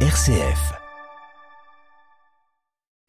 RCF. 0.00 0.85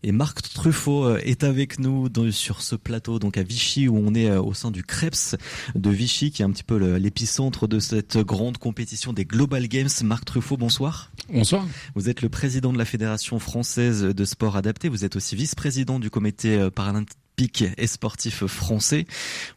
Et 0.04 0.12
Marc 0.12 0.44
Truffaut 0.54 1.06
euh, 1.06 1.20
est 1.24 1.44
avec 1.44 1.80
nous 1.80 2.08
sur 2.32 2.62
ce 2.62 2.76
plateau, 2.76 3.18
donc 3.18 3.36
à 3.36 3.42
Vichy, 3.42 3.88
où 3.88 3.98
on 3.98 4.14
est 4.14 4.30
euh, 4.30 4.40
au 4.40 4.54
sein 4.54 4.70
du 4.70 4.84
Krebs 4.84 5.36
de 5.74 5.90
Vichy, 5.90 6.30
qui 6.30 6.44
est 6.44 6.46
un 6.46 6.52
petit 6.52 6.64
peu 6.64 6.78
l'épicentre 6.98 7.68
de 7.68 7.80
cette 7.80 8.20
grande 8.20 8.60
compétition 8.60 9.12
des 9.12 9.26
Global 9.26 9.68
Games. 9.68 9.90
Marc 10.04 10.26
Truffaut, 10.26 10.56
bonsoir. 10.56 11.12
Bonsoir. 11.34 11.66
Vous 11.96 12.10
êtes 12.10 12.22
le 12.22 12.30
président 12.30 12.72
de 12.72 12.78
la 12.78 12.86
Fédération 12.86 13.40
française 13.40 14.04
de 14.04 14.26
sport 14.26 14.56
adapté. 14.56 14.88
Vous 14.88 15.04
êtes 15.04 15.16
aussi 15.16 15.36
vice-président 15.36 15.98
du 15.98 16.12
comité 16.12 16.58
euh, 16.58 16.70
paralympique 16.70 17.66
et 17.78 17.88
sportif 17.88 18.46
français. 18.46 19.08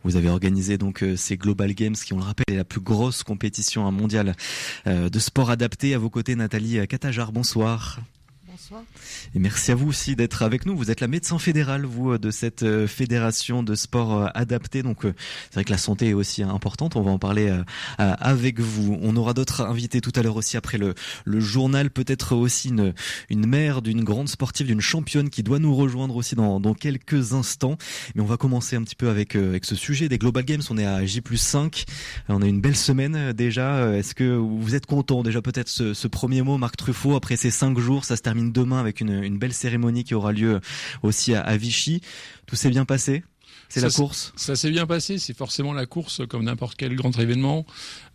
Vous 0.05 0.17
avez 0.17 0.31
organisé 0.31 0.79
donc 0.79 1.05
ces 1.17 1.37
Global 1.37 1.75
Games 1.75 1.95
qui, 1.95 2.15
on 2.15 2.19
le 2.19 2.25
rappelle, 2.25 2.45
est 2.49 2.57
la 2.57 2.65
plus 2.65 2.81
grosse 2.81 3.23
compétition 3.23 3.91
mondiale 3.91 4.37
de 4.85 5.19
sport 5.19 5.49
adapté. 5.49 5.95
À 5.95 5.99
vos 5.99 6.11
côtés, 6.11 6.37
Nathalie 6.37 6.87
Catajar. 6.87 7.33
Bonsoir. 7.33 8.01
Et 9.35 9.39
merci 9.39 9.73
à 9.73 9.75
vous 9.75 9.89
aussi 9.89 10.17
d'être 10.17 10.43
avec 10.43 10.67
nous. 10.67 10.77
Vous 10.77 10.91
êtes 10.91 11.01
la 11.01 11.09
médecin 11.09 11.39
fédérale, 11.39 11.85
vous, 11.85 12.19
de 12.19 12.31
cette 12.31 12.63
euh, 12.63 12.87
fédération 12.87 13.63
de 13.63 13.75
sport 13.75 14.17
euh, 14.17 14.27
adapté. 14.35 14.83
Donc, 14.83 15.05
euh, 15.05 15.15
c'est 15.49 15.55
vrai 15.55 15.65
que 15.65 15.71
la 15.71 15.79
santé 15.79 16.09
est 16.09 16.15
aussi 16.15 16.43
importante. 16.43 16.97
On 16.97 17.03
va 17.03 17.11
en 17.11 17.19
parler 17.19 17.53
avec 17.99 18.61
vous. 18.61 18.99
On 19.03 19.17
aura 19.17 19.35
d'autres 19.35 19.63
invités 19.63 20.01
tout 20.01 20.13
à 20.15 20.23
l'heure 20.23 20.37
aussi 20.37 20.57
après 20.57 20.79
le, 20.79 20.95
le 21.25 21.41
journal. 21.41 21.91
Peut-être 21.91 22.35
aussi 22.35 22.69
une, 22.69 22.95
une 23.29 23.47
mère 23.47 23.83
d'une 23.83 24.05
grande 24.05 24.29
sportive, 24.29 24.67
d'une 24.67 24.81
championne 24.81 25.31
qui 25.31 25.43
doit 25.43 25.59
nous 25.59 25.75
rejoindre 25.75 26.17
aussi 26.17 26.35
dans, 26.35 26.61
dans 26.61 26.75
quelques 26.75 27.33
instants. 27.33 27.77
Mais 28.15 28.23
on 28.23 28.27
va 28.27 28.37
commencer 28.37 28.77
un 28.77 28.83
petit 28.83 28.97
peu 28.97 29.09
avec, 29.09 29.37
avec 29.37 29.65
ce 29.65 29.75
sujet 29.75 30.09
des 30.09 30.19
Global 30.19 30.45
Games. 30.45 30.63
On 30.71 30.79
est 30.79 30.87
à 30.87 31.05
J 31.05 31.23
5. 31.35 31.85
On 32.29 32.43
a 32.43 32.47
une 32.47 32.61
belle 32.61 32.77
semaine 32.77 33.33
déjà. 33.33 33.97
Est-ce 33.97 34.15
que 34.15 34.37
vous 34.37 34.75
êtes 34.75 34.87
content? 34.87 35.23
Déjà 35.23 35.43
peut-être 35.43 35.69
ce, 35.69 35.95
ce 35.95 36.09
premier 36.09 36.43
mot, 36.43 36.59
Marc 36.59 36.77
Truffaut, 36.77 37.17
après 37.17 37.37
ces 37.37 37.51
cinq 37.51 37.79
jours, 37.79 38.05
ça 38.05 38.17
se 38.17 38.23
termine 38.23 38.50
demain 38.51 38.79
avec 38.79 39.01
une, 39.01 39.39
belle 39.39 39.53
cérémonie 39.53 40.05
qui 40.05 40.15
aura 40.15 40.33
lieu 40.33 40.61
aussi 41.03 41.35
à, 41.35 41.57
Vichy. 41.57 42.03
Tout 42.47 42.57
s'est 42.57 42.71
bien 42.71 42.85
passé? 42.85 43.23
C'est 43.71 43.81
la 43.81 43.91
course 43.91 44.33
Ça 44.37 44.57
s'est 44.57 44.71
bien 44.71 44.87
passé, 44.87 45.19
c'est 45.19 45.37
forcément 45.37 45.73
la 45.73 45.87
course 45.87 46.23
comme 46.29 46.45
n'importe 46.45 46.75
quel 46.77 46.95
grand 46.97 47.17
événement, 47.19 47.65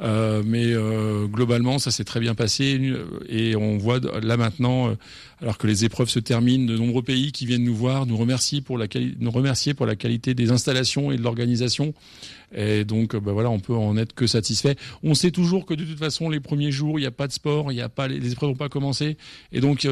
euh, 0.01 0.43
mais 0.45 0.65
euh, 0.65 1.27
globalement 1.27 1.79
ça 1.79 1.91
s'est 1.91 2.03
très 2.03 2.19
bien 2.19 2.35
passé 2.35 2.93
et 3.29 3.55
on 3.55 3.77
voit 3.77 3.99
là 4.21 4.35
maintenant, 4.35 4.89
euh, 4.89 4.95
alors 5.41 5.57
que 5.57 5.67
les 5.67 5.85
épreuves 5.85 6.09
se 6.09 6.19
terminent, 6.19 6.65
de 6.65 6.77
nombreux 6.77 7.03
pays 7.03 7.31
qui 7.31 7.45
viennent 7.45 7.63
nous 7.63 7.75
voir, 7.75 8.05
nous 8.05 8.17
remercier 8.17 8.61
pour 8.61 8.77
la, 8.77 8.87
nous 9.19 9.31
remercier 9.31 9.73
pour 9.73 9.85
la 9.85 9.95
qualité 9.95 10.33
des 10.33 10.51
installations 10.51 11.11
et 11.11 11.17
de 11.17 11.21
l'organisation. 11.21 11.93
Et 12.53 12.85
donc, 12.85 13.15
bah 13.15 13.33
voilà, 13.33 13.49
on 13.49 13.59
peut 13.59 13.73
en 13.73 13.97
être 13.97 14.13
que 14.13 14.27
satisfait. 14.27 14.75
On 15.03 15.13
sait 15.13 15.31
toujours 15.31 15.65
que 15.65 15.73
de 15.73 15.83
toute 15.83 15.99
façon, 15.99 16.29
les 16.29 16.39
premiers 16.39 16.71
jours, 16.71 16.99
il 16.99 17.01
n'y 17.01 17.07
a 17.07 17.11
pas 17.11 17.27
de 17.27 17.33
sport, 17.33 17.71
il 17.71 17.75
y 17.75 17.81
a 17.81 17.89
pas 17.89 18.07
les 18.07 18.31
épreuves 18.31 18.51
n'ont 18.51 18.55
pas 18.55 18.69
commencé, 18.69 19.17
et 19.51 19.61
donc 19.61 19.87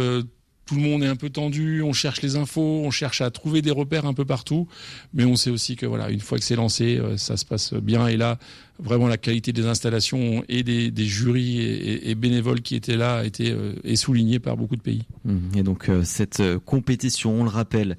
tout 0.66 0.76
le 0.76 0.82
monde 0.82 1.04
est 1.04 1.08
un 1.08 1.16
peu 1.16 1.30
tendu, 1.30 1.82
on 1.82 1.94
cherche 1.94 2.22
les 2.22 2.36
infos, 2.36 2.82
on 2.86 2.92
cherche 2.92 3.22
à 3.22 3.30
trouver 3.32 3.62
des 3.62 3.72
repères 3.72 4.06
un 4.06 4.14
peu 4.14 4.26
partout, 4.26 4.68
mais 5.14 5.26
on 5.26 5.36
sait 5.36 5.50
aussi 5.50 5.76
que 5.76 5.86
voilà, 5.86 6.10
une 6.10 6.22
fois 6.22 6.38
que 6.38 6.44
c'est 6.44 6.56
lancé, 6.56 6.98
euh, 6.98 7.18
ça 7.18 7.38
se 7.38 7.46
passe 7.46 7.74
bien. 7.74 8.08
Et 8.08 8.18
là, 8.18 8.38
vraiment 8.80 9.08
la 9.08 9.18
qualité 9.18 9.54
des 9.54 9.68
installations 9.68 10.44
et 10.50 10.64
des, 10.64 11.06
jurys 11.06 11.60
et, 11.62 12.16
bénévoles 12.16 12.62
qui 12.62 12.76
étaient 12.76 12.98
là 12.98 13.18
a 13.18 13.24
été 13.24 13.52
euh, 13.52 13.74
est 13.84 13.96
soulignée 13.96 14.40
par 14.40 14.58
beaucoup 14.58 14.76
de 14.76 14.82
pays. 14.82 15.04
Mmh. 15.26 15.58
Et 15.58 15.64
donc 15.64 15.90
euh, 15.90 16.04
cette 16.04 16.40
euh, 16.40 16.60
compétition, 16.60 17.42
on 17.42 17.44
le 17.44 17.50
rappelle, 17.50 17.98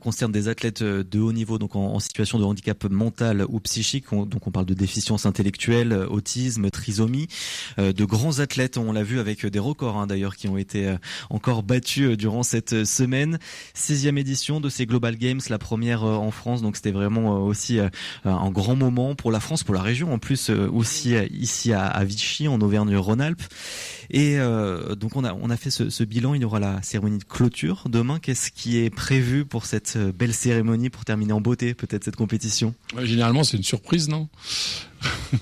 concerne 0.00 0.32
des 0.32 0.48
athlètes 0.48 0.82
de 0.82 1.20
haut 1.20 1.32
niveau, 1.32 1.58
donc 1.58 1.76
en, 1.76 1.98
situation 1.98 2.38
de 2.38 2.44
handicap 2.44 2.84
mental 2.84 3.44
ou 3.48 3.60
psychique. 3.60 4.06
donc 4.10 4.46
on 4.46 4.50
parle 4.50 4.66
de 4.66 4.74
déficience 4.74 5.26
intellectuelle, 5.26 5.92
autisme, 5.92 6.70
trisomie, 6.70 7.28
de 7.78 8.04
grands 8.04 8.38
athlètes. 8.38 8.78
On 8.78 8.92
l'a 8.92 9.02
vu 9.02 9.18
avec 9.18 9.46
des 9.46 9.58
records 9.58 9.96
hein, 9.96 10.06
d'ailleurs 10.06 10.36
qui 10.36 10.48
ont 10.48 10.58
été 10.58 10.94
encore 11.30 11.62
battus 11.62 12.16
durant 12.16 12.42
cette 12.42 12.84
semaine. 12.84 13.38
16e 13.76 14.18
édition 14.18 14.60
de 14.60 14.68
ces 14.68 14.86
Global 14.86 15.16
Games, 15.16 15.40
la 15.48 15.58
première 15.58 16.04
en 16.04 16.30
France. 16.30 16.62
Donc 16.62 16.76
c'était 16.76 16.92
vraiment 16.92 17.44
aussi 17.44 17.78
un 18.24 18.50
grand 18.50 18.76
moment 18.76 19.14
pour 19.14 19.32
la 19.32 19.40
France, 19.40 19.64
pour 19.64 19.74
la 19.74 19.82
région 19.82 19.93
en 20.02 20.18
plus 20.18 20.50
euh, 20.50 20.68
aussi 20.70 21.14
euh, 21.14 21.26
ici 21.30 21.72
à, 21.72 22.02
Vichy, 22.04 22.48
en 22.48 22.60
Auvergne-Rhône-Alpes. 22.60 23.42
Et 24.10 24.38
euh, 24.38 24.94
donc 24.94 25.16
on 25.16 25.24
a 25.24 25.32
on 25.34 25.50
a 25.50 25.56
fait 25.56 25.70
ce, 25.70 25.90
ce, 25.90 26.04
bilan. 26.04 26.34
Il 26.34 26.42
y 26.42 26.44
aura 26.44 26.60
la 26.60 26.82
cérémonie 26.82 27.18
de 27.18 27.24
clôture 27.24 27.84
demain. 27.88 28.18
Qu'est-ce 28.18 28.50
qui 28.50 28.78
est 28.78 28.90
prévu 28.90 29.44
pour 29.44 29.66
cette 29.66 29.96
belle 29.96 30.34
cérémonie 30.34 30.90
pour 30.90 31.04
terminer 31.04 31.32
en 31.32 31.40
beauté 31.40 31.74
peut-être 31.74 32.04
cette 32.04 32.16
compétition? 32.16 32.74
Généralement 33.02 33.44
c'est 33.44 33.56
une 33.56 33.62
surprise, 33.62 34.08
non? 34.08 34.28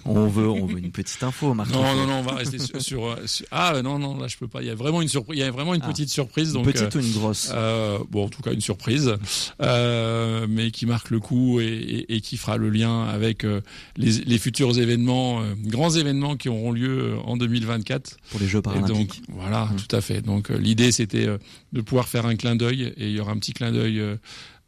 On 0.04 0.26
veut, 0.26 0.48
on 0.48 0.66
veut 0.66 0.78
une 0.78 0.90
petite 0.90 1.22
info, 1.22 1.54
Marc. 1.54 1.70
Non, 1.72 1.82
non, 1.94 2.06
non, 2.06 2.14
on 2.18 2.22
va 2.22 2.34
rester 2.34 2.58
sur, 2.80 3.16
Ah 3.50 3.80
non, 3.82 3.98
non, 3.98 4.18
là 4.18 4.28
je 4.28 4.36
peux 4.36 4.48
pas. 4.48 4.62
Il 4.62 4.68
y 4.68 4.70
a 4.70 4.74
vraiment 4.74 5.02
une 5.02 5.08
surprise. 5.08 5.38
Il 5.38 5.42
y 5.42 5.46
a 5.46 5.50
vraiment 5.50 5.74
une 5.74 5.82
ah. 5.84 5.88
petite 5.88 6.08
surprise. 6.08 6.52
Donc, 6.52 6.66
une 6.66 6.72
petite 6.72 6.94
ou 6.94 7.00
une 7.00 7.12
grosse 7.12 7.50
euh, 7.54 7.98
Bon, 8.10 8.26
en 8.26 8.28
tout 8.28 8.42
cas 8.42 8.52
une 8.52 8.60
surprise, 8.60 9.14
euh, 9.60 10.46
mais 10.48 10.70
qui 10.70 10.86
marque 10.86 11.10
le 11.10 11.20
coup 11.20 11.60
et, 11.60 11.66
et, 11.66 12.16
et, 12.16 12.20
qui 12.20 12.36
fera 12.36 12.56
le 12.56 12.70
lien 12.70 13.04
avec 13.04 13.44
euh, 13.44 13.60
les, 13.96 14.10
les, 14.12 14.38
futurs 14.38 14.78
événements, 14.78 15.40
euh, 15.40 15.54
grands 15.56 15.90
événements 15.90 16.36
qui 16.36 16.48
auront 16.48 16.72
lieu 16.72 17.16
en 17.24 17.36
2024 17.36 18.16
pour 18.30 18.40
les 18.40 18.46
Jeux 18.46 18.62
paralympiques. 18.62 19.22
donc 19.22 19.36
voilà, 19.36 19.66
mmh. 19.66 19.76
tout 19.76 19.96
à 19.96 20.00
fait. 20.00 20.20
Donc 20.22 20.48
l'idée 20.50 20.92
c'était 20.92 21.26
de 21.72 21.80
pouvoir 21.80 22.08
faire 22.08 22.26
un 22.26 22.36
clin 22.36 22.56
d'œil 22.56 22.92
et 22.96 23.08
il 23.08 23.12
y 23.12 23.20
aura 23.20 23.32
un 23.32 23.38
petit 23.38 23.52
clin 23.52 23.72
d'œil 23.72 24.02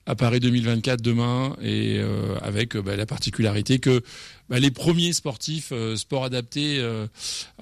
à 0.07 0.15
Paris 0.15 0.41
2024 0.41 1.01
demain 1.01 1.57
et 1.63 1.99
euh, 1.99 2.37
avec 2.43 2.77
euh, 2.77 2.83
bah, 2.83 2.97
la 2.97 3.07
particularité 3.07 3.79
que 3.79 4.03
bah, 4.49 4.59
les 4.59 4.71
premiers 4.71 5.13
sportifs 5.13 5.71
euh, 5.73 5.97
sport 5.97 6.25
adaptés 6.25 6.85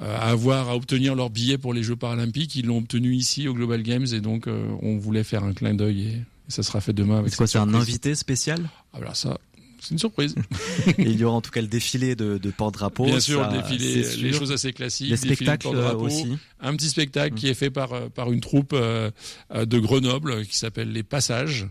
à 0.00 0.30
avoir 0.30 0.68
à 0.68 0.76
obtenir 0.76 1.14
leur 1.14 1.30
billet 1.30 1.58
pour 1.58 1.74
les 1.74 1.82
Jeux 1.82 1.96
paralympiques, 1.96 2.56
ils 2.56 2.66
l'ont 2.66 2.78
obtenu 2.78 3.14
ici 3.14 3.48
au 3.48 3.54
Global 3.54 3.82
Games 3.82 4.06
et 4.12 4.20
donc 4.20 4.46
on 4.82 4.98
voulait 4.98 5.24
faire 5.24 5.44
un 5.44 5.52
clin 5.52 5.74
d'œil 5.74 6.02
et, 6.02 6.22
ça 6.48 6.62
sera 6.62 6.82
fait 6.82 6.92
demain. 6.92 7.22
C'est 7.28 7.36
quoi, 7.36 7.46
c'est 7.46 7.58
un 7.58 7.72
invité 7.72 8.14
spécial? 8.14 8.68
Ah 8.92 8.98
voilà 8.98 9.14
ça, 9.14 9.38
c'est 9.82 9.90
une 9.90 9.98
surprise. 9.98 10.36
il 10.98 11.18
y 11.18 11.24
aura 11.24 11.36
en 11.36 11.40
tout 11.40 11.50
cas 11.50 11.60
le 11.60 11.66
défilé 11.66 12.14
de, 12.14 12.38
de 12.38 12.50
porte-drapeau. 12.50 13.04
Bien 13.04 13.18
sûr, 13.18 13.42
le 13.50 13.60
défilé, 13.60 14.04
les 14.22 14.32
choses 14.32 14.52
assez 14.52 14.72
classiques. 14.72 15.10
Les 15.10 15.16
spectacles 15.16 15.72
de 15.72 15.94
aussi. 15.94 16.38
Un 16.60 16.76
petit 16.76 16.88
spectacle 16.88 17.34
qui 17.34 17.48
est 17.48 17.54
fait 17.54 17.70
par 17.70 17.92
euh, 17.92 18.08
par 18.08 18.30
une 18.30 18.40
troupe 18.40 18.72
euh, 18.72 19.10
euh, 19.52 19.66
de 19.66 19.80
Grenoble 19.80 20.46
qui 20.46 20.56
s'appelle 20.56 20.92
Les 20.92 21.02
Passages, 21.02 21.66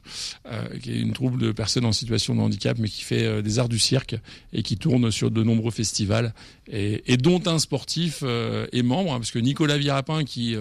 qui 0.81 0.91
est 0.91 0.99
une 0.99 1.13
troupe 1.13 1.37
de 1.37 1.53
personnes 1.53 1.85
en 1.85 1.93
situation 1.93 2.35
de 2.35 2.41
handicap, 2.41 2.77
mais 2.77 2.89
qui 2.89 3.03
fait 3.03 3.41
des 3.41 3.59
arts 3.59 3.69
du 3.69 3.79
cirque 3.79 4.15
et 4.51 4.63
qui 4.63 4.75
tourne 4.75 5.09
sur 5.09 5.31
de 5.31 5.43
nombreux 5.43 5.71
festivals 5.71 6.33
et, 6.71 7.13
et 7.13 7.17
dont 7.17 7.41
un 7.45 7.59
sportif 7.59 8.23
est 8.23 8.83
membre, 8.83 9.13
hein, 9.13 9.17
parce 9.17 9.31
que 9.31 9.39
Nicolas 9.39 9.77
Virapin 9.77 10.23
qui 10.23 10.55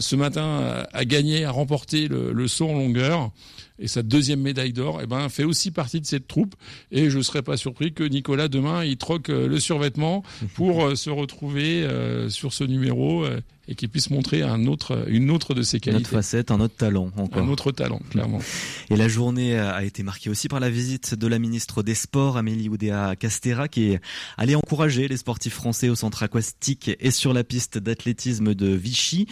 ce 0.00 0.16
matin 0.16 0.84
a, 0.92 1.04
gagné, 1.04 1.44
a 1.44 1.50
remporté 1.50 2.08
le, 2.08 2.32
le 2.32 2.48
saut 2.48 2.68
en 2.68 2.74
longueur 2.74 3.30
et 3.78 3.88
sa 3.88 4.02
deuxième 4.02 4.40
médaille 4.40 4.72
d'or, 4.72 5.00
eh 5.02 5.06
ben, 5.06 5.28
fait 5.28 5.44
aussi 5.44 5.70
partie 5.70 6.00
de 6.00 6.06
cette 6.06 6.26
troupe. 6.26 6.54
Et 6.90 7.10
je 7.10 7.18
ne 7.18 7.22
serais 7.22 7.42
pas 7.42 7.56
surpris 7.56 7.92
que 7.92 8.04
Nicolas, 8.04 8.48
demain, 8.48 8.84
il 8.84 8.96
troque 8.96 9.28
euh, 9.28 9.48
le 9.48 9.60
survêtement 9.60 10.22
pour 10.54 10.84
euh, 10.84 10.94
se 10.94 11.10
retrouver 11.10 11.84
euh, 11.84 12.28
sur 12.30 12.52
ce 12.52 12.64
numéro 12.64 13.26
et 13.68 13.74
qu'il 13.74 13.88
puisse 13.88 14.10
montrer 14.10 14.42
un 14.42 14.66
autre, 14.66 15.06
une 15.08 15.30
autre 15.30 15.54
de 15.54 15.62
ses 15.62 15.80
qualités. 15.80 16.00
Une 16.00 16.06
autre 16.06 16.10
facette, 16.10 16.50
un 16.50 16.60
autre 16.60 16.76
talent 16.76 17.10
encore. 17.16 17.42
Un 17.42 17.48
autre 17.48 17.72
talent, 17.72 18.00
clairement. 18.10 18.40
Et 18.90 18.96
la 18.96 19.08
journée 19.08 19.58
a 19.58 19.84
été 19.84 20.02
marquée 20.02 20.30
aussi 20.30 20.48
par 20.48 20.60
la 20.60 20.70
visite 20.70 21.14
de 21.14 21.26
la 21.26 21.38
ministre 21.38 21.82
des 21.82 21.94
Sports, 21.94 22.36
Amélie 22.36 22.68
Oudéa 22.68 23.16
Castera, 23.16 23.68
qui 23.68 23.92
est 23.92 24.00
allée 24.36 24.54
encourager 24.54 25.08
les 25.08 25.16
sportifs 25.16 25.54
français 25.54 25.88
au 25.88 25.94
centre 25.94 26.22
aquatique 26.22 26.90
et 27.00 27.10
sur 27.10 27.32
la 27.32 27.44
piste 27.44 27.78
d'athlétisme 27.78 28.54
de 28.54 28.68
Vichy, 28.68 29.26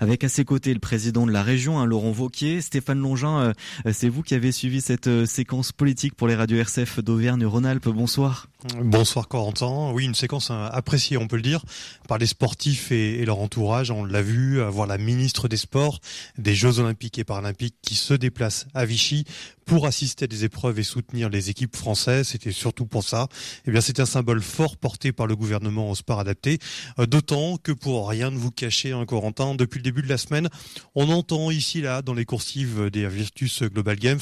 avec 0.00 0.24
à 0.24 0.28
ses 0.28 0.44
côtés 0.44 0.72
le 0.72 0.80
président 0.80 1.26
de 1.26 1.32
la 1.32 1.42
région, 1.42 1.78
hein, 1.78 1.86
Laurent 1.86 2.12
Vauquier. 2.12 2.60
Stéphane 2.60 3.00
Longin, 3.00 3.52
euh, 3.86 3.92
c'est 3.92 4.08
vous 4.08 4.22
qui 4.22 4.34
avez 4.34 4.52
suivi 4.52 4.80
cette 4.80 5.08
euh, 5.08 5.26
séquence 5.26 5.72
politique 5.72 6.14
pour 6.14 6.28
les 6.28 6.34
radios 6.34 6.58
RCF 6.58 7.00
d'Auvergne-Rhône-Alpes. 7.00 7.88
Bonsoir. 7.88 8.46
Bonsoir 8.78 9.26
Corentin. 9.26 9.90
Oui, 9.92 10.04
une 10.04 10.14
séquence 10.14 10.50
euh, 10.50 10.68
appréciée, 10.70 11.16
on 11.16 11.26
peut 11.26 11.36
le 11.36 11.42
dire, 11.42 11.64
par 12.08 12.18
les 12.18 12.26
sportifs 12.26 12.92
et, 12.92 13.24
leur 13.24 13.38
entourage. 13.38 13.79
On 13.88 14.04
l'a 14.04 14.20
vu, 14.20 14.60
voir 14.64 14.86
la 14.86 14.98
ministre 14.98 15.48
des 15.48 15.56
Sports, 15.56 16.00
des 16.36 16.54
Jeux 16.54 16.78
Olympiques 16.80 17.18
et 17.18 17.24
Paralympiques 17.24 17.76
qui 17.80 17.94
se 17.94 18.12
déplace 18.12 18.66
à 18.74 18.84
Vichy 18.84 19.24
pour 19.70 19.86
assister 19.86 20.24
à 20.24 20.28
des 20.28 20.44
épreuves 20.44 20.80
et 20.80 20.82
soutenir 20.82 21.28
les 21.28 21.48
équipes 21.48 21.76
françaises. 21.76 22.28
C'était 22.28 22.50
surtout 22.50 22.86
pour 22.86 23.04
ça. 23.04 23.28
Eh 23.66 23.70
bien, 23.70 23.80
c'est 23.80 24.00
un 24.00 24.04
symbole 24.04 24.42
fort 24.42 24.76
porté 24.76 25.12
par 25.12 25.28
le 25.28 25.36
gouvernement 25.36 25.88
au 25.88 25.94
sport 25.94 26.18
adapté. 26.18 26.58
Euh, 26.98 27.06
d'autant 27.06 27.56
que 27.56 27.70
pour 27.70 28.08
rien 28.08 28.32
ne 28.32 28.36
vous 28.36 28.50
cacher, 28.50 28.90
hein, 28.90 29.06
Corentin, 29.06 29.54
depuis 29.54 29.78
le 29.78 29.84
début 29.84 30.02
de 30.02 30.08
la 30.08 30.18
semaine, 30.18 30.48
on 30.96 31.08
entend 31.08 31.52
ici, 31.52 31.80
là, 31.80 32.02
dans 32.02 32.14
les 32.14 32.24
coursives 32.24 32.90
des 32.90 33.06
Virtus 33.08 33.62
Global 33.62 33.96
Games, 33.96 34.20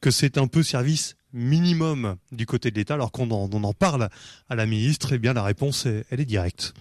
que 0.00 0.10
c'est 0.10 0.36
un 0.36 0.48
peu 0.48 0.64
service 0.64 1.14
minimum 1.32 2.16
du 2.32 2.46
côté 2.46 2.72
de 2.72 2.76
l'État, 2.76 2.94
alors 2.94 3.12
qu'on 3.12 3.30
en, 3.30 3.48
en, 3.52 3.72
parle 3.74 4.08
à 4.48 4.54
la 4.56 4.66
ministre, 4.66 5.12
eh 5.12 5.18
bien 5.18 5.32
la 5.32 5.44
réponse, 5.44 5.86
elle 5.86 6.20
est 6.20 6.24
directe. 6.24 6.74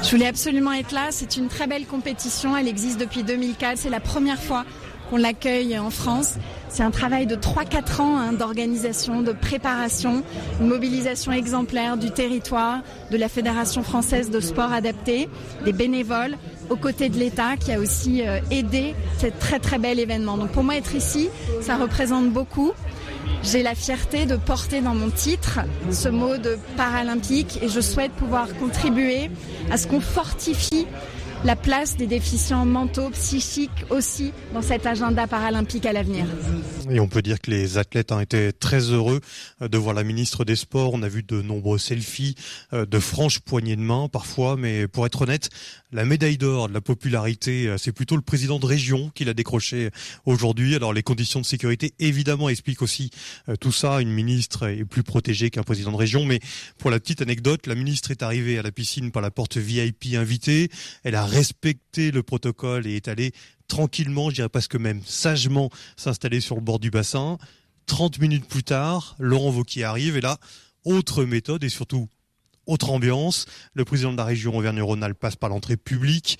Je 0.00 0.10
voulais 0.10 0.26
absolument 0.26 0.72
être 0.72 0.92
là, 0.92 1.08
c'est 1.10 1.36
une 1.36 1.48
très 1.48 1.66
belle 1.66 1.86
compétition, 1.86 2.56
elle 2.56 2.68
existe 2.68 2.98
depuis 2.98 3.22
2004, 3.22 3.78
c'est 3.78 3.90
la 3.90 4.00
première 4.00 4.38
fois 4.38 4.64
qu'on 5.08 5.16
l'accueille 5.16 5.78
en 5.78 5.90
France. 5.90 6.34
C'est 6.68 6.82
un 6.82 6.90
travail 6.90 7.26
de 7.26 7.36
3-4 7.36 8.00
ans 8.00 8.18
hein, 8.18 8.32
d'organisation, 8.32 9.22
de 9.22 9.32
préparation, 9.32 10.22
une 10.60 10.66
mobilisation 10.66 11.32
exemplaire 11.32 11.96
du 11.96 12.10
territoire, 12.10 12.80
de 13.10 13.16
la 13.16 13.28
Fédération 13.28 13.82
française 13.82 14.30
de 14.30 14.40
sport 14.40 14.72
adapté, 14.72 15.28
des 15.64 15.72
bénévoles, 15.72 16.36
aux 16.68 16.76
côtés 16.76 17.08
de 17.08 17.18
l'État 17.18 17.56
qui 17.56 17.72
a 17.72 17.78
aussi 17.78 18.22
aidé 18.50 18.94
cet 19.18 19.38
très 19.38 19.60
très 19.60 19.78
bel 19.78 19.98
événement. 19.98 20.36
Donc 20.36 20.50
pour 20.50 20.64
moi, 20.64 20.76
être 20.76 20.94
ici, 20.94 21.28
ça 21.60 21.76
représente 21.76 22.30
beaucoup. 22.30 22.72
J'ai 23.42 23.62
la 23.62 23.74
fierté 23.74 24.26
de 24.26 24.36
porter 24.36 24.80
dans 24.80 24.94
mon 24.94 25.10
titre 25.10 25.60
ce 25.90 26.08
mot 26.08 26.36
de 26.36 26.58
paralympique 26.76 27.58
et 27.62 27.68
je 27.68 27.80
souhaite 27.80 28.12
pouvoir 28.12 28.48
contribuer 28.56 29.30
à 29.70 29.76
ce 29.76 29.86
qu'on 29.86 30.00
fortifie 30.00 30.86
la 31.44 31.56
place 31.56 31.96
des 31.96 32.06
déficients 32.06 32.64
mentaux, 32.64 33.10
psychiques 33.10 33.84
aussi 33.90 34.32
dans 34.54 34.62
cet 34.62 34.86
agenda 34.86 35.26
paralympique 35.26 35.86
à 35.86 35.92
l'avenir. 35.92 36.24
Et 36.88 37.00
on 37.00 37.08
peut 37.08 37.22
dire 37.22 37.40
que 37.40 37.50
les 37.50 37.78
athlètes 37.78 38.12
ont 38.12 38.20
été 38.20 38.52
très 38.52 38.78
heureux 38.78 39.20
euh, 39.60 39.68
de 39.68 39.78
voir 39.78 39.94
la 39.94 40.04
ministre 40.04 40.44
des 40.44 40.54
Sports. 40.56 40.90
On 40.94 41.02
a 41.02 41.08
vu 41.08 41.22
de 41.22 41.42
nombreux 41.42 41.78
selfies, 41.78 42.36
euh, 42.72 42.86
de 42.86 42.98
franches 43.00 43.40
poignées 43.40 43.76
de 43.76 43.80
main 43.80 44.08
parfois, 44.08 44.56
mais 44.56 44.86
pour 44.86 45.04
être 45.04 45.22
honnête, 45.22 45.48
la 45.92 46.04
médaille 46.04 46.38
d'or 46.38 46.68
de 46.68 46.74
la 46.74 46.80
popularité, 46.80 47.68
euh, 47.68 47.78
c'est 47.78 47.92
plutôt 47.92 48.16
le 48.16 48.22
président 48.22 48.58
de 48.58 48.66
région 48.66 49.10
qui 49.14 49.24
l'a 49.24 49.34
décroché 49.34 49.90
aujourd'hui. 50.24 50.74
Alors 50.74 50.92
les 50.92 51.02
conditions 51.02 51.40
de 51.40 51.46
sécurité, 51.46 51.92
évidemment, 51.98 52.48
expliquent 52.48 52.82
aussi 52.82 53.10
tout 53.60 53.72
ça. 53.72 54.00
Une 54.00 54.12
ministre 54.12 54.68
est 54.68 54.84
plus 54.84 55.02
protégée 55.02 55.50
qu'un 55.50 55.62
président 55.62 55.92
de 55.92 55.96
région, 55.96 56.24
mais 56.24 56.40
pour 56.78 56.90
la 56.90 56.98
petite 56.98 57.22
anecdote, 57.22 57.66
la 57.66 57.74
ministre 57.74 58.10
est 58.10 58.22
arrivée 58.22 58.58
à 58.58 58.62
la 58.62 58.72
piscine 58.72 59.12
par 59.12 59.22
la 59.22 59.30
porte 59.30 59.56
VIP 59.56 60.14
invitée. 60.14 60.70
Elle 61.04 61.14
a 61.14 61.24
respecté 61.24 62.10
le 62.10 62.22
protocole 62.22 62.86
et 62.86 62.96
est 62.96 63.08
allée 63.08 63.32
tranquillement, 63.68 64.30
je 64.30 64.36
dirais 64.36 64.48
presque 64.48 64.76
même 64.76 65.02
sagement, 65.04 65.70
s'installer 65.96 66.40
sur 66.40 66.56
le 66.56 66.60
bord 66.60 66.78
du 66.78 66.90
bassin. 66.90 67.38
30 67.86 68.18
minutes 68.20 68.46
plus 68.46 68.64
tard, 68.64 69.16
Laurent 69.18 69.50
Vauquier 69.50 69.84
arrive 69.84 70.16
et 70.16 70.20
là, 70.20 70.38
autre 70.84 71.24
méthode 71.24 71.64
et 71.64 71.68
surtout 71.68 72.08
autre 72.66 72.90
ambiance. 72.90 73.46
Le 73.74 73.84
président 73.84 74.12
de 74.12 74.16
la 74.16 74.24
région 74.24 74.56
Auvergne-Rhône-Alpes 74.56 75.18
passe 75.18 75.36
par 75.36 75.50
l'entrée 75.50 75.76
publique, 75.76 76.38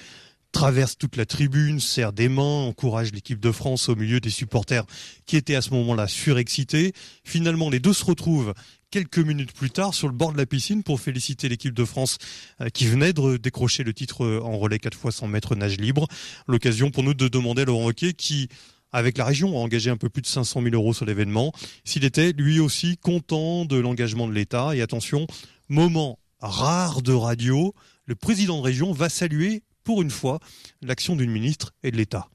traverse 0.52 0.96
toute 0.98 1.16
la 1.16 1.26
tribune, 1.26 1.80
serre 1.80 2.12
des 2.12 2.28
mains, 2.28 2.64
encourage 2.66 3.12
l'équipe 3.12 3.40
de 3.40 3.50
France 3.50 3.88
au 3.88 3.96
milieu 3.96 4.20
des 4.20 4.30
supporters 4.30 4.84
qui 5.26 5.36
étaient 5.36 5.54
à 5.54 5.62
ce 5.62 5.70
moment-là 5.70 6.06
surexcités. 6.06 6.92
Finalement, 7.24 7.70
les 7.70 7.80
deux 7.80 7.94
se 7.94 8.04
retrouvent 8.04 8.54
quelques 8.90 9.18
minutes 9.18 9.52
plus 9.52 9.70
tard 9.70 9.94
sur 9.94 10.06
le 10.06 10.14
bord 10.14 10.32
de 10.32 10.38
la 10.38 10.44
piscine 10.44 10.82
pour 10.82 11.00
féliciter 11.00 11.48
l'équipe 11.48 11.74
de 11.74 11.84
France 11.84 12.18
euh, 12.60 12.68
qui 12.68 12.86
venait 12.86 13.14
de 13.14 13.38
décrocher 13.38 13.82
le 13.82 13.94
titre 13.94 14.24
euh, 14.24 14.40
en 14.42 14.58
relais 14.58 14.78
4 14.78 14.96
fois 14.96 15.10
100 15.10 15.28
mètres 15.28 15.56
nage 15.56 15.78
libre. 15.78 16.06
L'occasion 16.46 16.90
pour 16.90 17.02
nous 17.02 17.14
de 17.14 17.28
demander 17.28 17.62
à 17.62 17.64
Laurent 17.64 17.84
Roquet 17.84 18.12
qui 18.12 18.48
avec 18.92 19.16
la 19.16 19.24
région, 19.24 19.56
a 19.56 19.60
engagé 19.60 19.90
un 19.90 19.96
peu 19.96 20.10
plus 20.10 20.22
de 20.22 20.26
500 20.26 20.62
000 20.62 20.74
euros 20.74 20.92
sur 20.92 21.06
l'événement, 21.06 21.52
s'il 21.82 22.04
était 22.04 22.32
lui 22.32 22.60
aussi 22.60 22.98
content 22.98 23.64
de 23.64 23.76
l'engagement 23.76 24.28
de 24.28 24.34
l'État. 24.34 24.76
Et 24.76 24.82
attention, 24.82 25.26
moment 25.72 26.18
rare 26.40 27.02
de 27.02 27.12
radio, 27.12 27.74
le 28.04 28.14
président 28.14 28.58
de 28.58 28.62
région 28.62 28.92
va 28.92 29.08
saluer 29.08 29.62
pour 29.84 30.02
une 30.02 30.10
fois 30.10 30.38
l'action 30.82 31.16
d'une 31.16 31.30
ministre 31.30 31.72
et 31.82 31.90
de 31.90 31.96
l'État. 31.96 32.28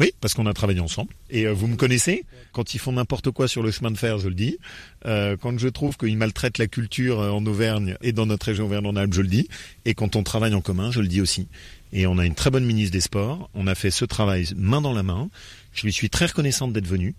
Oui, 0.00 0.12
parce 0.20 0.34
qu'on 0.34 0.46
a 0.46 0.52
travaillé 0.52 0.78
ensemble. 0.78 1.12
Et 1.30 1.46
euh, 1.46 1.52
vous 1.52 1.66
me 1.66 1.74
connaissez, 1.74 2.24
quand 2.52 2.74
ils 2.74 2.78
font 2.78 2.92
n'importe 2.92 3.30
quoi 3.32 3.48
sur 3.48 3.62
le 3.62 3.72
chemin 3.72 3.90
de 3.90 3.96
fer, 3.96 4.18
je 4.18 4.28
le 4.28 4.34
dis. 4.34 4.58
Euh, 5.06 5.36
quand 5.36 5.58
je 5.58 5.66
trouve 5.68 5.96
qu'ils 5.96 6.16
maltraitent 6.16 6.58
la 6.58 6.68
culture 6.68 7.20
euh, 7.20 7.30
en 7.30 7.44
Auvergne 7.46 7.96
et 8.00 8.12
dans 8.12 8.26
notre 8.26 8.46
région 8.46 8.66
Auvergne-Rhône-Alpes, 8.66 9.14
je 9.14 9.22
le 9.22 9.28
dis. 9.28 9.48
Et 9.86 9.94
quand 9.94 10.14
on 10.14 10.22
travaille 10.22 10.54
en 10.54 10.60
commun, 10.60 10.92
je 10.92 11.00
le 11.00 11.08
dis 11.08 11.20
aussi. 11.20 11.48
Et 11.92 12.06
on 12.06 12.18
a 12.18 12.26
une 12.26 12.34
très 12.34 12.50
bonne 12.50 12.66
ministre 12.66 12.92
des 12.92 13.00
Sports. 13.00 13.50
On 13.54 13.66
a 13.66 13.74
fait 13.74 13.90
ce 13.90 14.04
travail 14.04 14.46
main 14.56 14.80
dans 14.80 14.92
la 14.92 15.02
main. 15.02 15.30
Je 15.72 15.84
lui 15.84 15.92
suis 15.92 16.10
très 16.10 16.26
reconnaissante 16.26 16.72
d'être 16.72 16.86
venue. 16.86 17.16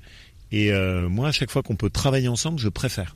Et 0.52 0.72
moi, 1.10 1.28
à 1.28 1.32
chaque 1.32 1.52
fois 1.52 1.62
qu'on 1.62 1.76
peut 1.76 1.90
travailler 1.92 2.28
ensemble, 2.28 2.60
je 2.60 2.70
préfère. 2.70 3.16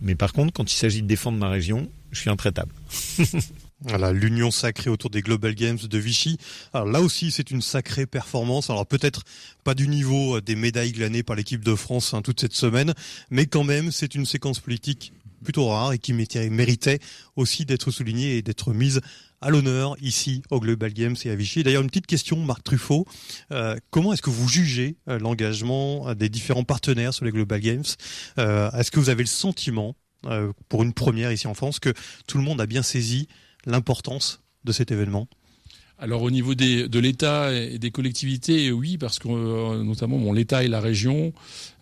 Mais 0.00 0.14
par 0.14 0.32
contre, 0.32 0.52
quand 0.52 0.72
il 0.72 0.76
s'agit 0.76 1.02
de 1.02 1.06
défendre 1.06 1.38
ma 1.38 1.48
région, 1.48 1.90
je 2.10 2.20
suis 2.20 2.30
intraitable. 2.30 2.72
Voilà, 3.80 4.12
l'union 4.12 4.50
sacrée 4.50 4.90
autour 4.90 5.08
des 5.08 5.22
Global 5.22 5.54
Games 5.54 5.78
de 5.78 5.98
Vichy. 5.98 6.36
Alors 6.74 6.88
là 6.88 7.00
aussi, 7.00 7.30
c'est 7.30 7.52
une 7.52 7.62
sacrée 7.62 8.06
performance. 8.06 8.70
Alors 8.70 8.86
peut-être 8.86 9.22
pas 9.62 9.74
du 9.74 9.86
niveau 9.86 10.36
euh, 10.36 10.40
des 10.40 10.56
médailles 10.56 10.90
glanées 10.90 11.22
par 11.22 11.36
l'équipe 11.36 11.62
de 11.62 11.76
France 11.76 12.12
hein, 12.12 12.20
toute 12.20 12.40
cette 12.40 12.54
semaine, 12.54 12.92
mais 13.30 13.46
quand 13.46 13.62
même, 13.62 13.92
c'est 13.92 14.16
une 14.16 14.26
séquence 14.26 14.58
politique 14.58 15.12
plutôt 15.44 15.68
rare 15.68 15.92
et 15.92 15.98
qui 15.98 16.12
méritait 16.12 16.98
aussi 17.36 17.64
d'être 17.64 17.92
soulignée 17.92 18.38
et 18.38 18.42
d'être 18.42 18.72
mise 18.72 19.00
à 19.40 19.50
l'honneur 19.50 19.96
ici 20.00 20.42
au 20.50 20.60
Global 20.60 20.92
Games 20.92 21.16
et 21.24 21.30
à 21.30 21.34
Vichy. 21.34 21.62
D'ailleurs, 21.62 21.82
une 21.82 21.88
petite 21.88 22.06
question, 22.06 22.36
Marc 22.38 22.64
Truffaut. 22.64 23.06
Euh, 23.52 23.76
comment 23.90 24.12
est-ce 24.12 24.22
que 24.22 24.30
vous 24.30 24.48
jugez 24.48 24.96
euh, 25.08 25.18
l'engagement 25.18 26.14
des 26.14 26.28
différents 26.28 26.64
partenaires 26.64 27.14
sur 27.14 27.24
les 27.24 27.30
Global 27.30 27.60
Games? 27.60 27.84
Est-ce 28.36 28.90
que 28.90 29.00
vous 29.00 29.10
avez 29.10 29.22
le 29.22 29.28
sentiment, 29.28 29.94
pour 30.68 30.82
une 30.82 30.92
première 30.92 31.32
ici 31.32 31.46
en 31.46 31.54
France, 31.54 31.78
que 31.78 31.92
tout 32.26 32.38
le 32.38 32.44
monde 32.44 32.60
a 32.60 32.66
bien 32.66 32.82
saisi 32.82 33.28
l'importance 33.66 34.40
de 34.64 34.72
cet 34.72 34.90
événement? 34.90 35.28
Alors 36.00 36.22
au 36.22 36.30
niveau 36.30 36.54
de 36.54 36.98
l'État 37.00 37.52
et 37.52 37.78
des 37.78 37.90
collectivités, 37.90 38.70
oui, 38.70 38.98
parce 38.98 39.18
que 39.18 39.28
euh, 39.28 39.82
notamment 39.82 40.16
bon, 40.16 40.32
l'État 40.32 40.62
et 40.62 40.68
la 40.68 40.80
région 40.80 41.32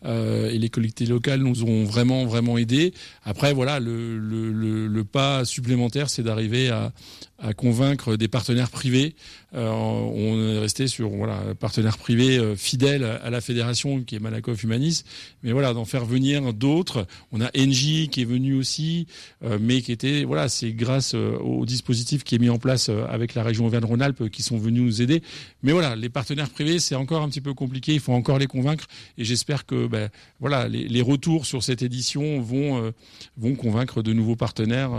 euh, 0.07 0.51
et 0.51 0.59
les 0.59 0.69
collectivités 0.69 1.13
locales 1.13 1.41
nous 1.41 1.65
ont 1.65 1.85
vraiment 1.85 2.25
vraiment 2.27 2.59
aidés. 2.59 2.95
Après 3.25 3.53
voilà, 3.53 3.81
le, 3.81 4.19
le 4.19 5.05
pas 5.05 5.45
supplémentaire, 5.45 6.09
c'est 6.11 6.23
d'arriver 6.23 6.71
à, 6.71 6.93
à 7.39 7.53
convaincre 7.53 8.17
des 8.17 8.29
partenaires 8.29 8.71
privés. 8.71 9.15
Euh, 9.55 9.71
on 9.71 10.55
est 10.55 10.59
resté 10.59 10.87
sur 10.87 11.09
voilà 11.11 11.41
partenaires 11.59 11.99
privés 11.99 12.39
euh, 12.39 12.57
fidèles 12.57 13.05
à 13.05 13.31
la 13.31 13.41
fédération 13.41 14.03
qui 14.03 14.17
est 14.17 14.19
Malakoff 14.19 14.63
Humanis, 14.63 15.05
mais 15.43 15.53
voilà 15.53 15.73
d'en 15.75 15.85
faire 15.85 16.05
venir 16.05 16.53
d'autres. 16.53 17.07
On 17.33 17.41
a 17.41 17.51
Engie 17.57 18.09
qui 18.09 18.23
est 18.23 18.27
venu 18.27 18.55
aussi, 18.55 19.07
euh, 19.45 19.59
mais 19.61 19.83
qui 19.83 19.93
était 19.93 20.25
voilà 20.25 20.49
c'est 20.49 20.73
grâce 20.73 21.15
au 21.15 21.65
dispositif 21.67 22.25
qui 22.25 22.35
est 22.35 22.39
mis 22.39 22.51
en 22.51 22.59
place 22.59 22.91
avec 23.09 23.35
la 23.35 23.43
région 23.43 23.67
Auvergne-Rhône-Alpes 23.67 24.31
qui 24.31 24.43
sont 24.43 24.59
venus 24.59 24.83
nous 24.83 25.03
aider. 25.03 25.23
Mais 25.63 25.73
voilà 25.73 25.95
les 25.95 26.09
partenaires 26.09 26.51
privés 26.51 26.79
c'est 26.79 26.95
encore 26.95 27.23
un 27.23 27.29
petit 27.29 27.41
peu 27.41 27.55
compliqué, 27.55 27.95
il 27.95 28.01
faut 28.01 28.13
encore 28.13 28.39
les 28.39 28.47
convaincre 28.47 28.87
et 29.19 29.25
j'espère 29.25 29.67
que 29.67 29.87
ben, 29.97 30.11
voilà 30.41 30.69
les, 30.69 30.89
les, 30.89 31.03
retours 31.03 31.47
sur 31.47 31.63
cette 31.63 31.83
édition 31.83 32.41
vont 32.41 32.93
vont 33.37 33.55
convaincre 33.55 34.03
de 34.03 34.13
nouveaux 34.13 34.37
partenaires 34.37 34.91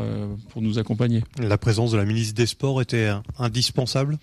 pour 0.49 0.61
nous 0.61 0.79
accompagner. 0.79 1.23
La 1.39 1.57
présence 1.57 1.91
de 1.91 1.97
la 1.97 2.05
ministre 2.05 2.33
des 2.35 2.45
Sports 2.45 2.81
était 2.81 3.11
indispensable? 3.37 4.17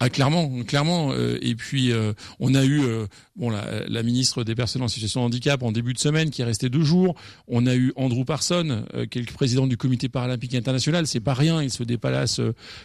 Ah 0.00 0.08
clairement, 0.08 0.62
clairement. 0.64 1.12
Euh, 1.12 1.38
et 1.42 1.54
puis 1.54 1.92
euh, 1.92 2.12
on 2.40 2.54
a 2.54 2.64
eu 2.64 2.82
euh, 2.82 3.06
bon 3.36 3.50
la, 3.50 3.64
la, 3.86 4.02
ministre 4.02 4.44
des 4.44 4.54
personnes 4.54 4.82
en 4.82 4.88
situation 4.88 5.20
de 5.20 5.26
handicap 5.26 5.62
en 5.62 5.72
début 5.72 5.92
de 5.92 5.98
semaine 5.98 6.30
qui 6.30 6.42
est 6.42 6.44
restée 6.44 6.68
deux 6.68 6.82
jours. 6.82 7.14
On 7.48 7.66
a 7.66 7.74
eu 7.74 7.92
Andrew 7.96 8.24
Parson, 8.24 8.84
qui 9.10 9.18
est 9.18 9.22
le 9.22 9.32
président 9.32 9.66
du 9.66 9.76
Comité 9.76 10.08
paralympique 10.08 10.54
international. 10.54 11.06
C'est 11.06 11.20
pas 11.20 11.34
rien, 11.34 11.62
il 11.62 11.70
se 11.70 11.82
déplace 11.82 12.40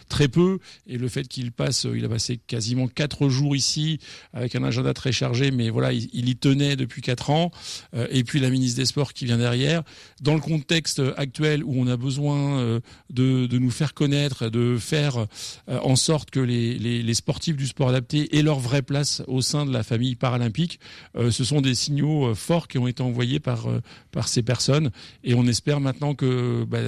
très 0.08 0.28
peu 0.28 0.58
et 0.86 0.96
le 0.96 1.08
fait 1.08 1.26
qu'il 1.28 1.52
passe, 1.52 1.86
il 1.92 2.04
a 2.04 2.08
passé 2.08 2.38
quasiment 2.46 2.88
quatre 2.88 3.28
jours 3.28 3.56
ici 3.56 3.98
avec 4.32 4.54
un 4.54 4.64
agenda 4.64 4.94
très 4.94 5.12
chargé, 5.12 5.50
mais 5.50 5.70
voilà, 5.70 5.92
il, 5.92 6.08
il 6.12 6.28
y 6.28 6.36
tenait 6.36 6.76
depuis 6.76 7.02
quatre 7.02 7.27
ans. 7.27 7.27
Et 8.10 8.24
puis 8.24 8.40
la 8.40 8.50
ministre 8.50 8.78
des 8.78 8.86
Sports 8.86 9.12
qui 9.12 9.24
vient 9.24 9.38
derrière. 9.38 9.82
Dans 10.20 10.34
le 10.34 10.40
contexte 10.40 11.02
actuel 11.16 11.62
où 11.64 11.74
on 11.76 11.86
a 11.86 11.96
besoin 11.96 12.80
de, 13.10 13.46
de 13.46 13.58
nous 13.58 13.70
faire 13.70 13.94
connaître, 13.94 14.48
de 14.48 14.76
faire 14.78 15.26
euh, 15.68 15.78
en 15.82 15.96
sorte 15.96 16.30
que 16.30 16.40
les, 16.40 17.14
sportifs 17.14 17.56
du 17.56 17.66
sport 17.66 17.88
adapté 17.88 18.36
aient 18.36 18.42
leur 18.42 18.58
vraie 18.58 18.82
place 18.82 19.22
au 19.26 19.40
sein 19.40 19.66
de 19.66 19.72
la 19.72 19.82
famille 19.82 20.14
paralympique. 20.14 20.80
Euh, 21.16 21.30
ce 21.30 21.44
sont 21.44 21.60
des 21.60 21.74
signaux 21.74 22.28
euh, 22.28 22.34
forts 22.34 22.68
qui 22.68 22.78
ont 22.78 22.86
été 22.86 23.02
envoyés 23.02 23.40
par, 23.40 23.66
par 24.12 24.28
ces 24.28 24.42
personnes 24.42 24.90
et 25.24 25.34
on 25.34 25.46
espère 25.46 25.80
maintenant 25.80 26.14
que 26.14 26.64
bah, 26.64 26.78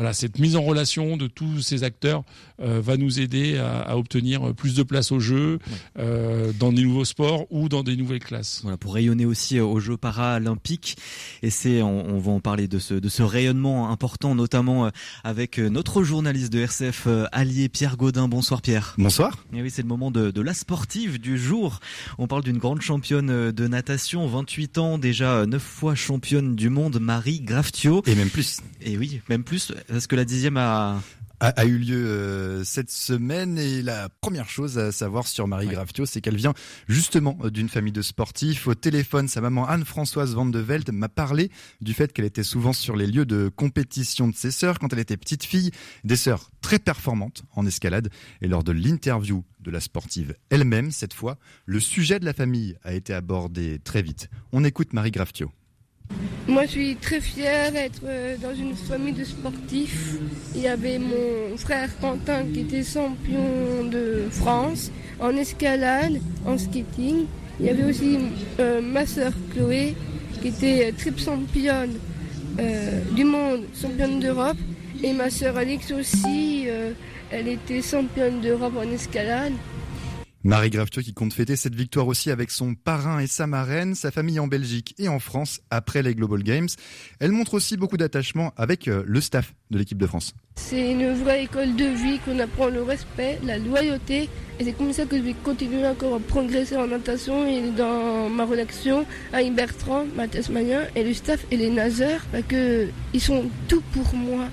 voilà, 0.00 0.14
cette 0.14 0.38
mise 0.38 0.56
en 0.56 0.62
relation 0.62 1.18
de 1.18 1.26
tous 1.26 1.60
ces 1.60 1.84
acteurs 1.84 2.22
euh, 2.62 2.80
va 2.80 2.96
nous 2.96 3.20
aider 3.20 3.58
à, 3.58 3.98
obtenir 3.98 4.54
plus 4.54 4.74
de 4.74 4.82
place 4.82 5.12
au 5.12 5.20
jeu, 5.20 5.58
euh, 5.98 6.54
dans 6.58 6.72
des 6.72 6.84
nouveaux 6.84 7.04
sports 7.04 7.44
ou 7.50 7.68
dans 7.68 7.82
des 7.82 7.96
nouvelles 7.96 8.24
classes. 8.24 8.60
Voilà, 8.62 8.78
pour 8.78 8.94
rayonner 8.94 9.26
aussi 9.26 9.58
euh, 9.58 9.64
aux 9.64 9.78
Jeux 9.78 9.98
paralympiques. 9.98 10.96
Et 11.42 11.50
c'est, 11.50 11.82
on, 11.82 12.18
va 12.18 12.32
en 12.32 12.40
parler 12.40 12.66
de 12.66 12.78
ce, 12.78 12.94
de 12.94 13.10
ce 13.10 13.22
rayonnement 13.22 13.90
important, 13.90 14.34
notamment 14.34 14.90
avec 15.22 15.58
notre 15.58 16.02
journaliste 16.02 16.50
de 16.50 16.60
RCF 16.60 17.06
allié 17.30 17.68
Pierre 17.68 17.98
Godin. 17.98 18.26
Bonsoir 18.26 18.62
Pierre. 18.62 18.94
Bonsoir. 18.96 19.44
Et 19.52 19.60
oui, 19.60 19.70
c'est 19.70 19.82
le 19.82 19.88
moment 19.88 20.10
de, 20.10 20.30
de 20.30 20.40
la 20.40 20.54
sportive 20.54 21.20
du 21.20 21.36
jour. 21.36 21.78
On 22.16 22.26
parle 22.26 22.42
d'une 22.42 22.56
grande 22.56 22.80
championne 22.80 23.52
de 23.52 23.68
natation, 23.68 24.26
28 24.26 24.78
ans, 24.78 24.96
déjà 24.96 25.44
9 25.44 25.62
fois 25.62 25.94
championne 25.94 26.56
du 26.56 26.70
monde, 26.70 26.98
Marie 27.00 27.40
Graftio. 27.40 28.02
Et 28.06 28.14
même 28.14 28.30
plus. 28.30 28.60
Et 28.80 28.96
oui, 28.96 29.20
même 29.28 29.44
plus. 29.44 29.74
Est-ce 29.90 30.08
que 30.08 30.16
la 30.16 30.24
dixième 30.24 30.56
a 30.56 31.00
a, 31.40 31.64
eu 31.64 31.78
lieu 31.78 32.06
euh, 32.06 32.64
cette 32.64 32.90
semaine 32.90 33.58
et 33.58 33.82
la 33.82 34.08
première 34.08 34.48
chose 34.48 34.78
à 34.78 34.92
savoir 34.92 35.26
sur 35.26 35.48
Marie 35.48 35.68
Graftio, 35.68 36.04
c'est 36.04 36.20
qu'elle 36.20 36.36
vient 36.36 36.52
justement 36.86 37.38
euh, 37.42 37.50
d'une 37.50 37.68
famille 37.70 37.92
de 37.92 38.02
sportifs. 38.02 38.66
Au 38.66 38.74
téléphone, 38.74 39.26
sa 39.26 39.40
maman 39.40 39.66
Anne-Françoise 39.66 40.34
Van 40.34 40.44
de 40.44 40.58
Velde 40.58 40.90
m'a 40.92 41.08
parlé 41.08 41.50
du 41.80 41.94
fait 41.94 42.12
qu'elle 42.12 42.26
était 42.26 42.42
souvent 42.42 42.74
sur 42.74 42.94
les 42.94 43.06
lieux 43.06 43.24
de 43.24 43.48
compétition 43.48 44.28
de 44.28 44.34
ses 44.34 44.50
sœurs 44.50 44.78
quand 44.78 44.92
elle 44.92 44.98
était 44.98 45.16
petite 45.16 45.44
fille, 45.44 45.70
des 46.04 46.16
sœurs 46.16 46.50
très 46.60 46.78
performantes 46.78 47.42
en 47.54 47.66
escalade. 47.66 48.10
Et 48.42 48.48
lors 48.48 48.62
de 48.62 48.72
l'interview 48.72 49.42
de 49.60 49.70
la 49.70 49.80
sportive 49.80 50.34
elle-même, 50.50 50.90
cette 50.90 51.14
fois, 51.14 51.38
le 51.64 51.80
sujet 51.80 52.20
de 52.20 52.26
la 52.26 52.34
famille 52.34 52.76
a 52.82 52.92
été 52.92 53.14
abordé 53.14 53.78
très 53.78 54.02
vite. 54.02 54.28
On 54.52 54.62
écoute 54.62 54.92
Marie 54.92 55.10
Graftio. 55.10 55.50
Moi, 56.50 56.64
je 56.64 56.70
suis 56.70 56.96
très 56.96 57.20
fière 57.20 57.70
d'être 57.70 58.02
euh, 58.04 58.36
dans 58.42 58.52
une 58.52 58.74
famille 58.74 59.12
de 59.12 59.22
sportifs. 59.22 60.16
Il 60.56 60.62
y 60.62 60.66
avait 60.66 60.98
mon 60.98 61.56
frère 61.56 61.88
Quentin 62.00 62.42
qui 62.52 62.62
était 62.62 62.82
champion 62.82 63.84
de 63.88 64.24
France 64.32 64.90
en 65.20 65.30
escalade, 65.36 66.20
en 66.44 66.58
skating. 66.58 67.26
Il 67.60 67.66
y 67.66 67.68
avait 67.68 67.84
aussi 67.84 68.18
euh, 68.58 68.80
ma 68.82 69.06
soeur 69.06 69.32
Chloé 69.54 69.94
qui 70.42 70.48
était 70.48 70.92
triple 70.98 71.20
championne 71.20 71.92
euh, 72.58 73.00
du 73.14 73.22
monde, 73.22 73.62
championne 73.80 74.18
d'Europe. 74.18 74.58
Et 75.04 75.12
ma 75.12 75.30
soeur 75.30 75.56
Alix 75.56 75.92
aussi, 75.92 76.66
elle 77.30 77.48
était 77.48 77.80
championne 77.80 78.40
d'Europe 78.40 78.74
en 78.76 78.90
escalade. 78.92 79.52
Marie 80.42 80.70
Gravetio 80.70 81.02
qui 81.02 81.12
compte 81.12 81.34
fêter 81.34 81.54
cette 81.54 81.74
victoire 81.74 82.06
aussi 82.06 82.30
avec 82.30 82.50
son 82.50 82.74
parrain 82.74 83.18
et 83.18 83.26
sa 83.26 83.46
marraine, 83.46 83.94
sa 83.94 84.10
famille 84.10 84.40
en 84.40 84.46
Belgique 84.46 84.94
et 84.98 85.06
en 85.06 85.18
France 85.18 85.60
après 85.70 86.02
les 86.02 86.14
Global 86.14 86.42
Games. 86.42 86.68
Elle 87.18 87.32
montre 87.32 87.54
aussi 87.54 87.76
beaucoup 87.76 87.98
d'attachement 87.98 88.54
avec 88.56 88.88
euh, 88.88 89.02
le 89.06 89.20
staff 89.20 89.52
de 89.70 89.76
l'équipe 89.76 89.98
de 89.98 90.06
France. 90.06 90.34
C'est 90.56 90.92
une 90.92 91.12
vraie 91.12 91.44
école 91.44 91.76
de 91.76 91.84
vie 91.84 92.20
qu'on 92.20 92.38
apprend 92.38 92.68
le 92.68 92.82
respect, 92.82 93.38
la 93.44 93.58
loyauté 93.58 94.30
et 94.58 94.64
c'est 94.64 94.72
comme 94.72 94.94
ça 94.94 95.04
que 95.04 95.18
je 95.18 95.22
vais 95.22 95.34
continuer 95.34 95.86
encore 95.86 96.14
à 96.14 96.20
progresser 96.20 96.76
en 96.76 96.86
natation 96.86 97.46
et 97.46 97.70
dans 97.72 98.30
ma 98.30 98.46
relation 98.46 99.04
avec 99.34 99.54
Bertrand, 99.54 100.06
Mathias 100.16 100.48
Magnin 100.48 100.84
et 100.96 101.04
le 101.04 101.12
staff 101.12 101.44
et 101.50 101.58
les 101.58 101.68
nageurs 101.68 102.22
parce 102.32 102.44
que 102.44 102.88
ils 103.12 103.20
sont 103.20 103.44
tout 103.68 103.82
pour 103.92 104.14
moi 104.14 104.46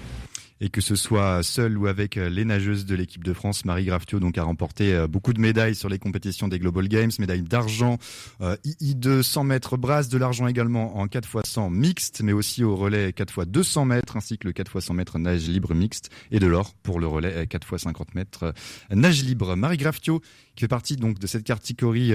et 0.60 0.70
que 0.70 0.82
ce 0.82 0.96
soit 0.96 1.44
seul 1.44 1.78
ou 1.78 1.88
avec 1.88 2.18
euh, 2.18 2.30
les 2.30 2.46
nageuses 2.46 2.86
de 2.86 2.96
l'équipe 2.96 3.24
de 3.24 3.34
France, 3.34 3.66
Marie 3.66 3.86
Graftio 3.86 4.20
donc 4.20 4.38
a 4.38 4.44
remporté 4.44 4.94
euh, 4.94 5.08
beaucoup 5.08 5.34
de 5.34 5.40
médailles 5.40 5.76
sur 5.76 5.90
les 5.90 6.00
compétitions 6.00 6.48
des 6.48 6.60
Global 6.60 6.88
Games, 6.88 7.12
médailles 7.20 7.44
d'argent, 7.44 7.98
euh, 8.42 8.56
II2 8.66 9.22
100 9.22 9.44
mètres 9.44 9.78
brasse, 9.78 10.10
de 10.10 10.18
l'argent 10.18 10.48
également 10.48 10.98
en 10.98 11.08
4 11.08 11.40
x 11.40 11.50
100 11.52 11.70
mixte, 11.70 12.22
mais 12.24 12.34
aussi 12.34 12.64
au 12.64 12.76
relais 12.76 13.14
4 13.14 13.42
x 13.44 13.48
200 13.48 13.86
mètres 13.86 14.18
ainsi 14.18 14.38
que 14.38 14.48
le 14.48 14.54
4 14.54 14.78
x 14.78 14.86
100 14.86 14.94
mètres 14.94 15.20
nage 15.20 15.48
libre 15.48 15.74
mixte 15.76 16.10
et 16.32 16.40
de 16.40 16.48
l'or 16.48 16.74
pour 16.82 17.00
le 17.00 17.08
relais 17.08 17.46
4 17.48 17.74
x 17.74 17.84
50 17.84 18.16
mètres 18.16 18.54
nage 18.92 19.24
libre. 19.24 19.56
Marie 19.56 19.78
Graftio 19.78 20.22
qui 20.56 20.62
fait 20.62 20.68
partie 20.68 20.96
donc 20.96 21.20
de 21.20 21.28
cette 21.28 21.44
catégorie 21.44 22.12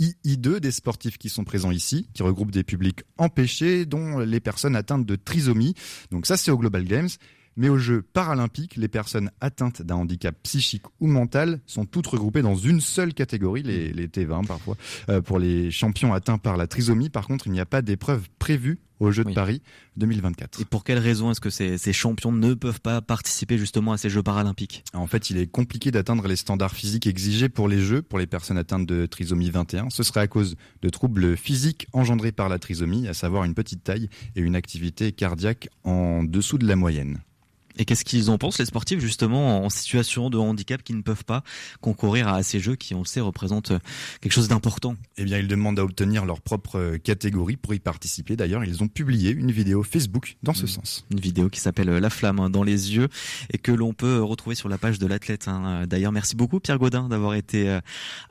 II2 0.00 0.60
des 0.60 0.70
sportifs 0.70 1.16
qui 1.16 1.30
sont 1.30 1.44
présents 1.44 1.70
ici, 1.70 2.08
qui 2.12 2.22
regroupe 2.22 2.50
des 2.50 2.62
publics 2.62 3.00
empêchés, 3.16 3.86
dont 3.86 4.18
les 4.18 4.40
personnes 4.40 4.76
atteintes 4.76 5.06
de 5.06 5.16
trisomie. 5.16 5.74
Donc 6.10 6.26
ça, 6.26 6.36
c'est 6.36 6.50
au 6.50 6.58
Global 6.58 6.84
Games. 6.84 7.08
Mais 7.56 7.68
aux 7.68 7.78
Jeux 7.78 8.02
paralympiques, 8.02 8.76
les 8.76 8.88
personnes 8.88 9.30
atteintes 9.40 9.82
d'un 9.82 9.96
handicap 9.96 10.36
psychique 10.42 10.84
ou 11.00 11.06
mental 11.06 11.60
sont 11.66 11.84
toutes 11.84 12.06
regroupées 12.06 12.42
dans 12.42 12.56
une 12.56 12.80
seule 12.80 13.14
catégorie, 13.14 13.62
les, 13.62 14.08
T20 14.08 14.46
parfois. 14.46 14.76
Euh, 15.08 15.20
pour 15.20 15.38
les 15.38 15.70
champions 15.70 16.12
atteints 16.12 16.38
par 16.38 16.56
la 16.56 16.66
trisomie, 16.66 17.08
par 17.08 17.26
contre, 17.26 17.46
il 17.46 17.52
n'y 17.52 17.60
a 17.60 17.66
pas 17.66 17.82
d'épreuve 17.82 18.28
prévue 18.38 18.78
aux 19.00 19.10
Jeux 19.10 19.24
de 19.24 19.32
Paris 19.32 19.62
2024. 19.96 20.60
Et 20.60 20.64
pour 20.64 20.84
quelles 20.84 20.98
raisons 20.98 21.30
est-ce 21.30 21.40
que 21.40 21.50
ces, 21.50 21.76
ces, 21.78 21.92
champions 21.92 22.32
ne 22.32 22.54
peuvent 22.54 22.80
pas 22.80 23.00
participer 23.02 23.58
justement 23.58 23.92
à 23.92 23.98
ces 23.98 24.08
Jeux 24.08 24.22
paralympiques? 24.22 24.84
En 24.94 25.06
fait, 25.06 25.30
il 25.30 25.38
est 25.38 25.46
compliqué 25.46 25.90
d'atteindre 25.90 26.26
les 26.28 26.36
standards 26.36 26.74
physiques 26.74 27.06
exigés 27.06 27.48
pour 27.48 27.68
les 27.68 27.80
Jeux 27.80 28.02
pour 28.02 28.18
les 28.18 28.26
personnes 28.26 28.58
atteintes 28.58 28.86
de 28.86 29.06
trisomie 29.06 29.50
21. 29.50 29.90
Ce 29.90 30.02
serait 30.02 30.20
à 30.20 30.26
cause 30.28 30.56
de 30.82 30.88
troubles 30.88 31.36
physiques 31.36 31.88
engendrés 31.92 32.32
par 32.32 32.48
la 32.48 32.58
trisomie, 32.58 33.08
à 33.08 33.14
savoir 33.14 33.44
une 33.44 33.54
petite 33.54 33.84
taille 33.84 34.08
et 34.34 34.40
une 34.40 34.56
activité 34.56 35.12
cardiaque 35.12 35.68
en 35.84 36.24
dessous 36.24 36.58
de 36.58 36.66
la 36.66 36.76
moyenne. 36.76 37.20
Et 37.78 37.84
qu'est-ce 37.84 38.04
qu'ils 38.04 38.30
en 38.30 38.38
pensent, 38.38 38.58
les 38.58 38.66
sportifs, 38.66 39.00
justement, 39.00 39.64
en 39.64 39.70
situation 39.70 40.30
de 40.30 40.38
handicap 40.38 40.82
qui 40.82 40.94
ne 40.94 41.02
peuvent 41.02 41.24
pas 41.24 41.42
concourir 41.80 42.28
à 42.28 42.42
ces 42.42 42.60
jeux 42.60 42.76
qui, 42.76 42.94
on 42.94 43.00
le 43.00 43.06
sait, 43.06 43.20
représentent 43.20 43.72
quelque 44.20 44.32
chose 44.32 44.48
d'important? 44.48 44.96
Eh 45.18 45.24
bien, 45.24 45.38
ils 45.38 45.48
demandent 45.48 45.78
à 45.78 45.84
obtenir 45.84 46.24
leur 46.24 46.40
propre 46.40 46.96
catégorie 46.96 47.56
pour 47.56 47.74
y 47.74 47.78
participer. 47.78 48.36
D'ailleurs, 48.36 48.64
ils 48.64 48.82
ont 48.82 48.88
publié 48.88 49.30
une 49.30 49.50
vidéo 49.50 49.82
Facebook 49.82 50.36
dans 50.42 50.54
ce 50.54 50.64
mmh. 50.64 50.68
sens. 50.68 51.06
Une 51.10 51.20
vidéo 51.20 51.48
qui 51.48 51.60
s'appelle 51.60 51.88
La 51.88 52.10
flamme 52.10 52.40
hein, 52.40 52.50
dans 52.50 52.62
les 52.62 52.94
yeux 52.94 53.08
et 53.52 53.58
que 53.58 53.72
l'on 53.72 53.92
peut 53.92 54.22
retrouver 54.22 54.56
sur 54.56 54.68
la 54.68 54.78
page 54.78 54.98
de 54.98 55.06
l'athlète. 55.06 55.48
Hein. 55.48 55.86
D'ailleurs, 55.86 56.12
merci 56.12 56.36
beaucoup, 56.36 56.60
Pierre 56.60 56.78
Godin, 56.78 57.08
d'avoir 57.08 57.34
été 57.34 57.68
euh, 57.68 57.80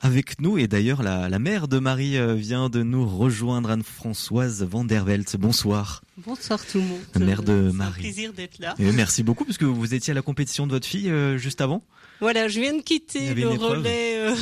avec 0.00 0.40
nous. 0.40 0.58
Et 0.58 0.68
d'ailleurs, 0.68 1.02
la, 1.02 1.28
la 1.28 1.38
mère 1.38 1.68
de 1.68 1.78
Marie 1.78 2.16
euh, 2.16 2.34
vient 2.34 2.68
de 2.68 2.82
nous 2.82 3.06
rejoindre, 3.06 3.70
Anne-Françoise 3.70 4.62
Vandervelt. 4.62 5.36
Bonsoir. 5.36 6.02
Bonsoir 6.18 6.64
tout 6.64 6.78
le 6.78 6.84
monde. 6.84 7.00
Mère 7.20 7.42
de 7.42 7.70
Marie. 7.70 7.92
C'est 7.92 7.98
un 7.98 8.02
plaisir 8.02 8.32
d'être 8.32 8.58
là. 8.58 8.74
Et 8.78 8.90
merci 8.92 9.22
beaucoup 9.22 9.44
parce 9.44 9.58
que 9.58 9.64
vous 9.64 9.94
étiez 9.94 10.12
à 10.12 10.14
la 10.14 10.22
compétition 10.22 10.66
de 10.66 10.72
votre 10.72 10.86
fille 10.86 11.10
euh, 11.10 11.36
juste 11.36 11.60
avant. 11.60 11.82
Voilà, 12.20 12.48
je 12.48 12.60
viens 12.60 12.74
de 12.74 12.80
quitter 12.80 13.34
le 13.34 13.48
relais 13.48 14.16
euh, 14.16 14.34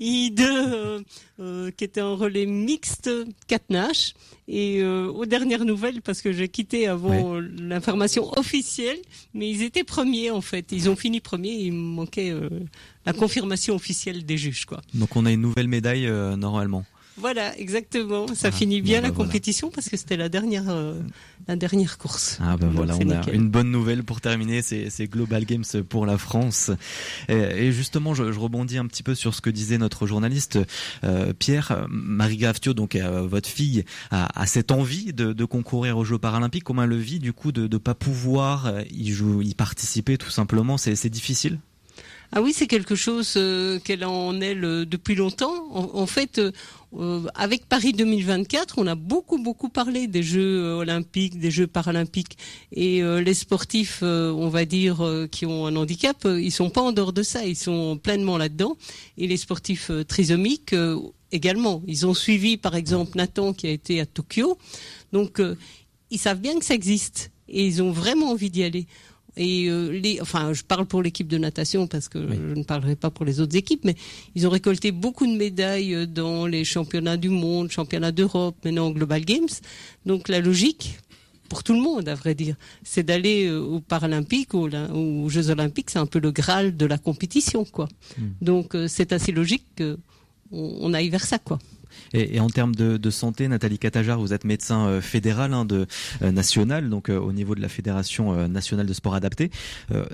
I2 0.00 0.40
euh, 0.40 1.00
euh, 1.40 1.70
qui 1.72 1.82
était 1.82 2.00
un 2.00 2.14
relais 2.14 2.46
mixte 2.46 3.10
4 3.48 3.70
Nash 3.70 4.14
et 4.48 4.84
aux 4.84 5.26
dernières 5.26 5.64
nouvelles 5.64 6.00
parce 6.02 6.22
que 6.22 6.30
j'ai 6.30 6.46
quitté 6.46 6.86
avant 6.86 7.40
l'information 7.40 8.30
officielle, 8.38 8.98
mais 9.34 9.50
ils 9.50 9.62
étaient 9.62 9.82
premiers 9.82 10.30
en 10.30 10.40
fait. 10.40 10.70
Ils 10.70 10.88
ont 10.88 10.94
fini 10.94 11.18
premiers, 11.18 11.50
il 11.50 11.72
manquait 11.72 12.32
la 13.04 13.12
confirmation 13.12 13.74
officielle 13.74 14.24
des 14.24 14.36
juges 14.36 14.64
quoi. 14.64 14.82
Donc 14.94 15.16
on 15.16 15.26
a 15.26 15.32
une 15.32 15.40
nouvelle 15.40 15.66
médaille 15.66 16.08
normalement. 16.36 16.84
Voilà, 17.18 17.58
exactement. 17.58 18.26
Ça 18.34 18.48
ah, 18.48 18.52
finit 18.52 18.82
bien 18.82 19.00
la 19.00 19.08
bah 19.08 19.16
compétition 19.16 19.70
parce 19.70 19.88
que 19.88 19.96
c'était 19.96 20.18
la 20.18 20.28
dernière, 20.28 20.68
euh, 20.68 21.00
la 21.48 21.56
dernière 21.56 21.96
course. 21.96 22.38
Ah 22.42 22.56
ben 22.58 22.68
voilà, 22.68 22.94
on 22.96 23.10
a 23.10 23.30
une 23.32 23.48
bonne 23.48 23.70
nouvelle 23.70 24.04
pour 24.04 24.20
terminer 24.20 24.60
ces, 24.60 24.90
ces 24.90 25.06
Global 25.06 25.46
Games 25.46 25.64
pour 25.88 26.04
la 26.04 26.18
France. 26.18 26.70
Et, 27.28 27.72
justement, 27.72 28.14
je, 28.14 28.32
je, 28.32 28.38
rebondis 28.38 28.76
un 28.76 28.86
petit 28.86 29.02
peu 29.02 29.14
sur 29.14 29.34
ce 29.34 29.40
que 29.40 29.48
disait 29.48 29.78
notre 29.78 30.06
journaliste 30.06 30.58
euh, 31.04 31.32
Pierre. 31.32 31.86
Marie 31.88 32.36
Graftio, 32.36 32.74
donc 32.74 32.96
euh, 32.96 33.22
votre 33.22 33.48
fille, 33.48 33.84
a, 34.10 34.40
a, 34.40 34.46
cette 34.46 34.70
envie 34.70 35.12
de, 35.12 35.32
de, 35.32 35.44
concourir 35.44 35.96
aux 35.96 36.04
Jeux 36.04 36.18
paralympiques. 36.18 36.64
Comment 36.64 36.82
elle 36.82 36.90
le 36.90 36.96
vit 36.96 37.18
du 37.18 37.32
coup 37.32 37.50
de 37.50 37.66
ne 37.66 37.78
pas 37.78 37.94
pouvoir 37.94 38.72
y, 38.90 39.12
jouer, 39.12 39.44
y 39.44 39.54
participer 39.54 40.18
tout 40.18 40.30
simplement? 40.30 40.76
C'est 40.76 41.08
difficile? 41.08 41.58
Ah 42.32 42.42
oui, 42.42 42.52
c'est 42.52 42.66
quelque 42.66 42.94
chose 42.94 43.34
euh, 43.36 43.78
qu'elle 43.78 44.04
en 44.04 44.40
est 44.40 44.54
depuis 44.54 45.14
longtemps. 45.14 45.68
En, 45.72 46.06
fait, 46.06 46.38
euh, 46.38 46.52
euh, 46.98 47.22
avec 47.34 47.66
Paris 47.66 47.92
2024, 47.92 48.78
on 48.78 48.86
a 48.86 48.94
beaucoup 48.94 49.38
beaucoup 49.38 49.68
parlé 49.68 50.06
des 50.06 50.22
Jeux 50.22 50.74
olympiques, 50.74 51.38
des 51.38 51.50
Jeux 51.50 51.66
paralympiques, 51.66 52.38
et 52.72 53.02
les 53.02 53.34
sportifs, 53.34 54.02
on 54.02 54.48
va 54.48 54.64
dire, 54.64 55.04
qui 55.30 55.46
ont 55.46 55.66
un 55.66 55.76
handicap, 55.76 56.16
ils 56.24 56.50
sont 56.50 56.70
pas 56.70 56.80
en 56.80 56.92
dehors 56.92 57.12
de 57.12 57.22
ça, 57.22 57.44
ils 57.44 57.56
sont 57.56 57.98
pleinement 58.02 58.38
là-dedans. 58.38 58.76
Et 59.18 59.26
les 59.26 59.36
sportifs 59.36 59.90
trisomiques 60.08 60.74
également. 61.32 61.82
Ils 61.86 62.06
ont 62.06 62.14
suivi, 62.14 62.56
par 62.56 62.74
exemple, 62.74 63.16
Nathan 63.16 63.52
qui 63.52 63.66
a 63.66 63.70
été 63.70 64.00
à 64.00 64.06
Tokyo, 64.06 64.58
donc 65.12 65.40
ils 66.10 66.18
savent 66.18 66.40
bien 66.40 66.58
que 66.58 66.64
ça 66.64 66.74
existe 66.74 67.30
et 67.48 67.66
ils 67.66 67.82
ont 67.82 67.92
vraiment 67.92 68.30
envie 68.30 68.50
d'y 68.50 68.64
aller. 68.64 68.86
Et 69.36 69.68
euh, 69.68 69.90
les, 69.90 70.20
enfin, 70.20 70.52
je 70.54 70.62
parle 70.62 70.86
pour 70.86 71.02
l'équipe 71.02 71.28
de 71.28 71.36
natation 71.36 71.86
parce 71.86 72.08
que 72.08 72.18
je 72.20 72.54
ne 72.54 72.64
parlerai 72.64 72.96
pas 72.96 73.10
pour 73.10 73.26
les 73.26 73.40
autres 73.40 73.56
équipes, 73.56 73.84
mais 73.84 73.94
ils 74.34 74.46
ont 74.46 74.50
récolté 74.50 74.92
beaucoup 74.92 75.26
de 75.26 75.36
médailles 75.36 75.94
euh, 75.94 76.06
dans 76.06 76.46
les 76.46 76.64
championnats 76.64 77.18
du 77.18 77.28
monde, 77.28 77.70
championnats 77.70 78.12
d'Europe, 78.12 78.56
maintenant 78.64 78.90
Global 78.90 79.24
Games. 79.24 79.48
Donc 80.06 80.28
la 80.28 80.40
logique, 80.40 80.98
pour 81.50 81.62
tout 81.62 81.74
le 81.74 81.80
monde, 81.80 82.08
à 82.08 82.14
vrai 82.14 82.34
dire. 82.34 82.56
C'est 82.82 83.02
d'aller 83.02 83.46
euh, 83.46 83.60
aux 83.60 83.80
Paralympiques, 83.80 84.54
aux, 84.54 84.70
aux, 84.70 85.28
Jeux 85.28 85.50
Olympiques, 85.50 85.90
c'est 85.90 85.98
un 85.98 86.06
peu 86.06 86.18
le 86.18 86.30
Graal 86.30 86.74
de 86.74 86.86
la 86.86 86.96
compétition, 86.96 87.64
quoi. 87.66 87.88
Hmm. 88.16 88.28
Donc 88.40 88.74
c'est 88.88 89.12
assez 89.12 89.32
logique 89.32 89.66
qu'on 89.76 89.96
on 90.50 90.94
aille 90.94 91.10
vers 91.10 91.24
ça, 91.24 91.38
quoi. 91.38 91.58
Et, 92.12 92.40
en 92.40 92.48
termes 92.48 92.74
de, 92.74 93.10
santé, 93.10 93.48
Nathalie 93.48 93.78
Catajar, 93.78 94.18
vous 94.18 94.32
êtes 94.32 94.44
médecin 94.44 94.86
euh, 94.86 95.00
fédéral 95.00 95.54
hein, 95.54 95.64
de 95.64 95.86
euh, 96.22 96.32
national, 96.32 96.88
donc 96.90 97.08
euh, 97.08 97.18
au 97.18 97.32
niveau 97.32 97.54
de 97.54 97.60
la 97.60 97.68
fédération 97.68 98.48
nationale 98.48 98.86
de 98.86 98.92
sport 98.92 99.14
adapté. 99.14 99.50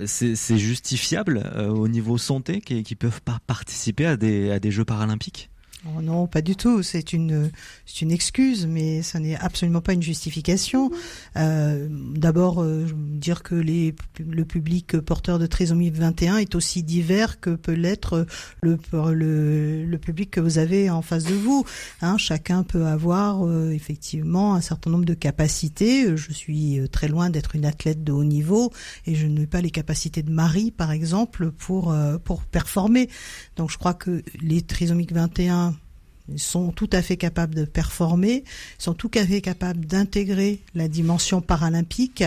c'est 0.07 0.59
justifiable 0.59 1.43
au 1.69 1.89
niveau 1.89 2.19
santé 2.19 2.61
qui, 2.61 2.83
qui 2.83 2.95
peuvent 2.95 3.23
pas 3.23 3.39
participer 3.47 4.07
à 4.07 4.17
des 4.17 4.71
Jeux 4.71 4.85
paralympiques? 4.85 5.52
Oh 5.85 6.01
non, 6.01 6.29
pas 6.29 6.43
du 6.43 6.55
tout. 6.55 6.85
C'est 6.85 7.13
une, 7.13 7.51
c'est 7.87 8.03
une 8.03 8.13
excuse, 8.13 8.69
mais 8.69 9.03
ça 9.03 9.19
n'est 9.19 9.35
absolument 9.35 9.81
pas 9.81 9.95
une 9.95 10.03
justification. 10.03 10.93
Euh, 11.37 11.89
D'abord, 11.91 12.63
euh, 12.63 12.87
dire 12.97 13.43
que 13.43 13.57
les, 13.57 13.93
le 14.21 14.45
public 14.45 14.97
porteur 15.01 15.41
de 15.41 15.47
trisomie 15.47 15.91
21 15.91 16.37
est 16.37 16.55
aussi 16.55 16.85
divers 16.85 17.41
que 17.41 17.51
peut 17.51 17.73
l'être 17.73 18.27
le, 18.61 18.79
le, 19.13 19.85
le, 19.85 19.99
public 19.99 20.31
que 20.31 20.41
vous 20.41 20.59
avez 20.59 20.89
en 20.89 21.03
face 21.03 21.25
de 21.25 21.35
vous. 21.35 21.65
Hein, 22.01 22.17
chacun 22.17 22.63
peut 22.63 22.87
avoir 22.87 23.45
euh, 23.45 23.71
effectivement 23.71 24.55
un 24.55 24.61
certain 24.61 24.91
nombre 24.91 25.05
de 25.05 25.15
capacités. 25.15 26.17
Je 26.17 26.33
suis 26.33 26.79
euh, 26.79 26.87
très 26.87 27.09
loin 27.09 27.29
d'être 27.29 27.57
une 27.57 27.65
athlète 27.65 28.05
de 28.05 28.13
haut 28.13 28.25
niveau 28.25 28.73
et 29.07 29.17
je 29.17 29.27
n'ai 29.27 29.49
pas 29.49 29.61
les 29.61 29.71
capacités 29.71 30.23
de 30.23 30.31
Marie, 30.31 30.71
par 30.71 30.93
exemple, 30.93 31.51
pour 31.51 31.95
pour 32.25 32.43
performer. 32.43 33.09
Donc, 33.57 33.71
je 33.71 33.79
crois 33.79 33.95
que 33.95 34.23
les 34.41 34.63
trisomiques 34.63 35.13
21 35.13 35.72
sont 36.37 36.73
tout 36.73 36.91
à 36.93 37.03
fait 37.03 37.17
capables 37.17 37.55
de 37.55 37.65
performer, 37.65 38.45
sont 38.79 38.95
tout 38.95 39.11
à 39.15 39.27
fait 39.27 39.41
capables 39.41 39.87
d'intégrer 39.87 40.61
la 40.75 40.89
dimension 40.89 41.41
paralympique. 41.41 42.25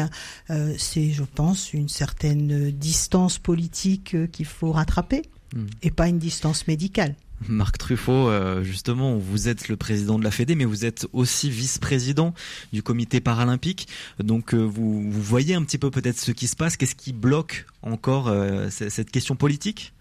Euh, 0.50 0.74
c'est, 0.78 1.12
je 1.12 1.24
pense, 1.24 1.74
une 1.74 1.90
certaine 1.90 2.72
distance 2.72 3.38
politique 3.38 4.16
euh, 4.16 4.28
qu'il 4.28 4.46
faut 4.46 4.72
rattraper 4.72 5.24
hmm. 5.56 5.66
et 5.84 5.92
pas 5.92 6.08
une 6.08 6.20
distance 6.20 6.68
médicale. 6.68 7.16
Marc 7.50 7.78
Truffaut, 7.78 8.30
euh, 8.30 8.64
justement, 8.64 9.18
vous 9.18 9.50
êtes 9.50 9.68
le 9.68 9.76
président 9.76 10.18
de 10.18 10.24
la 10.24 10.32
Fédé, 10.32 10.56
mais 10.56 10.64
vous 10.64 10.86
êtes 10.86 11.06
aussi 11.12 11.50
vice-président 11.50 12.34
du 12.72 12.82
comité 12.82 13.20
paralympique. 13.20 13.90
Donc, 14.24 14.54
vous, 14.54 15.12
vous, 15.12 15.22
voyez 15.22 15.54
un 15.54 15.64
petit 15.64 15.78
peu 15.78 15.92
peut-être 15.92 16.18
ce 16.18 16.32
qui 16.32 16.48
se 16.48 16.56
passe. 16.56 16.78
Qu'est-ce 16.78 16.96
qui 16.96 17.12
bloque 17.12 17.66
encore 17.82 18.34
cette 18.70 19.12
question 19.12 19.36
politique? 19.36 19.94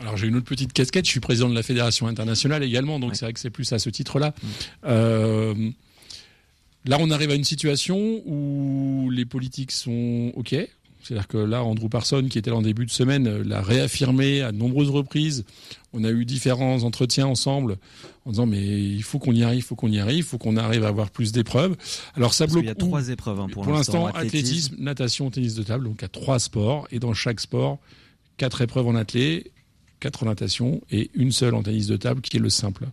Alors 0.00 0.16
j'ai 0.16 0.26
une 0.26 0.36
autre 0.36 0.46
petite 0.46 0.72
casquette, 0.72 1.04
je 1.04 1.10
suis 1.10 1.20
président 1.20 1.48
de 1.48 1.54
la 1.54 1.62
Fédération 1.62 2.06
internationale 2.06 2.62
également, 2.62 2.98
donc 2.98 3.16
c'est 3.16 3.24
vrai 3.24 3.32
que 3.32 3.40
c'est 3.40 3.50
plus 3.50 3.72
à 3.72 3.78
ce 3.78 3.90
titre-là. 3.90 4.34
Mm. 4.84 5.70
là 6.84 6.96
on 7.00 7.10
arrive 7.10 7.30
à 7.30 7.34
une 7.34 7.44
situation 7.44 8.22
où 8.26 9.10
les 9.10 9.24
politiques 9.24 9.72
sont 9.72 10.32
OK, 10.36 10.54
c'est-à-dire 11.08 11.28
que 11.28 11.38
là, 11.38 11.64
Andrew 11.64 11.88
Parson, 11.88 12.26
qui 12.28 12.38
était 12.38 12.50
là 12.50 12.56
en 12.56 12.62
début 12.62 12.84
de 12.84 12.90
semaine, 12.90 13.42
l'a 13.42 13.62
réaffirmé 13.62 14.42
à 14.42 14.52
de 14.52 14.58
nombreuses 14.58 14.90
reprises. 14.90 15.44
On 15.94 16.04
a 16.04 16.10
eu 16.10 16.26
différents 16.26 16.82
entretiens 16.82 17.26
ensemble 17.26 17.78
en 18.26 18.32
disant 18.32 18.44
mais 18.44 18.60
il 18.60 19.02
faut 19.02 19.18
qu'on 19.18 19.32
y 19.32 19.42
arrive, 19.42 19.60
il 19.60 19.62
faut 19.62 19.74
qu'on 19.74 19.90
y 19.90 19.98
arrive, 19.98 20.18
il 20.18 20.22
faut 20.22 20.36
qu'on 20.36 20.58
arrive 20.58 20.84
à 20.84 20.88
avoir 20.88 21.10
plus 21.10 21.32
d'épreuves. 21.32 21.76
Alors 22.14 22.34
ça 22.34 22.46
bloque. 22.46 22.64
Il 22.64 22.66
y 22.66 22.70
a 22.70 22.74
trois 22.74 23.08
épreuves 23.08 23.40
hein, 23.40 23.46
pour, 23.50 23.66
l'instant. 23.66 24.06
Athlétisme, 24.08 24.76
natation, 24.78 25.30
tennis 25.30 25.54
de 25.54 25.62
table. 25.62 25.84
Donc 25.84 25.96
il 26.00 26.02
y 26.02 26.04
a 26.04 26.08
trois 26.08 26.38
sports 26.38 26.86
et 26.90 26.98
dans 26.98 27.14
chaque 27.14 27.40
sport, 27.40 27.78
quatre 28.36 28.60
épreuves 28.60 28.86
en 28.86 28.94
athlé, 28.94 29.50
quatre 30.00 30.22
en 30.22 30.26
natation 30.26 30.80
et 30.90 31.10
une 31.14 31.32
seule 31.32 31.54
en 31.54 31.62
de 31.62 31.96
table 31.96 32.20
qui 32.20 32.36
est 32.36 32.40
le 32.40 32.50
simple. 32.50 32.86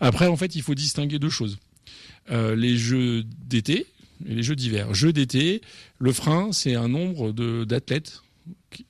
Après, 0.00 0.26
en 0.26 0.36
fait, 0.36 0.54
il 0.54 0.62
faut 0.62 0.74
distinguer 0.74 1.18
deux 1.18 1.30
choses. 1.30 1.58
Euh, 2.30 2.54
les 2.54 2.76
jeux 2.76 3.24
d'été, 3.24 3.86
et 4.26 4.34
les 4.34 4.42
jeux 4.42 4.56
d'hiver. 4.56 4.94
Jeux 4.94 5.12
d'été, 5.12 5.62
le 5.98 6.12
frein, 6.12 6.52
c'est 6.52 6.74
un 6.74 6.88
nombre 6.88 7.32
d'athlètes 7.64 8.22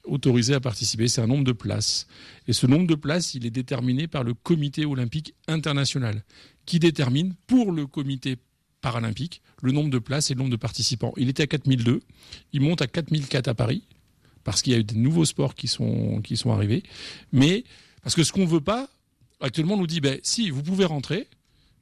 autorisés 0.05 0.55
à 0.55 0.61
participer, 0.61 1.09
c'est 1.09 1.21
un 1.21 1.27
nombre 1.27 1.45
de 1.45 1.53
places. 1.53 2.07
Et 2.47 2.53
ce 2.53 2.67
nombre 2.67 2.87
de 2.87 2.95
places, 2.95 3.35
il 3.35 3.47
est 3.47 3.51
déterminé 3.51 4.07
par 4.07 4.25
le 4.25 4.35
comité 4.35 4.85
olympique 4.85 5.35
international, 5.49 6.25
qui 6.67 6.79
détermine 6.79 7.35
pour 7.47 7.73
le 7.73 7.87
comité 7.87 8.37
paralympique 8.81 9.43
le 9.63 9.73
nombre 9.73 9.91
de 9.91 9.99
places 9.99 10.31
et 10.31 10.35
le 10.35 10.39
nombre 10.39 10.51
de 10.51 10.57
participants. 10.57 11.13
Il 11.17 11.29
était 11.29 11.45
à 11.45 11.47
4002, 11.47 12.01
il 12.53 12.61
monte 12.61 12.83
à 12.83 12.87
4004 12.87 13.49
à 13.49 13.55
Paris, 13.55 13.83
parce 14.45 14.63
qu'il 14.63 14.73
y 14.73 14.77
a 14.77 14.79
eu 14.79 14.85
des 14.85 14.97
nouveaux 14.97 15.25
sports 15.25 15.55
qui 15.55 15.69
sont, 15.69 16.21
qui 16.23 16.37
sont 16.37 16.53
arrivés. 16.53 16.83
Mais, 17.33 17.65
parce 18.03 18.15
que 18.15 18.25
ce 18.25 18.33
qu'on 18.33 18.43
ne 18.43 18.47
veut 18.47 18.61
pas, 18.61 18.89
actuellement, 19.41 19.75
on 19.75 19.79
nous 19.79 19.87
dit, 19.87 20.01
ben, 20.01 20.19
si, 20.23 20.51
vous 20.51 20.63
pouvez 20.63 20.85
rentrer, 20.85 21.29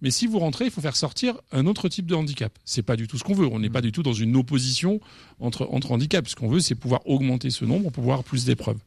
mais 0.02 0.10
si 0.10 0.26
vous 0.26 0.38
rentrez, 0.38 0.66
il 0.66 0.70
faut 0.70 0.80
faire 0.80 0.96
sortir 0.96 1.40
un 1.52 1.66
autre 1.66 1.88
type 1.88 2.06
de 2.06 2.14
handicap. 2.14 2.52
C'est 2.64 2.82
pas 2.82 2.96
du 2.96 3.06
tout 3.06 3.18
ce 3.18 3.24
qu'on 3.24 3.34
veut. 3.34 3.46
On 3.46 3.58
n'est 3.58 3.70
pas 3.70 3.82
du 3.82 3.92
tout 3.92 4.02
dans 4.02 4.12
une 4.12 4.36
opposition 4.36 5.00
entre, 5.40 5.68
entre 5.70 5.92
handicaps. 5.92 6.30
Ce 6.30 6.36
qu'on 6.36 6.48
veut, 6.48 6.60
c'est 6.60 6.74
pouvoir 6.74 7.06
augmenter 7.06 7.50
ce 7.50 7.64
nombre 7.64 7.84
pour 7.84 7.92
pouvoir 7.92 8.24
plus 8.24 8.44
d'épreuves. 8.44 8.78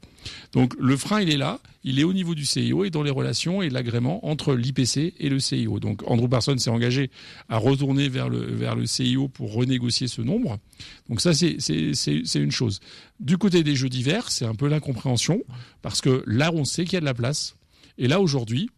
Donc 0.54 0.74
le 0.80 0.96
frein, 0.98 1.22
il 1.22 1.30
est 1.30 1.38
là, 1.38 1.60
il 1.84 2.00
est 2.00 2.04
au 2.04 2.14
niveau 2.14 2.34
du 2.34 2.46
CIO 2.46 2.86
et 2.86 2.90
dans 2.90 3.04
les 3.04 3.12
relations 3.12 3.62
et 3.62 3.70
l'agrément 3.70 4.26
entre 4.26 4.56
l'IPC 4.56 5.14
et 5.20 5.30
le 5.30 5.40
CIO. 5.40 5.80
Donc 5.80 6.02
Andrew 6.10 6.30
Parsons 6.30 6.58
s'est 6.58 6.70
engagé 6.70 7.12
à 7.50 7.58
retourner 7.58 8.10
vers 8.10 8.30
le, 8.30 8.40
vers 8.40 8.76
le 8.76 8.86
CIO 8.86 9.28
pour 9.28 9.54
renégocier 9.54 10.08
ce 10.08 10.22
nombre. 10.22 10.60
Donc 11.10 11.22
ça, 11.22 11.34
c'est 11.34 12.36
une 12.36 12.52
chose. 12.52 12.80
Du 13.20 13.38
côté 13.38 13.64
des 13.64 13.76
jeux 13.76 13.90
d'hiver, 13.90 14.32
c'est 14.32 14.46
un 14.46 14.56
peu 14.56 14.68
l'incompréhension 14.68 15.42
parce 15.82 16.02
que 16.02 16.24
là, 16.26 16.52
on 16.54 16.66
sait 16.66 16.86
qu'il 16.86 16.94
y 16.94 16.98
a 16.98 17.02
de 17.02 17.06
la 17.06 17.14
place. 17.14 17.56
Et 17.98 18.08
là, 18.08 18.20
aujourd'hui, 18.20 18.70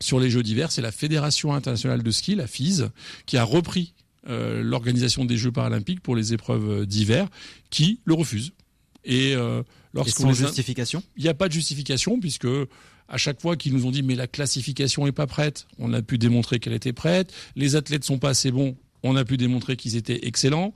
sur 0.00 0.20
les 0.20 0.30
Jeux 0.30 0.42
d'hiver, 0.42 0.72
c'est 0.72 0.82
la 0.82 0.92
Fédération 0.92 1.54
internationale 1.54 2.02
de 2.02 2.10
ski, 2.10 2.34
la 2.34 2.46
FIS, 2.46 2.84
qui 3.26 3.36
a 3.36 3.44
repris 3.44 3.94
euh, 4.28 4.62
l'organisation 4.62 5.24
des 5.24 5.36
Jeux 5.36 5.52
paralympiques 5.52 6.00
pour 6.00 6.16
les 6.16 6.32
épreuves 6.32 6.86
d'hiver, 6.86 7.28
qui 7.70 8.00
le 8.04 8.14
refuse. 8.14 8.52
Et, 9.04 9.34
euh, 9.34 9.62
sans 10.06 10.32
justification? 10.32 11.02
Il 11.16 11.22
n'y 11.22 11.28
a 11.28 11.34
pas 11.34 11.48
de 11.48 11.52
justification 11.52 12.20
puisque 12.20 12.48
à 13.08 13.16
chaque 13.16 13.40
fois 13.40 13.56
qu'ils 13.56 13.74
nous 13.74 13.86
ont 13.86 13.90
dit 13.90 14.02
mais 14.02 14.14
la 14.14 14.26
classification 14.26 15.06
est 15.06 15.12
pas 15.12 15.26
prête, 15.26 15.66
on 15.78 15.92
a 15.92 16.02
pu 16.02 16.18
démontrer 16.18 16.60
qu'elle 16.60 16.72
était 16.72 16.92
prête. 16.92 17.32
Les 17.56 17.76
athlètes 17.76 18.04
sont 18.04 18.18
pas 18.18 18.30
assez 18.30 18.50
bons, 18.50 18.76
on 19.02 19.16
a 19.16 19.24
pu 19.24 19.36
démontrer 19.36 19.76
qu'ils 19.76 19.96
étaient 19.96 20.26
excellents. 20.26 20.72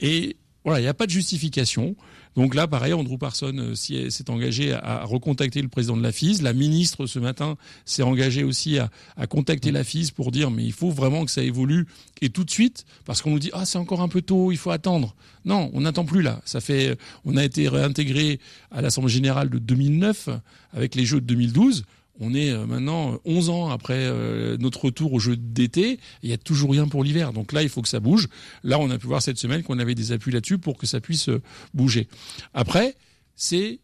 Et 0.00 0.36
il 0.76 0.82
n'y 0.82 0.88
a 0.88 0.94
pas 0.94 1.06
de 1.06 1.10
justification. 1.10 1.94
Donc 2.36 2.54
là, 2.54 2.68
pareil, 2.68 2.92
Andrew 2.92 3.16
Parson 3.16 3.52
euh, 3.56 3.74
s'est 3.74 4.30
engagé 4.30 4.72
à, 4.72 5.04
recontacter 5.04 5.62
le 5.62 5.68
président 5.68 5.96
de 5.96 6.02
la 6.02 6.12
FIS. 6.12 6.40
La 6.42 6.52
ministre, 6.52 7.06
ce 7.06 7.18
matin, 7.18 7.56
s'est 7.84 8.02
engagée 8.02 8.44
aussi 8.44 8.78
à, 8.78 8.90
contacter 9.28 9.72
la 9.72 9.84
FIS 9.84 10.10
pour 10.10 10.30
dire 10.30 10.50
mais 10.50 10.64
il 10.64 10.72
faut 10.72 10.90
vraiment 10.90 11.24
que 11.24 11.30
ça 11.30 11.42
évolue 11.42 11.86
et 12.20 12.30
tout 12.30 12.44
de 12.44 12.50
suite, 12.50 12.84
parce 13.04 13.22
qu'on 13.22 13.30
nous 13.30 13.38
dit 13.38 13.50
ah 13.52 13.64
c'est 13.64 13.78
encore 13.78 14.02
un 14.02 14.08
peu 14.08 14.22
tôt, 14.22 14.52
il 14.52 14.58
faut 14.58 14.70
attendre. 14.70 15.14
Non, 15.44 15.70
on 15.72 15.80
n'attend 15.80 16.04
plus 16.04 16.22
là. 16.22 16.40
Ça 16.44 16.60
fait, 16.60 16.96
on 17.24 17.36
a 17.36 17.44
été 17.44 17.68
réintégré 17.68 18.40
à 18.70 18.82
l'Assemblée 18.82 19.12
générale 19.12 19.50
de 19.50 19.58
2009 19.58 20.28
avec 20.72 20.94
les 20.94 21.04
Jeux 21.04 21.20
de 21.20 21.26
2012 21.26 21.84
on 22.20 22.34
est 22.34 22.50
euh, 22.50 22.66
maintenant 22.66 23.18
11 23.24 23.50
ans 23.50 23.70
après 23.70 23.98
euh, 23.98 24.56
notre 24.58 24.86
retour 24.86 25.12
au 25.12 25.18
jeu 25.18 25.36
d'été, 25.36 25.98
il 26.22 26.30
y 26.30 26.32
a 26.32 26.38
toujours 26.38 26.70
rien 26.72 26.88
pour 26.88 27.04
l'hiver. 27.04 27.32
Donc 27.32 27.52
là, 27.52 27.62
il 27.62 27.68
faut 27.68 27.82
que 27.82 27.88
ça 27.88 28.00
bouge. 28.00 28.28
Là, 28.64 28.78
on 28.78 28.90
a 28.90 28.98
pu 28.98 29.06
voir 29.06 29.22
cette 29.22 29.38
semaine 29.38 29.62
qu'on 29.62 29.78
avait 29.78 29.94
des 29.94 30.12
appuis 30.12 30.32
là-dessus 30.32 30.58
pour 30.58 30.76
que 30.76 30.86
ça 30.86 31.00
puisse 31.00 31.28
euh, 31.28 31.40
bouger. 31.74 32.08
Après, 32.54 32.96
c'est 33.36 33.80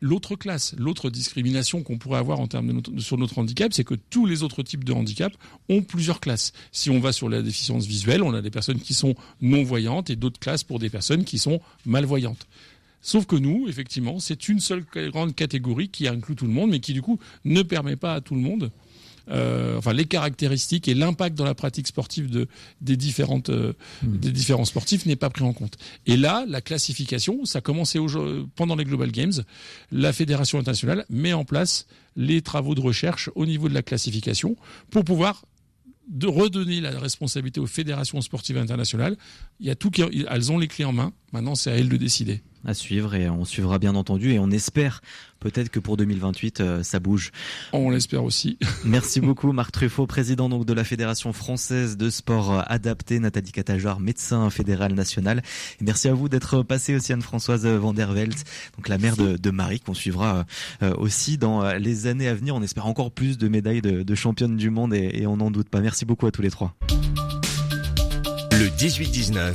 l'autre 0.00 0.36
classe, 0.36 0.74
l'autre 0.78 1.10
discrimination 1.10 1.82
qu'on 1.82 1.98
pourrait 1.98 2.18
avoir 2.18 2.40
en 2.40 2.46
termes 2.46 2.80
de 2.80 3.00
sur 3.00 3.18
notre 3.18 3.38
handicap, 3.38 3.72
c'est 3.72 3.84
que 3.84 3.94
tous 3.94 4.26
les 4.26 4.42
autres 4.42 4.62
types 4.62 4.84
de 4.84 4.92
handicap 4.92 5.32
ont 5.68 5.82
plusieurs 5.82 6.20
classes. 6.20 6.52
Si 6.70 6.90
on 6.90 7.00
va 7.00 7.12
sur 7.12 7.28
la 7.28 7.42
déficience 7.42 7.86
visuelle, 7.86 8.22
on 8.22 8.34
a 8.34 8.42
des 8.42 8.50
personnes 8.50 8.80
qui 8.80 8.94
sont 8.94 9.14
non-voyantes 9.40 10.10
et 10.10 10.16
d'autres 10.16 10.38
classes 10.38 10.62
pour 10.62 10.78
des 10.78 10.90
personnes 10.90 11.24
qui 11.24 11.38
sont 11.38 11.60
malvoyantes. 11.84 12.46
Sauf 13.00 13.26
que 13.26 13.36
nous, 13.36 13.66
effectivement, 13.68 14.18
c'est 14.18 14.48
une 14.48 14.60
seule 14.60 14.84
grande 15.10 15.34
catégorie 15.34 15.88
qui 15.88 16.08
inclut 16.08 16.34
tout 16.34 16.46
le 16.46 16.52
monde, 16.52 16.70
mais 16.70 16.80
qui 16.80 16.92
du 16.92 17.02
coup 17.02 17.18
ne 17.44 17.62
permet 17.62 17.96
pas 17.96 18.14
à 18.14 18.20
tout 18.20 18.34
le 18.34 18.40
monde 18.40 18.70
euh, 19.30 19.76
enfin 19.76 19.92
les 19.92 20.06
caractéristiques 20.06 20.88
et 20.88 20.94
l'impact 20.94 21.36
dans 21.36 21.44
la 21.44 21.54
pratique 21.54 21.86
sportive 21.86 22.30
de, 22.30 22.48
des, 22.80 22.96
différentes, 22.96 23.50
euh, 23.50 23.74
hmm. 24.02 24.16
des 24.18 24.32
différents 24.32 24.64
sportifs 24.64 25.06
n'est 25.06 25.16
pas 25.16 25.30
pris 25.30 25.44
en 25.44 25.52
compte. 25.52 25.76
Et 26.06 26.16
là, 26.16 26.44
la 26.48 26.60
classification, 26.60 27.44
ça 27.44 27.58
a 27.58 27.62
commencé 27.62 27.98
pendant 28.56 28.76
les 28.76 28.84
Global 28.84 29.10
Games. 29.10 29.32
La 29.92 30.12
Fédération 30.12 30.58
internationale 30.58 31.04
met 31.10 31.32
en 31.32 31.44
place 31.44 31.86
les 32.16 32.42
travaux 32.42 32.74
de 32.74 32.80
recherche 32.80 33.30
au 33.34 33.46
niveau 33.46 33.68
de 33.68 33.74
la 33.74 33.82
classification 33.82 34.56
pour 34.90 35.04
pouvoir 35.04 35.44
de 36.08 36.26
redonner 36.26 36.80
la 36.80 36.98
responsabilité 36.98 37.60
aux 37.60 37.66
fédérations 37.66 38.20
sportives 38.22 38.56
internationales. 38.56 39.16
Il 39.60 39.66
y 39.66 39.70
a 39.70 39.74
tout 39.74 39.90
elles 40.00 40.52
ont 40.52 40.58
les 40.58 40.68
clés 40.68 40.86
en 40.86 40.92
main. 40.92 41.12
Maintenant, 41.32 41.54
c'est 41.54 41.70
à 41.70 41.74
elles 41.74 41.90
de 41.90 41.98
décider 41.98 42.42
à 42.68 42.74
suivre 42.74 43.14
et 43.14 43.30
on 43.30 43.46
suivra 43.46 43.78
bien 43.78 43.94
entendu 43.94 44.32
et 44.32 44.38
on 44.38 44.50
espère 44.50 45.00
peut-être 45.40 45.70
que 45.70 45.80
pour 45.80 45.96
2028 45.96 46.60
euh, 46.60 46.82
ça 46.82 47.00
bouge. 47.00 47.32
On 47.72 47.88
l'espère 47.88 48.22
aussi. 48.24 48.58
Merci 48.84 49.20
beaucoup 49.20 49.52
Marc 49.52 49.72
Truffaut, 49.72 50.06
président 50.06 50.50
donc 50.50 50.66
de 50.66 50.72
la 50.74 50.84
Fédération 50.84 51.32
française 51.32 51.96
de 51.96 52.10
sport 52.10 52.52
euh, 52.52 52.62
adapté, 52.66 53.20
Nathalie 53.20 53.52
Catajar, 53.52 54.00
médecin 54.00 54.50
fédéral 54.50 54.92
national. 54.92 55.42
Et 55.80 55.84
merci 55.84 56.08
à 56.08 56.14
vous 56.14 56.28
d'être 56.28 56.62
passé 56.62 56.94
aussi 56.94 57.12
Anne-Françoise 57.12 57.66
Van 57.66 57.94
der 57.94 58.14
donc 58.14 58.88
la 58.88 58.98
mère 58.98 59.16
de, 59.16 59.50
Marie 59.50 59.80
qu'on 59.80 59.94
suivra 59.94 60.44
euh, 60.82 60.94
aussi 60.96 61.38
dans 61.38 61.72
les 61.72 62.06
années 62.06 62.28
à 62.28 62.34
venir. 62.34 62.54
On 62.54 62.62
espère 62.62 62.86
encore 62.86 63.10
plus 63.10 63.38
de 63.38 63.48
médailles 63.48 63.80
de, 63.80 64.14
championne 64.14 64.56
du 64.56 64.68
monde 64.68 64.92
et, 64.92 65.10
et 65.14 65.26
on 65.26 65.38
n'en 65.38 65.50
doute 65.50 65.70
pas. 65.70 65.80
Merci 65.80 66.04
beaucoup 66.04 66.26
à 66.26 66.30
tous 66.30 66.42
les 66.42 66.50
trois. 66.50 66.74
Le 68.52 68.66
18-19. 68.76 69.54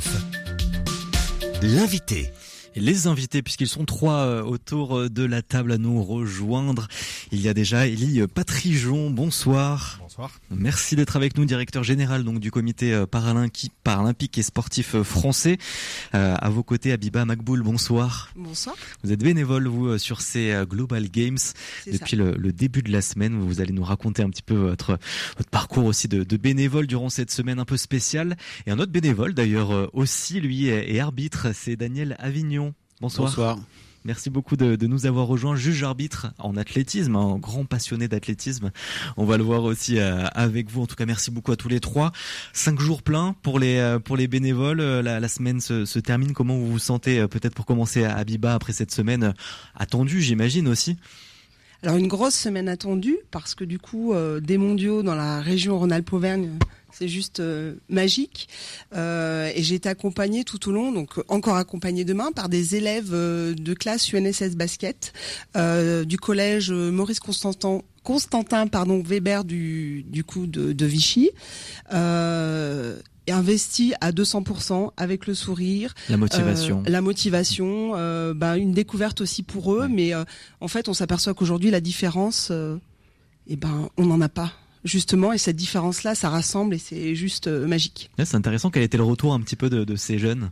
L'invité 1.62 2.32
les 2.74 3.06
invités, 3.06 3.42
puisqu'ils 3.42 3.68
sont 3.68 3.84
trois 3.84 4.24
euh, 4.24 4.42
autour 4.42 4.98
euh, 4.98 5.08
de 5.08 5.24
la 5.24 5.42
table 5.42 5.72
à 5.72 5.78
nous 5.78 6.02
rejoindre. 6.02 6.88
Il 7.34 7.40
y 7.40 7.48
a 7.48 7.54
déjà 7.54 7.88
Élie 7.88 8.24
Patrijon, 8.28 9.10
bonsoir. 9.10 9.98
Bonsoir. 10.00 10.30
Merci 10.52 10.94
d'être 10.94 11.16
avec 11.16 11.36
nous, 11.36 11.44
directeur 11.44 11.82
général 11.82 12.22
donc 12.22 12.38
du 12.38 12.52
comité 12.52 12.94
euh, 12.94 13.06
paralympique 13.06 14.38
et 14.38 14.42
sportif 14.42 15.02
français. 15.02 15.58
à 16.12 16.48
vos 16.48 16.62
côtés, 16.62 16.92
Abiba 16.92 17.24
Makboul, 17.24 17.62
bonsoir. 17.62 18.30
Bonsoir. 18.36 18.76
Vous 19.02 19.10
êtes 19.10 19.18
bénévole, 19.18 19.66
vous, 19.66 19.98
sur 19.98 20.20
ces 20.20 20.54
Global 20.70 21.08
Games 21.10 21.38
depuis 21.90 22.14
le, 22.14 22.52
début 22.52 22.82
de 22.82 22.92
la 22.92 23.02
semaine. 23.02 23.36
Vous 23.40 23.60
allez 23.60 23.72
nous 23.72 23.82
raconter 23.82 24.22
un 24.22 24.30
petit 24.30 24.42
peu 24.42 24.54
votre, 24.54 24.96
votre 25.36 25.50
parcours 25.50 25.86
aussi 25.86 26.06
de, 26.06 26.22
de, 26.22 26.36
bénévole 26.36 26.86
durant 26.86 27.08
cette 27.08 27.32
semaine 27.32 27.58
un 27.58 27.64
peu 27.64 27.76
spéciale. 27.76 28.36
Et 28.66 28.70
un 28.70 28.78
autre 28.78 28.92
bénévole, 28.92 29.34
d'ailleurs, 29.34 29.90
aussi, 29.92 30.40
lui, 30.40 30.68
est 30.68 31.00
arbitre, 31.00 31.48
c'est 31.52 31.74
Daniel 31.74 32.14
Avignon. 32.20 32.74
Bonsoir. 33.00 33.58
Merci 34.06 34.28
beaucoup 34.28 34.56
de, 34.56 34.86
nous 34.86 35.06
avoir 35.06 35.26
rejoints. 35.26 35.56
Juge 35.56 35.82
arbitre 35.82 36.26
en 36.38 36.58
athlétisme, 36.58 37.16
un 37.16 37.36
grand 37.38 37.64
passionné 37.64 38.06
d'athlétisme. 38.06 38.70
On 39.16 39.24
va 39.24 39.38
le 39.38 39.44
voir 39.44 39.64
aussi 39.64 39.98
euh, 39.98 40.26
avec 40.34 40.70
vous. 40.70 40.82
En 40.82 40.86
tout 40.86 40.94
cas, 40.94 41.06
merci 41.06 41.30
beaucoup 41.30 41.52
à 41.52 41.56
tous 41.56 41.70
les 41.70 41.80
trois. 41.80 42.12
Cinq 42.52 42.80
jours 42.80 43.02
pleins 43.02 43.34
pour 43.40 43.58
les 43.58 43.78
euh, 43.78 43.98
pour 43.98 44.18
les 44.18 44.28
bénévoles. 44.28 44.80
Euh, 44.80 45.00
la, 45.00 45.28
semaine 45.28 45.62
se, 45.62 45.98
termine. 46.00 46.34
Comment 46.34 46.54
vous 46.54 46.70
vous 46.70 46.78
sentez 46.78 47.26
Peut-être 47.28 47.54
pour 47.54 47.64
commencer 47.64 48.04
à 48.04 48.14
Abiba 48.16 48.52
après 48.52 48.74
cette 48.74 48.90
semaine 48.90 49.32
attendue, 49.74 50.20
j'imagine 50.20 50.68
aussi? 50.68 50.98
Alors 51.84 51.98
une 51.98 52.08
grosse 52.08 52.34
semaine 52.34 52.68
attendue 52.68 53.18
parce 53.30 53.54
que 53.54 53.62
du 53.62 53.78
coup 53.78 54.14
des 54.40 54.58
mondiaux 54.58 55.02
dans 55.02 55.14
la 55.14 55.40
région 55.40 55.78
Rhône-Alpes-Auvergne 55.78 56.48
c'est 56.94 57.08
juste 57.08 57.40
euh, 57.40 57.74
magique. 57.88 58.48
Euh, 58.94 59.50
et 59.54 59.62
j'ai 59.62 59.74
été 59.74 59.88
accompagnée 59.88 60.44
tout 60.44 60.68
au 60.68 60.72
long, 60.72 60.92
donc 60.92 61.20
encore 61.28 61.56
accompagnée 61.56 62.04
demain 62.04 62.32
par 62.32 62.48
des 62.48 62.76
élèves 62.76 63.10
euh, 63.12 63.54
de 63.54 63.74
classe 63.74 64.12
UNSS 64.12 64.54
basket 64.56 65.12
du 66.06 66.18
collège 66.18 66.70
Maurice 66.70 67.20
Constantin 67.20 67.82
Constantin 68.02 68.66
pardon 68.66 69.02
Weber 69.02 69.44
du 69.44 70.04
du 70.06 70.24
coup 70.24 70.46
de, 70.46 70.72
de 70.72 70.86
Vichy. 70.86 71.30
Investi 73.28 73.94
à 74.00 74.12
200% 74.12 74.90
avec 74.96 75.26
le 75.26 75.34
sourire, 75.34 75.94
la 76.08 76.16
motivation, 76.16 76.82
euh, 76.86 76.90
la 76.90 77.00
motivation, 77.00 77.92
euh, 77.94 78.34
bah, 78.34 78.56
une 78.56 78.72
découverte 78.72 79.20
aussi 79.20 79.42
pour 79.42 79.74
eux. 79.74 79.88
Mais 79.88 80.14
euh, 80.14 80.24
en 80.60 80.68
fait, 80.68 80.88
on 80.88 80.94
s'aperçoit 80.94 81.34
qu'aujourd'hui, 81.34 81.70
la 81.70 81.80
différence, 81.80 82.52
eh 83.46 83.56
ben, 83.56 83.88
on 83.96 84.06
n'en 84.06 84.20
a 84.20 84.28
pas 84.28 84.52
justement. 84.84 85.32
Et 85.32 85.38
cette 85.38 85.56
différence-là, 85.56 86.14
ça 86.14 86.28
rassemble 86.28 86.74
et 86.74 86.78
c'est 86.78 87.14
juste 87.14 87.48
magique. 87.48 88.10
c'est 88.18 88.34
intéressant. 88.34 88.70
Quel 88.70 88.82
était 88.82 88.98
le 88.98 89.04
retour 89.04 89.32
un 89.32 89.40
petit 89.40 89.56
peu 89.56 89.70
de, 89.70 89.84
de 89.84 89.96
ces 89.96 90.18
jeunes? 90.18 90.50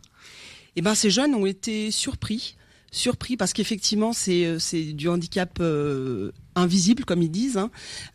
Eh 0.75 0.81
ben, 0.81 0.95
ces 0.95 1.11
jeunes 1.11 1.35
ont 1.35 1.45
été 1.45 1.91
surpris 1.91 2.55
surpris 2.93 3.35
parce 3.37 3.53
qu'effectivement 3.53 4.13
c'est 4.13 4.59
c'est 4.59 4.93
du 4.93 5.09
handicap 5.09 5.57
euh, 5.59 6.31
invisible 6.55 7.05
comme 7.05 7.21
ils 7.21 7.31
disent, 7.31 7.57
hein. 7.57 7.71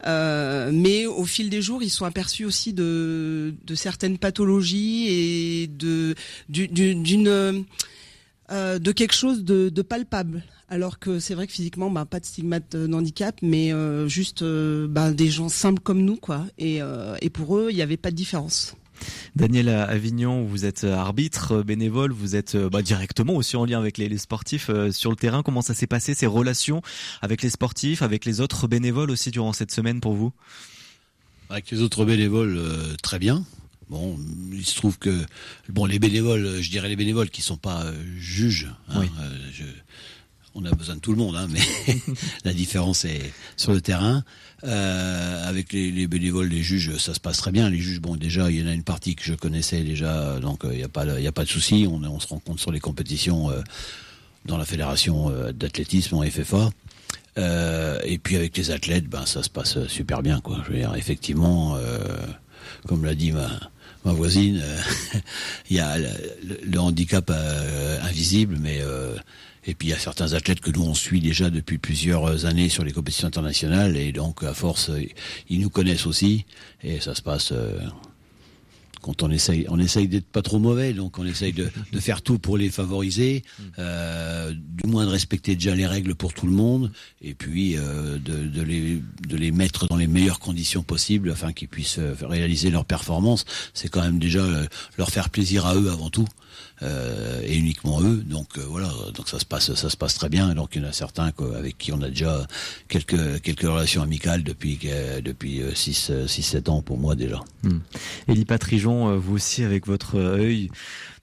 euh, 0.07 0.71
mais 0.73 1.07
au 1.07 1.25
fil 1.25 1.51
des 1.51 1.63
jours 1.63 1.83
ils 1.83 1.91
sont 1.91 2.05
aperçus 2.05 2.45
aussi 2.45 2.73
de 2.73 3.55
certaines 3.75 4.19
pathologies 4.19 5.07
et 5.09 5.67
de 5.67 6.15
euh, 8.51 8.79
de 8.79 8.93
quelque 8.93 9.15
chose 9.15 9.45
de, 9.45 9.83
palpable. 9.83 10.43
Alors 10.71 10.99
que 10.99 11.19
c'est 11.19 11.35
vrai 11.35 11.47
que 11.47 11.53
physiquement, 11.53 11.91
bah, 11.91 12.05
pas 12.05 12.21
de 12.21 12.27
stigmate 12.27 12.77
d'handicap, 12.77 13.37
mais 13.43 13.73
euh, 13.73 14.07
juste 14.09 14.43
euh, 14.43 14.87
bah, 14.89 15.13
des 15.13 15.29
gens 15.29 15.49
simples 15.49 15.81
comme 15.83 16.03
nous, 16.03 16.17
quoi. 16.17 16.45
Et 16.59 16.81
pour 17.33 17.59
eux, 17.59 17.69
il 17.71 17.77
n'y 17.77 17.83
avait 17.83 17.97
pas 17.97 18.11
de 18.11 18.17
différence. 18.17 18.75
Daniel 19.37 19.69
Avignon, 19.69 20.45
vous 20.45 20.65
êtes 20.65 20.85
arbitre 20.85 21.63
bénévole, 21.63 22.13
vous 22.13 22.37
êtes 22.37 22.57
bah, 22.57 22.83
directement 22.83 23.35
aussi 23.35 23.57
en 23.57 23.65
lien 23.65 23.79
avec 23.79 23.99
les, 23.99 24.09
les 24.09 24.19
sportifs 24.19 24.71
euh, 24.71 24.91
sur 24.93 25.11
le 25.11 25.17
terrain. 25.17 25.43
Comment 25.43 25.63
ça 25.63 25.75
s'est 25.75 25.87
passé 25.87 26.15
ces 26.15 26.27
relations 26.27 26.83
avec 27.23 27.43
les 27.43 27.51
sportifs, 27.51 28.03
avec 28.03 28.25
les 28.25 28.41
autres 28.41 28.67
bénévoles 28.69 29.11
aussi 29.11 29.31
durant 29.31 29.53
cette 29.53 29.73
semaine 29.73 30.01
pour 30.01 30.15
vous? 30.15 30.33
Avec 31.51 31.71
les 31.71 31.81
autres 31.81 32.05
bénévoles, 32.05 32.57
euh, 32.59 32.95
très 33.03 33.19
bien. 33.19 33.45
Bon, 33.89 34.19
il 34.53 34.67
se 34.67 34.75
trouve 34.77 34.99
que 34.99 35.25
bon, 35.71 35.87
les 35.87 35.99
bénévoles, 35.99 36.61
je 36.61 36.71
dirais 36.71 36.89
les 36.89 36.97
bénévoles 36.97 37.31
qui 37.31 37.41
sont 37.41 37.57
pas 37.57 37.85
euh, 37.85 37.95
juges. 38.19 38.69
Hein, 38.89 39.01
Oui. 39.01 39.11
je, 39.53 39.65
on 40.61 40.65
a 40.65 40.71
besoin 40.73 40.97
de 40.97 41.01
tout 41.01 41.13
le 41.13 41.19
monde, 41.19 41.37
hein, 41.37 41.47
mais 41.51 41.61
la 42.45 42.53
différence 42.53 43.05
est 43.05 43.33
sur 43.57 43.73
le 43.73 43.81
terrain. 43.81 44.25
Euh, 44.65 45.49
avec 45.49 45.73
les, 45.73 45.93
les, 45.93 46.09
bénévoles, 46.09 46.49
les 46.49 46.63
juges, 46.63 46.97
ça 46.97 47.15
se 47.15 47.21
passe 47.21 47.37
très 47.37 47.53
bien. 47.53 47.71
Les 47.71 47.79
juges, 47.79 48.01
bon, 48.01 48.17
déjà, 48.17 48.51
il 48.51 48.59
y 48.59 48.63
en 48.63 48.67
a 48.67 48.73
une 48.73 48.83
partie 48.83 49.15
que 49.15 49.23
je 49.23 49.35
connaissais 49.35 49.85
déjà, 49.85 50.41
donc 50.41 50.63
il 50.65 50.77
n'y 50.77 50.83
a 50.83 50.89
pas, 50.89 51.05
a 51.05 51.33
pas 51.33 51.45
de 51.45 51.49
souci. 51.49 51.87
On, 51.89 52.03
on, 52.03 52.19
se 52.19 52.27
rencontre 52.27 52.61
sur 52.61 52.73
les 52.73 52.81
compétitions 52.81 53.51
euh, 53.51 53.63
dans 54.49 54.57
la 54.57 54.65
fédération 54.65 55.31
euh, 55.31 55.53
d'athlétisme 55.53 56.17
en 56.17 56.23
FFA. 56.23 56.71
Euh, 57.37 58.01
et 58.05 58.19
puis 58.19 58.35
avec 58.35 58.57
les 58.57 58.73
athlètes, 58.73 59.07
ben 59.07 59.25
ça 59.27 59.45
se 59.45 59.51
passe 59.51 59.87
super 59.87 60.23
bien, 60.23 60.41
quoi. 60.41 60.65
Effectivement, 60.97 61.77
euh, 61.77 62.01
comme 62.89 63.05
l'a 63.05 63.15
dit 63.15 63.31
ma 63.31 63.49
ma 64.09 64.15
voisine, 64.15 64.63
il 65.71 65.77
y 65.77 65.81
a 65.81 65.99
le, 65.99 66.09
le 66.65 66.81
handicap 66.81 67.31
invisible, 68.03 68.57
mais 68.59 68.81
et 69.69 69.75
puis 69.75 69.89
il 69.89 69.91
y 69.91 69.95
a 69.95 69.99
certains 69.99 70.33
athlètes 70.33 70.61
que 70.61 70.71
nous 70.71 70.83
on 70.83 70.95
suit 70.95 71.21
déjà 71.21 71.51
depuis 71.51 71.77
plusieurs 71.77 72.47
années 72.47 72.71
sur 72.71 72.85
les 72.85 72.93
compétitions 72.93 73.29
internationales 73.29 73.97
et 73.97 74.13
donc 74.13 74.43
à 74.43 74.55
force 74.55 74.91
ils 75.51 75.61
nous 75.61 75.69
connaissent 75.69 76.07
aussi 76.07 76.47
et 76.83 77.01
ça 77.01 77.15
se 77.15 77.21
passe 77.21 77.53
euh, 77.53 77.79
quand 79.01 79.23
on 79.23 79.31
essaye, 79.31 79.67
on 79.69 79.79
essaye 79.79 80.09
d'être 80.09 80.27
pas 80.27 80.43
trop 80.43 80.59
mauvais, 80.59 80.93
donc 80.93 81.19
on 81.19 81.27
essaye 81.27 81.53
de, 81.53 81.71
de 81.93 82.01
faire 82.01 82.23
tout 82.23 82.39
pour 82.39 82.57
les 82.57 82.71
favoriser, 82.71 83.43
euh, 83.79 84.53
du 84.53 84.89
moins 84.89 85.05
de 85.07 85.11
respecter 85.11 85.55
déjà 85.55 85.75
les 85.75 85.87
règles 85.87 86.15
pour 86.15 86.35
tout 86.35 86.47
le 86.47 86.53
monde, 86.53 86.93
et 87.23 87.35
puis 87.35 87.77
euh, 87.77 88.19
de, 88.19 88.47
de, 88.47 88.63
les, 88.63 89.03
de 89.27 89.37
les 89.37 89.51
mettre 89.51 89.87
dans 89.87 89.97
les 89.97 90.07
meilleures 90.07 90.41
conditions 90.41 90.83
possibles 90.83 91.31
afin 91.31 91.53
qu'ils 91.53 91.69
puissent 91.69 92.01
réaliser 92.21 92.71
leur 92.71 92.85
performance. 92.85 93.45
C'est 93.75 93.89
quand 93.89 94.03
même 94.03 94.19
déjà 94.19 94.45
leur 94.97 95.11
faire 95.11 95.31
plaisir 95.31 95.67
à 95.67 95.75
eux 95.75 95.91
avant 95.91 96.11
tout. 96.11 96.27
Euh, 96.83 97.41
et 97.45 97.57
uniquement 97.57 98.01
eux. 98.03 98.23
Donc 98.25 98.57
euh, 98.57 98.63
voilà, 98.65 98.89
donc 99.13 99.29
ça 99.29 99.41
se 99.41 99.45
passe, 99.45 99.75
ça 99.75 99.91
se 99.91 99.97
passe 99.97 100.15
très 100.15 100.29
bien. 100.29 100.55
Donc 100.55 100.77
il 100.77 100.83
y 100.83 100.85
en 100.85 100.89
a 100.89 100.93
certains 100.93 101.33
quoi, 101.33 101.57
avec 101.57 101.77
qui 101.77 101.93
on 101.93 102.01
a 102.03 102.09
déjà 102.09 102.47
quelques 102.87 103.41
quelques 103.43 103.63
relations 103.63 104.01
amicales 104.01 104.45
depuis 104.45 104.79
euh, 104.85 105.21
depuis 105.21 105.61
6 105.75 106.13
6 106.29 106.43
7 106.43 106.69
ans 106.69 106.81
pour 106.83 106.97
moi 106.97 107.17
déjà. 107.17 107.41
Hmm. 107.65 107.81
Élie 108.29 108.45
Patrijon, 108.89 109.19
vous 109.19 109.35
aussi 109.35 109.65
avec 109.65 109.87
votre 109.87 110.17
œil 110.19 110.71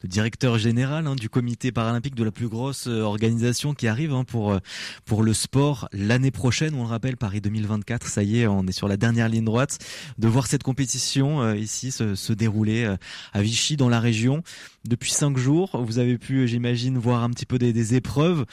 de 0.04 0.08
directeur 0.08 0.58
général 0.60 1.08
hein, 1.08 1.15
du 1.15 1.30
comité 1.30 1.71
paralympique 1.71 2.13
de 2.13 2.23
la 2.23 2.32
plus 2.32 2.47
grosse 2.47 2.86
organisation 2.86 3.73
qui 3.73 3.88
arrive 3.88 4.13
hein, 4.13 4.23
pour 4.23 5.23
le 5.23 5.34
sport 5.34 5.89
l'année 5.91 6.32
prochaine. 6.32 6.75
On 6.75 6.84
le 6.84 6.89
rappelle, 6.89 7.17
Paris 7.17 7.41
2024. 7.41 8.08
Ça 8.08 8.21
y 8.21 8.41
est, 8.41 8.47
on 8.47 8.67
est 8.67 8.71
sur 8.71 8.88
la 8.88 8.97
dernière 8.97 9.30
ligne 9.30 9.45
droite. 9.45 9.80
De 10.19 10.28
voir 10.28 10.45
cette 10.45 10.63
compétition 10.63 11.41
euh, 11.41 11.56
ici 11.56 11.91
se, 11.91 12.34
dérouler 12.34 12.84
euh, 12.84 12.97
à 13.34 13.41
Vichy 13.41 13.78
dans 13.78 13.89
la 13.89 13.99
région 13.99 14.43
depuis 14.84 15.12
cinq 15.12 15.38
jours. 15.38 15.82
Vous 15.84 15.97
avez 15.97 16.17
pu, 16.19 16.47
j'imagine, 16.47 16.97
voir 16.99 17.23
un 17.23 17.32
petit 17.32 17.47
peu 17.47 17.58
des, 17.58 17.73
des 17.73 17.95
épreuves. 17.95 18.45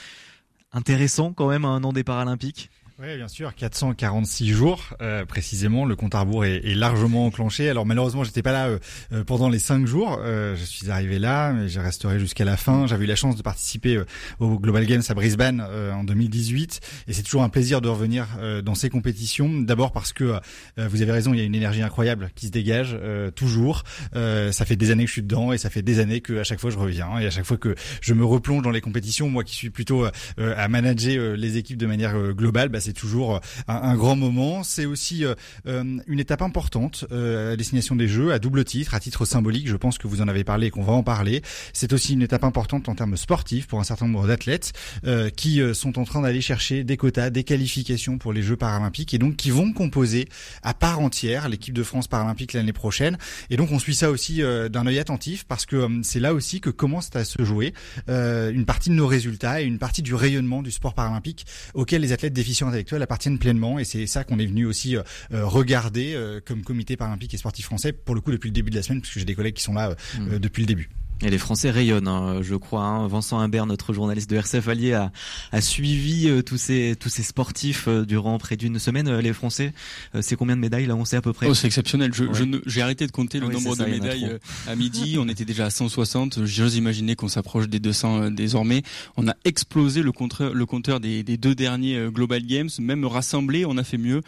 Intéressant 0.71 1.33
quand 1.33 1.49
même 1.49 1.65
à 1.65 1.69
un 1.69 1.83
an 1.83 1.93
des 1.93 2.03
Paralympiques. 2.03 2.71
Oui, 3.05 3.17
bien 3.17 3.27
sûr, 3.27 3.53
446 3.53 4.53
jours 4.53 4.95
euh, 5.01 5.25
précisément. 5.25 5.83
Le 5.83 5.97
compte 5.97 6.15
à 6.15 6.21
rebours 6.21 6.45
est, 6.45 6.65
est, 6.65 6.73
largement 6.73 7.25
enclenché. 7.25 7.69
Alors 7.69 7.85
malheureusement, 7.85 8.23
j'étais 8.23 8.41
pas 8.41 8.53
là 8.53 8.69
euh, 9.11 9.23
pendant 9.25 9.49
les 9.49 9.59
cinq 9.59 9.85
jours. 9.85 10.21
Euh, 10.21 10.55
je 10.55 10.63
suis 10.63 10.89
arrivé 10.89 11.19
là, 11.19 11.51
mais 11.51 11.67
je 11.67 11.81
resterai 11.81 12.17
jusqu'à 12.17 12.45
la 12.45 12.55
fin. 12.55 12.87
J'avais 12.87 13.03
eu 13.03 13.07
la 13.07 13.17
chance 13.17 13.35
de 13.35 13.41
participer 13.41 13.97
euh, 13.97 14.05
au 14.39 14.57
Global 14.57 14.85
Games 14.85 15.01
à 15.05 15.13
Brisbane 15.15 15.61
euh, 15.67 15.91
en 15.91 16.05
2018, 16.05 16.79
et 17.09 17.11
c'est 17.11 17.23
toujours 17.23 17.43
un 17.43 17.49
plaisir 17.49 17.81
de 17.81 17.89
revenir 17.89 18.25
euh, 18.39 18.61
dans 18.61 18.73
ces 18.73 18.89
compétitions. 18.89 19.49
D'abord 19.59 19.91
parce 19.91 20.13
que 20.13 20.39
vous 20.77 21.01
avez 21.01 21.11
raison, 21.11 21.33
il 21.33 21.39
y 21.39 21.41
a 21.41 21.45
une 21.45 21.55
énergie 21.55 21.81
incroyable 21.81 22.29
qui 22.35 22.47
se 22.47 22.51
dégage 22.51 22.97
toujours. 23.35 23.83
ça 24.13 24.65
fait 24.65 24.75
des 24.75 24.91
années 24.91 25.03
que 25.03 25.09
je 25.09 25.13
suis 25.13 25.23
dedans, 25.23 25.51
et 25.51 25.57
ça 25.57 25.69
fait 25.69 25.81
des 25.81 25.99
années 25.99 26.21
que 26.21 26.39
à 26.39 26.43
chaque 26.43 26.59
fois 26.59 26.69
je 26.69 26.77
reviens, 26.77 27.19
et 27.19 27.25
à 27.25 27.29
chaque 27.29 27.45
fois 27.45 27.57
que 27.57 27.75
je 28.01 28.13
me 28.13 28.23
replonge 28.23 28.63
dans 28.63 28.71
les 28.71 28.81
compétitions, 28.81 29.29
moi 29.29 29.43
qui 29.43 29.55
suis 29.55 29.69
plutôt 29.69 30.05
à 30.37 30.67
manager 30.67 31.35
les 31.35 31.57
équipes 31.57 31.77
de 31.77 31.85
manière 31.85 32.33
globale, 32.33 32.69
bah, 32.69 32.79
c'est 32.79 32.92
toujours 32.93 33.41
un, 33.67 33.75
un, 33.75 33.95
grand 33.95 34.15
moment. 34.15 34.63
C'est 34.63 34.85
aussi 34.85 35.25
euh, 35.25 35.99
une 36.07 36.19
étape 36.19 36.41
importante 36.41 37.05
euh, 37.11 37.53
à 37.53 37.55
destination 37.55 37.95
des 37.95 38.07
Jeux, 38.07 38.31
à 38.31 38.39
double 38.39 38.63
titre, 38.63 38.93
à 38.93 38.99
titre 38.99 39.25
symbolique. 39.25 39.67
Je 39.67 39.75
pense 39.75 39.97
que 39.97 40.07
vous 40.07 40.21
en 40.21 40.27
avez 40.27 40.43
parlé 40.43 40.67
et 40.67 40.69
qu'on 40.69 40.83
va 40.83 40.93
en 40.93 41.03
parler. 41.03 41.41
C'est 41.73 41.93
aussi 41.93 42.13
une 42.13 42.21
étape 42.21 42.43
importante 42.43 42.89
en 42.89 42.95
termes 42.95 43.17
sportifs 43.17 43.67
pour 43.67 43.79
un 43.79 43.83
certain 43.83 44.07
nombre 44.07 44.27
d'athlètes 44.27 44.73
euh, 45.05 45.29
qui 45.29 45.61
sont 45.73 45.99
en 45.99 46.03
train 46.03 46.21
d'aller 46.21 46.41
chercher 46.41 46.83
des 46.83 46.97
quotas, 46.97 47.29
des 47.29 47.43
qualifications 47.43 48.17
pour 48.17 48.33
les 48.33 48.41
Jeux 48.41 48.57
paralympiques 48.57 49.13
et 49.13 49.17
donc 49.17 49.35
qui 49.35 49.51
vont 49.51 49.73
composer 49.73 50.27
à 50.61 50.73
part 50.73 50.99
entière 50.99 51.49
l'équipe 51.49 51.73
de 51.73 51.83
France 51.83 52.07
paralympique 52.07 52.53
l'année 52.53 52.73
prochaine. 52.73 53.17
Et 53.49 53.57
donc 53.57 53.71
on 53.71 53.79
suit 53.79 53.95
ça 53.95 54.11
aussi 54.11 54.41
d'un 54.41 54.87
œil 54.87 54.99
attentif 54.99 55.45
parce 55.45 55.65
que 55.65 55.87
c'est 56.03 56.19
là 56.19 56.33
aussi 56.33 56.61
que 56.61 56.69
commence 56.69 57.09
à 57.15 57.25
se 57.25 57.43
jouer 57.43 57.73
une 58.07 58.65
partie 58.65 58.89
de 58.89 58.95
nos 58.95 59.07
résultats 59.07 59.61
et 59.61 59.65
une 59.65 59.79
partie 59.79 60.01
du 60.01 60.13
rayonnement 60.15 60.61
du 60.61 60.71
sport 60.71 60.93
paralympique 60.93 61.45
auquel 61.73 62.01
les 62.01 62.11
athlètes 62.11 62.33
déficients 62.33 62.72
intellectuels 62.73 63.01
appartiennent 63.01 63.39
pleinement 63.39 63.79
et 63.79 63.83
c'est 63.85 64.07
ça 64.07 64.23
qu'on 64.23 64.39
est 64.39 64.45
venu 64.45 64.65
aussi 64.65 64.95
euh, 64.95 65.03
regarder 65.31 66.13
euh, 66.15 66.39
comme 66.43 66.63
comité 66.63 66.97
paralympique 66.97 67.33
et 67.33 67.37
sportif 67.37 67.65
français 67.65 67.93
pour 67.93 68.15
le 68.15 68.21
coup 68.21 68.31
depuis 68.31 68.49
le 68.49 68.53
début 68.53 68.71
de 68.71 68.75
la 68.75 68.83
semaine 68.83 69.01
puisque 69.01 69.19
j'ai 69.19 69.25
des 69.25 69.35
collègues 69.35 69.55
qui 69.55 69.63
sont 69.63 69.73
là 69.73 69.91
euh, 69.91 70.19
mmh. 70.19 70.39
depuis 70.39 70.61
le 70.61 70.67
début. 70.67 70.89
Et 71.21 71.29
les 71.29 71.37
Français 71.37 71.71
rayonnent, 71.71 72.07
hein, 72.07 72.41
je 72.41 72.55
crois. 72.55 72.83
Hein. 72.83 73.07
Vincent 73.07 73.39
Imbert, 73.39 73.65
notre 73.65 73.93
journaliste 73.93 74.29
de 74.29 74.35
RCF 74.35 74.67
Allier, 74.67 74.93
a, 74.93 75.11
a 75.53 75.61
suivi 75.61 76.27
euh, 76.27 76.41
tous 76.41 76.57
ces 76.57 76.97
tous 76.99 77.07
ces 77.07 77.23
sportifs 77.23 77.87
euh, 77.87 78.03
durant 78.05 78.37
près 78.39 78.57
d'une 78.57 78.77
semaine. 78.77 79.07
Euh, 79.07 79.21
les 79.21 79.31
Français, 79.31 79.73
c'est 80.21 80.35
combien 80.35 80.55
de 80.55 80.61
médailles 80.61 80.85
là 80.85 80.95
On 80.95 81.05
sait 81.05 81.15
à 81.15 81.21
peu 81.21 81.31
près? 81.31 81.47
Oh, 81.47 81.53
c'est 81.53 81.67
exceptionnel. 81.67 82.13
Je, 82.13 82.25
ouais. 82.25 82.61
j'ai 82.65 82.81
arrêté 82.81 83.07
de 83.07 83.11
compter 83.11 83.39
le 83.39 83.47
oui, 83.47 83.53
nombre 83.53 83.75
ça, 83.75 83.85
de 83.85 83.89
médailles 83.89 84.37
à 84.67 84.75
midi. 84.75 85.17
on 85.17 85.29
était 85.29 85.45
déjà 85.45 85.65
à 85.65 85.69
160. 85.69 86.45
J'ose 86.45 86.75
imaginer 86.75 87.15
qu'on 87.15 87.29
s'approche 87.29 87.69
des 87.69 87.79
200 87.79 88.31
désormais. 88.31 88.83
On 89.15 89.27
a 89.27 89.35
explosé 89.45 90.01
le 90.01 90.11
compteur, 90.11 90.53
le 90.53 90.65
compteur 90.65 90.99
des, 90.99 91.23
des, 91.23 91.37
deux 91.37 91.55
derniers 91.55 92.09
Global 92.11 92.45
Games. 92.45 92.69
Même 92.79 93.05
rassemblé, 93.05 93.65
on 93.65 93.77
a 93.77 93.83
fait 93.85 93.97
mieux. 93.97 94.21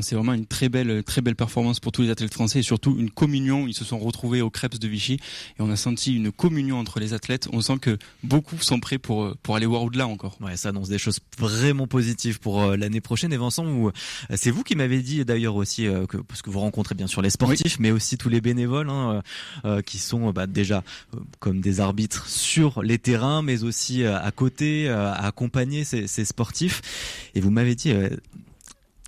C'est 0.00 0.14
vraiment 0.14 0.32
une 0.32 0.46
très 0.46 0.68
belle 0.68 1.02
très 1.04 1.20
belle 1.20 1.36
performance 1.36 1.80
pour 1.80 1.92
tous 1.92 2.02
les 2.02 2.10
athlètes 2.10 2.32
français 2.32 2.60
et 2.60 2.62
surtout 2.62 2.96
une 2.98 3.10
communion. 3.10 3.66
Ils 3.66 3.74
se 3.74 3.84
sont 3.84 3.98
retrouvés 3.98 4.42
au 4.42 4.50
Crêpes 4.50 4.78
de 4.78 4.88
Vichy 4.88 5.14
et 5.14 5.60
on 5.60 5.70
a 5.70 5.76
senti 5.76 6.14
une 6.14 6.32
communion 6.42 6.80
entre 6.80 6.98
les 6.98 7.14
athlètes. 7.14 7.48
On 7.52 7.60
sent 7.60 7.78
que 7.80 7.98
beaucoup 8.24 8.58
sont 8.58 8.80
prêts 8.80 8.98
pour 8.98 9.36
pour 9.44 9.54
aller 9.54 9.66
voir 9.66 9.84
au-delà 9.84 10.08
encore. 10.08 10.36
Ouais, 10.40 10.56
ça 10.56 10.70
annonce 10.70 10.88
des 10.88 10.98
choses 10.98 11.20
vraiment 11.38 11.86
positives 11.86 12.40
pour 12.40 12.62
euh, 12.62 12.76
l'année 12.76 13.00
prochaine. 13.00 13.32
Et 13.32 13.36
Vincent, 13.36 13.64
euh, 13.64 13.90
c'est 14.34 14.50
vous 14.50 14.64
qui 14.64 14.74
m'avez 14.74 15.02
dit 15.02 15.24
d'ailleurs 15.24 15.54
aussi 15.54 15.86
euh, 15.86 16.04
que 16.04 16.16
parce 16.16 16.42
que 16.42 16.50
vous 16.50 16.58
rencontrez 16.58 16.96
bien 16.96 17.06
sûr 17.06 17.22
les 17.22 17.30
sportifs, 17.30 17.76
oui. 17.76 17.78
mais 17.78 17.90
aussi 17.92 18.18
tous 18.18 18.28
les 18.28 18.40
bénévoles 18.40 18.90
hein, 18.90 19.22
euh, 19.64 19.82
qui 19.82 19.98
sont 19.98 20.32
bah, 20.32 20.48
déjà 20.48 20.82
comme 21.38 21.60
des 21.60 21.78
arbitres 21.78 22.26
sur 22.26 22.82
les 22.82 22.98
terrains, 22.98 23.42
mais 23.42 23.62
aussi 23.62 24.04
à 24.04 24.30
côté, 24.32 24.88
à 24.88 25.12
accompagner 25.12 25.84
ces, 25.84 26.08
ces, 26.08 26.24
sportifs. 26.24 26.82
Et 27.36 27.40
vous 27.40 27.50
m'avez 27.52 27.76
dit 27.76 27.94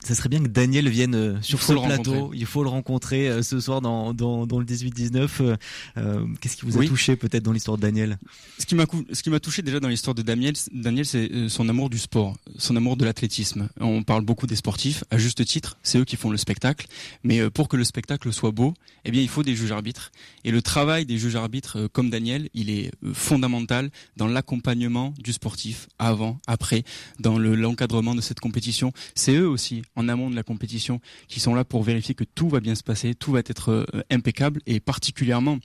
ça 0.05 0.14
serait 0.14 0.29
bien 0.29 0.40
que 0.43 0.49
Daniel 0.49 0.88
vienne 0.88 1.14
euh, 1.14 1.40
sur 1.43 1.62
ce 1.62 1.73
plateau. 1.73 2.31
Il 2.35 2.47
faut 2.47 2.62
le 2.62 2.69
rencontrer 2.69 3.29
euh, 3.29 3.43
ce 3.43 3.59
soir 3.59 3.81
dans, 3.81 4.12
dans, 4.14 4.47
dans 4.47 4.59
le 4.59 4.64
18-19. 4.64 5.57
Euh, 5.97 6.27
Qu'est-ce 6.40 6.57
qui 6.57 6.64
vous 6.67 6.77
a 6.77 6.81
Oui. 6.81 6.88
touché 6.88 7.17
peut-être 7.17 7.43
dans 7.43 7.53
l'histoire 7.53 7.77
de 7.77 7.83
Daniel? 7.83 8.19
Ce 8.59 8.67
qui 8.67 8.75
m'a 8.75 8.85
ce 9.12 9.23
qui 9.23 9.31
m'a 9.31 9.40
touché 9.40 9.62
déjà 9.62 9.81
dans 9.81 9.88
l'histoire 9.88 10.14
de 10.14 10.23
Daniel, 10.23 10.55
Daniel, 10.73 11.07
c'est 11.07 11.49
son 11.49 11.69
amour 11.69 11.90
du 11.90 11.99
sport, 11.99 12.37
son 12.59 12.77
amour 12.77 12.97
de 12.97 13.05
l'athlétisme. 13.05 13.69
On 13.81 14.03
parle 14.03 14.25
beaucoup 14.25 14.47
des 14.47 14.57
sportifs, 14.57 15.05
à 15.11 15.19
juste 15.19 15.45
titre, 15.45 15.77
c'est 15.83 15.99
eux 15.99 16.05
qui 16.05 16.17
font 16.17 16.31
le 16.31 16.37
spectacle. 16.37 16.87
Mais 17.25 17.49
pour 17.51 17.69
que 17.69 17.77
le 17.77 17.85
spectacle 17.85 18.33
soit 18.33 18.51
beau, 18.51 18.75
eh 19.05 19.11
bien, 19.11 19.23
il 19.23 19.29
faut 19.29 19.43
des 19.43 19.55
juges 19.57 19.73
arbitres. 19.73 20.12
Et 20.45 20.51
le 20.51 20.61
travail 20.62 21.07
des 21.07 21.19
juges 21.19 21.37
arbitres, 21.37 21.88
comme 21.93 22.11
Daniel, 22.11 22.49
il 22.55 22.71
est 22.71 22.90
fondamental 23.14 23.90
dans 24.17 24.27
l'accompagnement 24.27 25.14
du 25.19 25.33
sportif 25.33 25.88
avant, 25.99 26.38
après, 26.47 26.85
dans 27.21 27.38
le- 27.38 27.55
l'encadrement 27.55 28.14
de 28.14 28.21
cette 28.21 28.40
compétition. 28.40 28.93
C'est 29.14 29.35
eux 29.35 29.49
aussi, 29.49 29.83
en 29.96 30.09
amont 30.09 30.30
de 30.30 30.37
la 30.37 30.42
compétition, 30.42 31.00
qui 31.28 31.40
sont 31.40 31.54
là 31.54 31.64
pour 31.64 31.83
vérifier 31.83 32.14
que 32.14 32.24
tout 32.24 32.48
va 32.48 32.61
bien 32.61 32.74
se 32.74 32.83
passer, 32.83 33.14
tout 33.14 33.33
va 33.33 33.40
être 33.40 33.70
euh, 33.70 34.02
impeccable 34.11 34.61
et 34.66 34.80
particulièrement 34.80 35.59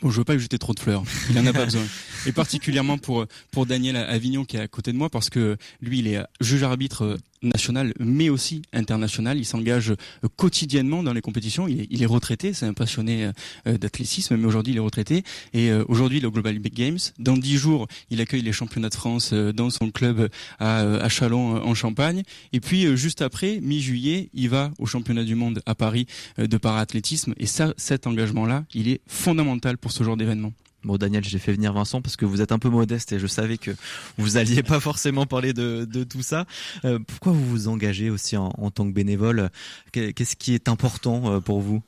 Bon, 0.00 0.10
je 0.10 0.18
veux 0.18 0.24
pas 0.24 0.34
lui 0.34 0.40
jeter 0.40 0.58
trop 0.58 0.74
de 0.74 0.80
fleurs. 0.80 1.04
Il 1.30 1.38
en 1.38 1.46
a 1.46 1.52
pas 1.52 1.64
besoin. 1.64 1.82
Et 2.26 2.32
particulièrement 2.32 2.98
pour 2.98 3.26
pour 3.50 3.66
Daniel 3.66 3.96
Avignon 3.96 4.44
qui 4.44 4.56
est 4.56 4.60
à 4.60 4.68
côté 4.68 4.92
de 4.92 4.96
moi 4.96 5.08
parce 5.08 5.30
que 5.30 5.56
lui 5.80 6.00
il 6.00 6.08
est 6.08 6.20
juge 6.40 6.62
arbitre 6.62 7.04
euh, 7.04 7.16
national 7.44 7.94
mais 7.98 8.28
aussi 8.28 8.62
international. 8.72 9.38
Il 9.38 9.44
s'engage 9.44 9.90
euh, 9.90 10.28
quotidiennement 10.36 11.02
dans 11.02 11.12
les 11.12 11.20
compétitions. 11.20 11.68
Il 11.68 11.82
est, 11.82 11.86
il 11.90 12.02
est 12.02 12.06
retraité. 12.06 12.52
C'est 12.52 12.66
un 12.66 12.74
passionné 12.74 13.30
euh, 13.66 13.78
d'athlétisme 13.78 14.36
mais 14.36 14.46
aujourd'hui 14.46 14.72
il 14.72 14.76
est 14.76 14.80
retraité. 14.80 15.22
Et 15.52 15.70
euh, 15.70 15.84
aujourd'hui 15.88 16.20
le 16.20 16.30
Global 16.30 16.58
Big 16.58 16.74
Games. 16.74 16.98
Dans 17.18 17.36
dix 17.36 17.56
jours 17.56 17.86
il 18.10 18.20
accueille 18.20 18.42
les 18.42 18.52
championnats 18.52 18.88
de 18.88 18.94
France 18.94 19.30
euh, 19.32 19.52
dans 19.52 19.70
son 19.70 19.90
club 19.90 20.28
à, 20.58 20.82
euh, 20.82 21.00
à 21.00 21.08
Chalon 21.08 21.56
euh, 21.56 21.60
en 21.60 21.74
Champagne. 21.74 22.22
Et 22.52 22.60
puis 22.60 22.86
euh, 22.86 22.96
juste 22.96 23.22
après 23.22 23.60
mi-juillet 23.60 24.30
il 24.34 24.48
va 24.48 24.72
au 24.78 24.86
championnat 24.86 25.24
du 25.24 25.34
monde 25.34 25.60
à 25.66 25.74
Paris 25.74 26.06
euh, 26.38 26.46
de 26.46 26.56
paraathlétisme. 26.56 27.34
Et 27.38 27.46
cet 27.46 28.06
engagement 28.06 28.46
là 28.46 28.64
il 28.74 28.88
est 28.88 29.00
fondamental 29.06 29.78
pour 29.78 29.92
ce 29.92 30.02
genre 30.04 30.16
d'événement. 30.16 30.52
Bon 30.84 30.98
Daniel, 30.98 31.24
j'ai 31.24 31.38
fait 31.38 31.52
venir 31.52 31.72
Vincent 31.72 32.02
parce 32.02 32.16
que 32.16 32.26
vous 32.26 32.42
êtes 32.42 32.52
un 32.52 32.58
peu 32.58 32.68
modeste 32.68 33.12
et 33.12 33.18
je 33.18 33.26
savais 33.26 33.56
que 33.56 33.70
vous 34.18 34.36
alliez 34.36 34.62
pas 34.62 34.80
forcément 34.80 35.24
parler 35.24 35.52
de, 35.52 36.04
tout 36.04 36.22
ça. 36.22 36.44
Euh, 36.84 36.98
pourquoi 36.98 37.32
vous 37.32 37.44
vous 37.44 37.68
engagez 37.68 38.10
aussi 38.10 38.36
en, 38.36 38.50
tant 38.70 38.86
que 38.86 38.92
bénévole? 38.92 39.50
Qu'est- 39.92 40.12
Qu'est-ce 40.12 40.36
qui 40.36 40.54
est 40.54 40.68
important 40.68 41.32
euh, 41.32 41.40
pour 41.40 41.60
vous? 41.60 41.82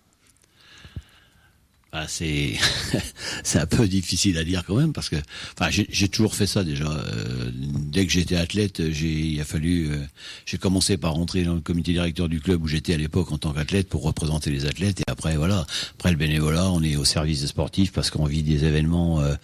Ah, 1.99 2.05
c'est 2.09 2.53
c'est 3.43 3.59
un 3.59 3.65
peu 3.65 3.89
difficile 3.89 4.37
à 4.37 4.45
dire 4.45 4.65
quand 4.67 4.75
même 4.77 4.93
parce 4.93 5.09
que 5.09 5.17
enfin 5.59 5.71
j'ai 5.71 6.09
toujours 6.09 6.35
fait 6.35 6.47
ça 6.47 6.63
déjà 6.63 6.85
Euh, 6.85 7.51
dès 7.55 8.05
que 8.05 8.13
j'étais 8.13 8.37
athlète 8.37 8.93
j'ai 8.93 9.09
il 9.09 9.41
a 9.41 9.45
fallu 9.45 9.89
euh, 9.91 10.05
j'ai 10.45 10.59
commencé 10.59 10.99
par 10.99 11.15
rentrer 11.15 11.43
dans 11.45 11.55
le 11.55 11.61
comité 11.63 11.93
directeur 11.93 12.29
du 12.29 12.41
club 12.41 12.63
où 12.63 12.69
j'étais 12.69 12.93
à 12.93 12.99
l'époque 12.99 13.33
en 13.33 13.39
tant 13.39 13.55
qu'athlète 13.55 13.89
pour 13.89 14.03
représenter 14.03 14.51
les 14.51 14.67
athlètes 14.67 15.01
et 15.01 15.11
après 15.11 15.37
voilà. 15.37 15.67
Après 15.95 16.11
le 16.11 16.19
bénévolat 16.19 16.71
on 16.71 16.83
est 16.83 16.97
au 16.97 17.07
service 17.07 17.41
des 17.41 17.47
sportifs 17.47 17.93
parce 17.93 18.11
qu'on 18.11 18.27
vit 18.27 18.43
des 18.43 18.67
événements 18.67 19.23
euh, 19.23 19.35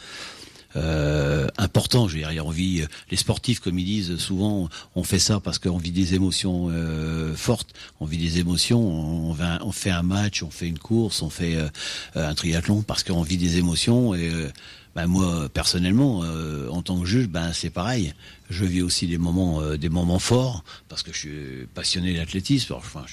euh, 0.77 1.49
important. 1.59 2.09
Je 2.09 2.19
veux 2.19 2.33
dire, 2.33 2.51
euh, 2.51 2.87
les 3.11 3.17
sportifs, 3.17 3.61
comme 3.61 3.79
ils 3.79 3.85
disent 3.85 4.17
souvent, 4.17 4.69
on 4.95 5.03
fait 5.03 5.19
ça 5.19 5.41
parce 5.41 5.59
qu'on 5.59 5.79
vit 5.79 5.91
des 5.91 6.15
émotions 6.15 6.69
euh, 6.71 7.35
fortes. 7.35 7.71
On 8.01 8.07
vit 8.07 8.19
des 8.19 8.39
émotions. 8.39 8.81
On, 8.81 9.37
on 9.63 9.73
fait 9.73 9.91
un 9.91 10.03
match, 10.03 10.43
on 10.43 10.51
fait 10.51 10.69
une 10.69 10.79
course, 10.79 11.23
on 11.23 11.31
fait 11.31 11.57
euh, 11.57 11.69
un 12.15 12.35
triathlon 12.35 12.83
parce 12.83 13.03
qu'on 13.03 13.23
vit 13.23 13.37
des 13.37 13.59
émotions. 13.59 14.15
Et 14.15 14.29
euh, 14.29 14.51
ben 14.95 15.07
moi, 15.07 15.49
personnellement, 15.49 16.23
euh, 16.25 16.69
en 16.69 16.83
tant 16.83 17.01
que 17.01 17.07
juge, 17.07 17.29
ben 17.29 17.53
c'est 17.53 17.71
pareil. 17.71 18.15
Je 18.51 18.67
vis 18.67 18.83
aussi 18.83 19.07
des 19.07 19.17
moments, 19.17 19.63
euh, 19.63 19.79
des 19.79 19.89
moments 19.89 20.19
forts 20.19 20.63
parce 20.91 21.03
que 21.03 21.13
je 21.15 21.19
suis 21.19 21.67
passionné 21.75 22.13
d'athlétisme. 22.15 22.75
Enfin, 22.75 23.05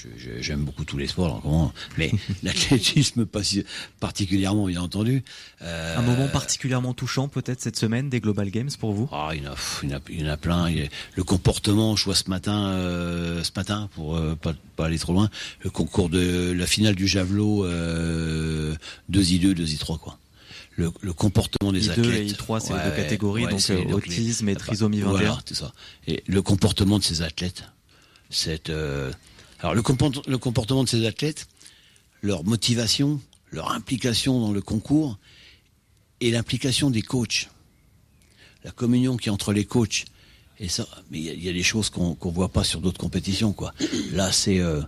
j'aime 0.41 0.65
beaucoup 0.65 0.83
tous 0.83 0.97
les 0.97 1.07
sports, 1.07 1.35
en 1.35 1.39
commun, 1.39 1.71
mais 1.97 2.11
l'athlétisme 2.43 3.25
particulièrement, 3.99 4.65
bien 4.67 4.81
entendu. 4.81 5.23
Euh, 5.61 5.97
Un 5.97 6.01
moment 6.01 6.27
particulièrement 6.27 6.93
touchant 6.93 7.29
peut-être 7.29 7.61
cette 7.61 7.77
semaine 7.77 8.09
des 8.09 8.19
Global 8.19 8.49
Games 8.49 8.69
pour 8.77 8.91
vous? 8.91 9.07
Ah, 9.13 9.29
il 9.33 9.43
y 9.43 9.47
en 9.47 9.51
a, 9.53 9.55
il 9.83 9.89
y 9.89 9.93
en 9.93 9.97
a, 9.97 10.01
il 10.09 10.21
y 10.21 10.25
en 10.25 10.29
a 10.33 10.37
plein. 10.37 10.69
Il 10.69 10.77
y 10.79 10.81
a 10.83 10.87
le 11.15 11.23
comportement, 11.23 11.95
je 11.95 12.03
vois 12.03 12.15
ce 12.15 12.29
matin, 12.29 12.67
euh, 12.71 13.41
ce 13.43 13.51
matin 13.55 13.89
pour 13.95 14.17
euh, 14.17 14.35
pas, 14.35 14.53
pas 14.75 14.87
aller 14.87 14.99
trop 14.99 15.13
loin, 15.13 15.29
le 15.61 15.69
concours 15.69 16.09
de 16.09 16.51
la 16.51 16.65
finale 16.67 16.95
du 16.95 17.07
javelot 17.07 17.63
euh, 17.63 18.75
2i2, 19.11 19.53
2i3 19.53 19.97
quoi. 19.99 20.17
Le, 20.79 20.91
le 21.01 21.13
comportement 21.13 21.73
des 21.73 21.87
I2 21.87 21.91
athlètes. 21.91 22.31
et 22.31 22.33
I3, 22.33 22.59
c'est 22.61 22.73
les 22.73 22.89
deux 22.89 22.95
catégories, 22.95 23.45
donc, 23.47 23.59
c'est 23.59 23.73
euh, 23.73 23.83
les- 23.85 23.93
autisme 23.93 24.47
et 24.47 24.53
les- 24.53 24.57
trisomie 24.57 24.99
21. 25.01 25.09
Voilà, 25.11 25.39
ça. 25.51 25.73
Et 26.07 26.23
le 26.25 26.41
comportement 26.41 26.97
de 26.99 27.03
ces 27.03 27.21
athlètes, 27.21 27.63
c'est 28.29 28.69
euh, 28.69 29.11
alors 29.59 29.75
le, 29.75 29.81
comport- 29.81 30.21
le 30.27 30.37
comportement 30.37 30.83
de 30.85 30.89
ces 30.89 31.05
athlètes, 31.05 31.47
leur 32.21 32.45
motivation, 32.45 33.19
leur 33.51 33.71
implication 33.73 34.39
dans 34.39 34.53
le 34.53 34.61
concours 34.61 35.17
et 36.21 36.31
l'implication 36.31 36.89
des 36.89 37.01
coachs 37.01 37.49
la 38.65 38.71
communion 38.71 39.15
qui 39.17 39.29
est 39.29 39.31
entre 39.31 39.53
les 39.53 39.63
coachs 39.65 40.03
et 40.59 40.67
ça 40.67 40.85
mais 41.11 41.19
il 41.19 41.41
y, 41.41 41.45
y 41.45 41.49
a 41.49 41.53
des 41.53 41.63
choses 41.63 41.89
qu'on 41.89 42.13
qu'on 42.13 42.29
voit 42.29 42.49
pas 42.49 42.65
sur 42.65 42.81
d'autres 42.81 42.97
compétitions 42.99 43.53
quoi 43.53 43.73
là 44.11 44.29
c'est 44.33 44.59
euh, 44.59 44.81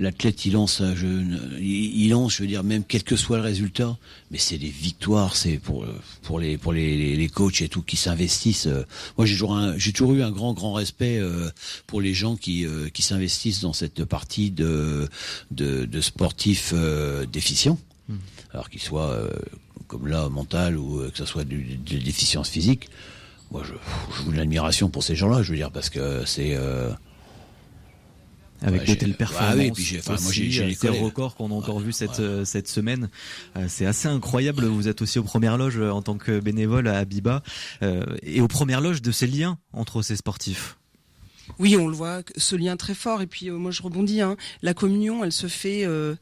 l'athlète 0.00 0.44
il 0.46 0.54
lance 0.54 0.80
un 0.80 0.94
jeu 0.96 1.22
il, 1.60 2.08
lance 2.10 2.34
je 2.36 2.42
veux 2.42 2.48
dire 2.48 2.64
même 2.64 2.82
quel 2.88 3.02
que 3.04 3.14
soit 3.16 3.36
le 3.36 3.42
résultat 3.44 3.96
mais 4.30 4.38
c'est 4.38 4.58
des 4.58 4.68
victoires 4.70 5.36
c'est 5.36 5.58
pour 5.58 5.84
euh, 5.84 5.94
pour 6.22 6.40
les 6.40 6.56
pour 6.58 6.72
les, 6.72 7.14
les, 7.16 7.28
coachs 7.28 7.60
et 7.62 7.68
tout 7.68 7.82
qui 7.82 7.96
s'investissent 7.96 8.66
euh. 8.66 8.82
moi 9.18 9.26
j'ai 9.26 9.34
toujours 9.34 9.54
un- 9.56 9.76
j'ai 9.78 9.92
toujours 9.92 10.14
eu 10.14 10.22
un 10.22 10.30
grand 10.30 10.54
grand 10.54 10.72
respect 10.72 11.18
euh, 11.18 11.50
pour 11.86 12.00
les 12.00 12.14
gens 12.14 12.34
qui 12.36 12.64
euh, 12.66 12.88
qui 12.88 13.02
s'investissent 13.02 13.60
dans 13.60 13.72
cette 13.74 14.04
partie 14.04 14.50
de 14.50 15.08
de, 15.50 15.84
de 15.84 16.00
sportifs 16.00 16.72
euh, 16.74 17.26
déficients 17.26 17.78
alors 18.52 18.70
qu'ils 18.70 18.80
soient 18.82 19.10
euh, 19.10 19.30
comme 19.86 20.06
là 20.08 20.28
mental 20.28 20.76
ou 20.76 21.00
euh, 21.00 21.10
que 21.10 21.18
ce 21.18 21.24
soit 21.26 21.44
de 21.44 21.56
la 21.56 22.00
déficience 22.02 22.48
physique 22.48 22.88
moi 23.50 23.62
je 23.66 23.74
je 24.16 24.22
vous 24.22 24.32
de 24.32 24.36
l'admiration 24.38 24.88
pour 24.88 25.02
ces 25.02 25.14
gens-là 25.14 25.42
je 25.42 25.50
veux 25.50 25.56
dire 25.58 25.70
parce 25.70 25.90
que 25.90 26.24
c'est 26.24 26.54
euh, 26.56 26.90
avec 28.62 28.80
Ouais, 28.80 28.86
de 28.86 28.90
j'ai- 28.92 28.98
telles 28.98 29.10
Ah 29.14 29.18
performances. 29.18 29.56
oui, 29.56 29.70
puis 29.72 29.84
j'ai- 29.84 29.98
enfin, 30.00 30.16
moi, 30.20 30.32
j'ai- 30.32 30.64
aussi, 30.66 30.74
ces 30.74 30.88
records 30.88 31.34
qu'on 31.36 31.50
a 31.50 31.54
encore 31.54 31.80
vus 31.80 31.92
cette 31.92 32.20
euh, 32.20 32.44
cette 32.44 32.68
semaine, 32.68 33.08
Euh, 33.56 33.66
c'est 33.68 33.86
assez 33.86 34.08
incroyable. 34.08 34.64
Vous 34.66 34.88
êtes 34.88 35.02
aussi 35.02 35.18
aux 35.18 35.22
premières 35.24 35.56
loges 35.58 35.78
euh, 35.78 35.90
en 35.90 36.02
tant 36.02 36.16
que 36.18 36.40
bénévole 36.40 36.88
à 36.88 36.98
Abiba 36.98 37.42
euh, 37.82 38.04
et 38.22 38.40
aux 38.40 38.48
premières 38.48 38.80
loges 38.80 39.02
de 39.02 39.12
ces 39.12 39.26
liens 39.26 39.58
entre 39.72 40.02
ces 40.02 40.16
sportifs. 40.16 40.76
Oui, 41.58 41.76
on 41.76 41.88
le 41.88 41.94
voit, 41.94 42.22
ce 42.36 42.54
lien 42.56 42.76
très 42.76 42.94
fort. 42.94 43.22
Et 43.22 43.26
puis 43.26 43.50
euh, 43.50 43.56
moi, 43.56 43.70
je 43.70 43.82
rebondis. 43.82 44.20
Hein, 44.20 44.36
la 44.62 44.72
communion, 44.74 45.24
elle 45.24 45.32
se 45.32 45.46
fait 45.48 45.84
euh, 45.84 46.14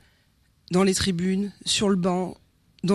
dans 0.71 0.83
les 0.85 0.95
tribunes, 0.95 1.53
sur 1.65 1.89
le 1.89 1.97
banc, 1.97 2.37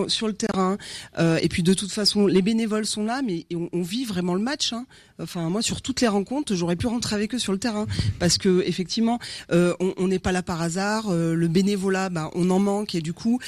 sur 0.07 0.27
le 0.27 0.33
terrain. 0.33 0.77
Euh, 1.19 1.37
et 1.41 1.49
puis 1.49 1.63
de 1.63 1.73
toute 1.73 1.91
façon, 1.91 2.27
les 2.27 2.41
bénévoles 2.41 2.85
sont 2.85 3.03
là, 3.03 3.21
mais 3.21 3.45
on, 3.51 3.81
vit 3.81 4.05
vraiment 4.05 4.33
le 4.33 4.41
match. 4.41 4.73
Hein. 4.73 4.85
Enfin, 5.21 5.49
moi, 5.49 5.61
sur 5.61 5.81
toutes 5.81 6.01
les 6.01 6.07
rencontres, 6.07 6.55
j'aurais 6.55 6.75
pu 6.75 6.87
rentrer 6.87 7.15
avec 7.15 7.33
eux 7.35 7.39
sur 7.39 7.51
le 7.51 7.59
terrain 7.59 7.85
parce 8.19 8.37
que 8.37 8.63
effectivement, 8.65 9.19
euh, 9.51 9.73
on 9.79 10.07
n'est 10.07 10.19
pas 10.19 10.31
là 10.31 10.41
par 10.41 10.61
hasard. 10.61 11.09
Euh, 11.09 11.33
le 11.33 11.47
bénévolat, 11.47 12.09
ben, 12.09 12.29
on 12.33 12.49
en 12.49 12.59
manque 12.59 12.95
et 12.95 13.01
du 13.01 13.13
coup, 13.13 13.39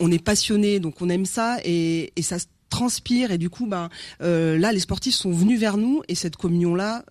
on 0.00 0.10
est 0.10 0.22
passionné, 0.22 0.80
donc 0.80 1.00
on 1.00 1.08
aime 1.08 1.26
ça 1.26 1.58
et, 1.64 2.12
ça 2.20 2.36
transpire 2.70 3.30
et 3.32 3.38
du 3.38 3.48
coup 3.48 3.66
ben 3.66 3.88
là 4.20 4.72
les 4.72 4.80
sportifs 4.80 5.14
sont 5.14 5.32
venus 5.32 5.58
vers 5.58 5.78
nous 5.78 6.02
et 6.08 6.14
cette 6.14 6.36
communion 6.36 6.74
là 6.74 7.02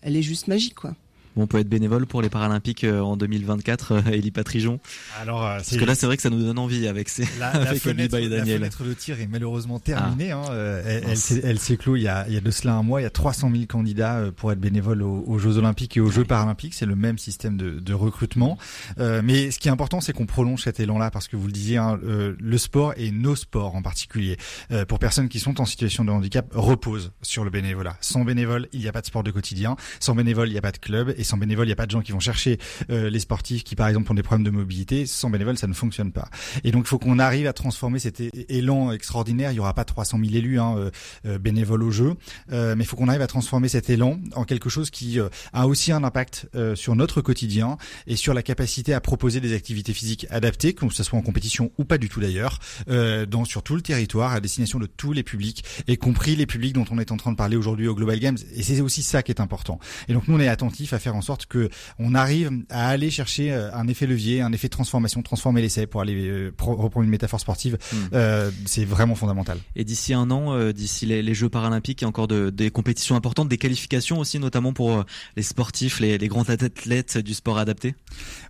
elle 0.00 0.16
est 0.16 0.22
juste 0.22 0.48
magique 0.48 0.74
quoi. 0.74 0.94
On 1.36 1.46
peut 1.46 1.58
être 1.58 1.68
bénévole 1.68 2.06
pour 2.06 2.20
les 2.22 2.28
Paralympiques 2.28 2.84
euh, 2.84 3.00
en 3.00 3.16
2024, 3.16 3.92
euh, 3.92 4.10
Élie 4.12 4.30
Patrijon. 4.30 4.80
Alors, 5.20 5.44
euh, 5.46 5.56
Parce 5.56 5.76
que 5.76 5.84
là, 5.84 5.94
c'est 5.94 6.06
vrai 6.06 6.16
que 6.16 6.22
ça 6.22 6.30
nous 6.30 6.42
donne 6.42 6.58
envie 6.58 6.86
avec 6.88 7.08
ces, 7.08 7.24
La, 7.38 7.52
la 7.58 7.70
avec 7.70 7.82
fenêtre, 7.82 8.16
et 8.16 8.28
la 8.28 8.38
Daniel. 8.38 8.58
fenêtre 8.58 8.84
de 8.84 8.92
tir 8.92 9.20
est 9.20 9.26
malheureusement 9.26 9.78
terminée. 9.78 10.30
hein. 10.32 10.42
Euh, 10.50 10.82
elle, 10.84 11.04
elle 11.44 11.50
elle 11.50 11.58
il 11.96 12.02
y, 12.02 12.08
a, 12.08 12.26
il 12.28 12.34
y 12.34 12.36
a 12.36 12.40
de 12.40 12.50
cela 12.50 12.74
un 12.74 12.82
mois. 12.82 13.00
Il 13.00 13.04
y 13.04 13.06
a 13.06 13.10
300 13.10 13.50
000 13.52 13.64
candidats 13.66 14.20
pour 14.36 14.52
être 14.52 14.60
bénévoles 14.60 15.02
aux, 15.02 15.24
aux 15.26 15.38
Jeux 15.38 15.56
Olympiques 15.58 15.96
et 15.96 16.00
aux 16.00 16.10
Jeux 16.10 16.24
Paralympiques. 16.24 16.74
C'est 16.74 16.86
le 16.86 16.96
même 16.96 17.18
système 17.18 17.56
de, 17.56 17.78
de 17.80 17.94
recrutement. 17.94 18.58
Euh, 18.98 19.22
mais 19.24 19.50
ce 19.50 19.58
qui 19.58 19.68
est 19.68 19.72
important, 19.72 20.00
c'est 20.00 20.12
qu'on 20.12 20.26
prolonge 20.26 20.62
cet 20.62 20.80
élan-là 20.80 21.10
parce 21.10 21.28
que 21.28 21.36
vous 21.36 21.46
le 21.46 21.52
disiez, 21.52 21.78
hein, 21.78 21.98
le 22.02 22.58
sport 22.58 22.94
et 22.96 23.10
nos 23.10 23.36
sports 23.36 23.74
en 23.74 23.82
particulier, 23.82 24.36
euh, 24.70 24.84
pour 24.84 24.98
personnes 24.98 25.28
qui 25.28 25.40
sont 25.40 25.60
en 25.60 25.64
situation 25.64 26.04
de 26.04 26.10
handicap, 26.10 26.46
reposent 26.52 27.12
sur 27.22 27.44
le 27.44 27.50
bénévolat. 27.50 27.96
Sans 28.00 28.24
bénévole, 28.24 28.68
il 28.72 28.80
n'y 28.80 28.88
a 28.88 28.92
pas 28.92 29.00
de 29.00 29.06
sport 29.06 29.22
de 29.22 29.30
quotidien. 29.30 29.76
Sans 30.00 30.14
bénévole, 30.14 30.48
il 30.48 30.52
n'y 30.52 30.58
a 30.58 30.62
pas 30.62 30.72
de 30.72 30.78
club. 30.78 31.14
Et 31.22 31.24
sans 31.24 31.36
bénévole, 31.36 31.66
il 31.66 31.68
n'y 31.68 31.74
a 31.74 31.76
pas 31.76 31.86
de 31.86 31.92
gens 31.92 32.02
qui 32.02 32.10
vont 32.10 32.18
chercher 32.18 32.58
euh, 32.90 33.08
les 33.08 33.20
sportifs 33.20 33.62
qui, 33.62 33.76
par 33.76 33.86
exemple, 33.86 34.10
ont 34.10 34.14
des 34.14 34.24
problèmes 34.24 34.44
de 34.44 34.50
mobilité. 34.50 35.06
Sans 35.06 35.30
bénévole, 35.30 35.56
ça 35.56 35.68
ne 35.68 35.72
fonctionne 35.72 36.10
pas. 36.10 36.28
Et 36.64 36.72
donc, 36.72 36.84
il 36.86 36.88
faut 36.88 36.98
qu'on 36.98 37.20
arrive 37.20 37.46
à 37.46 37.52
transformer 37.52 38.00
cet 38.00 38.20
élan 38.48 38.90
extraordinaire. 38.90 39.52
Il 39.52 39.56
y 39.56 39.60
aura 39.60 39.72
pas 39.72 39.84
300 39.84 40.18
000 40.18 40.34
élus 40.34 40.58
hein, 40.58 40.74
euh, 40.76 40.90
euh, 41.26 41.38
bénévoles 41.38 41.84
au 41.84 41.92
jeu, 41.92 42.14
euh, 42.50 42.74
mais 42.76 42.82
il 42.82 42.86
faut 42.86 42.96
qu'on 42.96 43.08
arrive 43.08 43.22
à 43.22 43.26
transformer 43.28 43.68
cet 43.68 43.90
élan 43.90 44.18
en 44.34 44.44
quelque 44.44 44.68
chose 44.68 44.90
qui 44.90 45.20
euh, 45.20 45.28
a 45.52 45.68
aussi 45.68 45.92
un 45.92 46.02
impact 46.02 46.48
sur 46.74 46.96
notre 46.96 47.20
quotidien 47.20 47.76
et 48.06 48.16
sur 48.16 48.34
la 48.34 48.42
capacité 48.42 48.94
à 48.94 49.00
proposer 49.00 49.40
des 49.40 49.54
activités 49.54 49.92
physiques 49.92 50.26
adaptées, 50.30 50.74
que 50.74 50.88
ce 50.90 51.02
soit 51.02 51.18
en 51.18 51.22
compétition 51.22 51.70
ou 51.78 51.84
pas 51.84 51.98
du 51.98 52.08
tout 52.08 52.20
d'ailleurs, 52.20 52.58
dans 52.86 53.44
sur 53.44 53.62
tout 53.62 53.74
le 53.74 53.82
territoire, 53.82 54.32
à 54.32 54.40
destination 54.40 54.78
de 54.78 54.86
tous 54.86 55.12
les 55.12 55.22
publics, 55.22 55.64
y 55.86 55.96
compris 55.96 56.36
les 56.36 56.46
publics 56.46 56.72
dont 56.72 56.84
on 56.90 56.98
est 56.98 57.12
en 57.12 57.16
train 57.16 57.32
de 57.32 57.36
parler 57.36 57.56
aujourd'hui 57.56 57.88
au 57.88 57.94
Global 57.94 58.18
Games. 58.18 58.38
Et 58.54 58.62
c'est 58.62 58.80
aussi 58.80 59.02
ça 59.02 59.22
qui 59.22 59.32
est 59.32 59.40
important. 59.40 59.78
Et 60.08 60.12
donc, 60.12 60.28
nous, 60.28 60.36
on 60.36 60.40
est 60.40 60.48
attentifs 60.48 60.92
à 60.92 60.98
faire 60.98 61.11
faire 61.12 61.18
en 61.18 61.22
sorte 61.22 61.46
que 61.46 61.68
on 61.98 62.14
arrive 62.14 62.50
à 62.70 62.88
aller 62.88 63.10
chercher 63.10 63.52
un 63.52 63.86
effet 63.86 64.06
levier, 64.06 64.40
un 64.40 64.52
effet 64.52 64.68
de 64.68 64.72
transformation, 64.72 65.22
transformer 65.22 65.62
l'essai 65.62 65.86
pour 65.86 66.00
aller 66.00 66.50
reprendre 66.58 67.02
une 67.02 67.10
métaphore 67.10 67.40
sportive. 67.40 67.78
Hmm. 67.92 68.50
c'est 68.66 68.84
vraiment 68.84 69.14
fondamental. 69.14 69.58
Et 69.76 69.84
d'ici 69.84 70.14
un 70.14 70.30
an, 70.30 70.70
d'ici 70.72 71.06
les, 71.06 71.32
Jeux 71.32 71.48
paralympiques, 71.48 72.02
il 72.02 72.04
y 72.04 72.06
a 72.06 72.08
encore 72.08 72.28
de, 72.28 72.50
des 72.50 72.70
compétitions 72.70 73.16
importantes, 73.16 73.48
des 73.48 73.56
qualifications 73.56 74.18
aussi, 74.18 74.38
notamment 74.38 74.72
pour 74.72 75.04
les 75.36 75.42
sportifs, 75.42 75.98
les, 75.98 76.18
les 76.18 76.28
grands 76.28 76.48
athlètes 76.48 77.16
du 77.18 77.32
sport 77.32 77.58
adapté? 77.58 77.94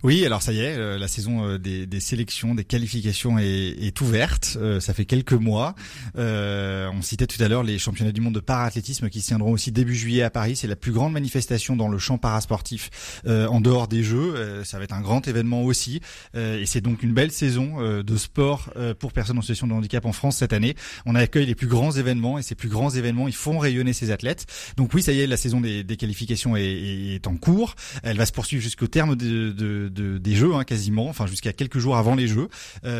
Oui, 0.03 0.25
alors 0.25 0.41
ça 0.41 0.51
y 0.51 0.59
est, 0.59 0.97
la 0.97 1.07
saison 1.07 1.57
des, 1.57 1.85
des 1.85 1.99
sélections, 1.99 2.55
des 2.55 2.65
qualifications 2.65 3.39
est, 3.39 3.45
est 3.45 4.01
ouverte. 4.01 4.57
ça 4.79 4.93
fait 4.93 5.05
quelques 5.05 5.33
mois. 5.33 5.75
on 6.15 7.01
citait 7.01 7.27
tout 7.27 7.41
à 7.41 7.47
l'heure 7.47 7.63
les 7.63 7.79
championnats 7.79 8.11
du 8.11 8.21
monde 8.21 8.35
de 8.35 8.39
parathlétisme 8.39 9.09
qui 9.09 9.21
se 9.21 9.27
tiendront 9.27 9.51
aussi 9.51 9.71
début 9.71 9.95
juillet 9.95 10.23
à 10.23 10.29
Paris. 10.29 10.55
C'est 10.55 10.67
la 10.67 10.75
plus 10.75 10.91
grande 10.91 11.13
manifestation 11.13 11.75
dans 11.75 11.87
le 11.87 11.97
champ 11.97 12.17
parasportif 12.17 12.52
euh, 13.25 13.47
en 13.47 13.61
dehors 13.61 13.87
des 13.87 14.03
Jeux. 14.03 14.35
Euh, 14.35 14.63
ça 14.63 14.77
va 14.77 14.83
être 14.83 14.93
un 14.93 15.01
grand 15.01 15.27
événement 15.27 15.63
aussi. 15.63 16.01
Euh, 16.35 16.59
et 16.59 16.65
c'est 16.65 16.81
donc 16.81 17.03
une 17.03 17.13
belle 17.13 17.31
saison 17.31 17.63
de 18.03 18.17
sport 18.17 18.71
pour 18.99 19.13
personnes 19.13 19.37
en 19.37 19.41
situation 19.41 19.67
de 19.67 19.73
handicap 19.73 20.05
en 20.05 20.11
France 20.11 20.37
cette 20.37 20.53
année. 20.53 20.75
On 21.05 21.15
accueille 21.15 21.45
les 21.45 21.55
plus 21.55 21.67
grands 21.67 21.91
événements 21.91 22.37
et 22.37 22.43
ces 22.43 22.55
plus 22.55 22.69
grands 22.69 22.89
événements, 22.89 23.27
ils 23.27 23.35
font 23.35 23.57
rayonner 23.57 23.93
ces 23.93 24.11
athlètes. 24.11 24.45
Donc 24.77 24.93
oui, 24.93 25.01
ça 25.01 25.11
y 25.11 25.21
est, 25.21 25.27
la 25.27 25.37
saison 25.37 25.61
des, 25.61 25.83
des 25.83 25.97
qualifications 25.97 26.55
est, 26.55 26.63
est, 26.63 27.27
en 27.27 27.35
cours. 27.35 27.75
Elle 28.03 28.17
va 28.17 28.25
se 28.25 28.31
poursuivre 28.31 28.61
jusqu'au 28.61 28.87
terme 28.87 29.15
de, 29.15 29.51
de, 29.51 29.89
de, 29.89 30.17
des 30.17 30.35
Jeux, 30.35 30.53
hein, 30.55 30.63
quasiment, 30.63 31.07
enfin 31.09 31.25
jusqu'à 31.27 31.53
quelques 31.53 31.79
jours 31.79 31.97
avant 31.97 32.15
les 32.15 32.27
Jeux, 32.27 32.49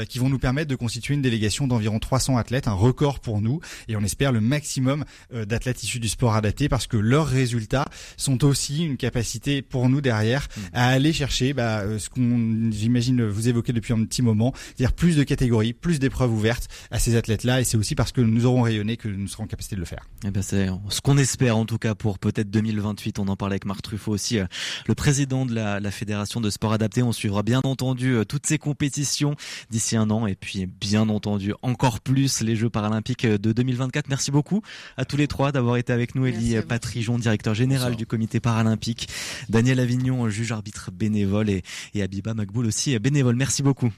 qui 0.10 0.20
vont 0.20 0.30
nous 0.30 0.40
permettre 0.40 0.70
de 0.70 0.76
constituer 0.76 1.14
une 1.14 1.22
délégation 1.22 1.68
d'environ 1.68 2.00
300 2.00 2.38
athlètes, 2.38 2.68
un 2.68 2.74
record 2.74 3.20
pour 3.20 3.42
nous. 3.42 3.60
Et 3.88 3.96
on 3.96 4.02
espère 4.02 4.32
le 4.32 4.42
maximum 4.42 5.06
d'athlètes 5.32 5.84
issus 5.84 6.00
du 6.00 6.10
sport 6.10 6.36
adapté 6.36 6.70
parce 6.70 6.88
que 6.88 6.98
leurs 6.98 7.28
résultats 7.28 7.86
sont 8.18 8.44
aussi 8.44 8.84
une 8.86 8.98
capacité 8.98 9.43
pour 9.62 9.90
nous 9.90 10.02
derrière 10.02 10.48
mm. 10.56 10.62
à 10.74 10.88
aller 10.88 11.14
chercher 11.14 11.54
bah, 11.54 11.82
euh, 11.82 12.00
ce 12.00 12.10
qu'on 12.10 12.72
j'imagine 12.72 13.26
vous 13.26 13.50
évoquez 13.50 13.74
depuis 13.74 13.94
un 13.94 14.04
petit 14.06 14.22
moment, 14.22 14.54
c'est-à-dire 14.56 14.94
plus 14.94 15.16
de 15.16 15.24
catégories, 15.24 15.74
plus 15.74 16.00
d'épreuves 16.00 16.32
ouvertes 16.32 16.68
à 16.92 17.00
ces 17.00 17.16
athlètes-là 17.16 17.62
et 17.62 17.64
c'est 17.64 17.78
aussi 17.78 17.96
parce 17.96 18.12
que 18.12 18.22
nous 18.22 18.46
aurons 18.46 18.62
rayonné 18.62 18.98
que 18.98 19.08
nous 19.08 19.28
serons 19.28 19.44
en 19.44 19.48
capacité 19.48 19.76
de 19.76 19.82
le 19.82 19.86
faire. 19.86 20.08
Et 20.24 20.28
eh 20.28 20.32
ben 20.32 20.42
c'est 20.42 20.70
ce 20.90 21.02
qu'on 21.02 21.18
espère 21.18 21.58
en 21.58 21.66
tout 21.66 21.78
cas 21.78 21.96
pour 21.96 22.20
peut-être 22.20 22.50
2028. 22.50 23.20
On 23.20 23.28
en 23.28 23.36
parlait 23.36 23.54
avec 23.54 23.66
Marc 23.66 23.82
Truffaut 23.82 24.12
aussi, 24.12 24.40
euh, 24.40 24.46
le 24.88 24.96
président 24.96 25.46
de 25.46 25.54
la, 25.54 25.80
la, 25.80 25.92
fédération 25.92 26.42
de 26.42 26.50
sport 26.50 26.74
adapté. 26.74 27.04
On 27.04 27.12
suivra 27.12 27.44
bien 27.44 27.62
entendu 27.64 28.14
euh, 28.14 28.26
toutes 28.26 28.48
ces 28.48 28.58
compétitions 28.58 29.36
d'ici 29.70 29.96
un 29.96 30.10
an 30.10 30.28
et 30.28 30.36
puis 30.36 30.66
bien 30.66 31.10
entendu 31.10 31.54
encore 31.62 32.00
plus 32.00 32.42
les 32.42 32.56
Jeux 32.56 32.70
paralympiques 32.70 33.26
de 33.26 33.52
2024. 33.52 34.10
Merci 34.10 34.32
beaucoup 34.32 34.62
à 34.98 35.06
tous 35.06 35.18
les 35.18 35.28
trois 35.28 35.52
d'avoir 35.52 35.78
été 35.78 35.94
avec 35.94 36.16
nous. 36.16 36.26
Elie 36.26 36.62
Patrijon, 36.62 37.18
directeur 37.18 37.54
général 37.54 37.96
du 37.96 38.06
comité 38.06 38.40
paralympique, 38.40 39.08
Daniel 39.50 39.80
Avignon, 39.80 40.28
juge 40.30 40.52
arbitre 40.52 40.92
bénévole 40.92 41.50
et, 41.50 41.64
Abiba 42.02 42.34
Makboul 42.34 42.66
aussi 42.66 42.98
bénévole. 43.00 43.36
Merci 43.36 43.64
beaucoup. 43.64 43.94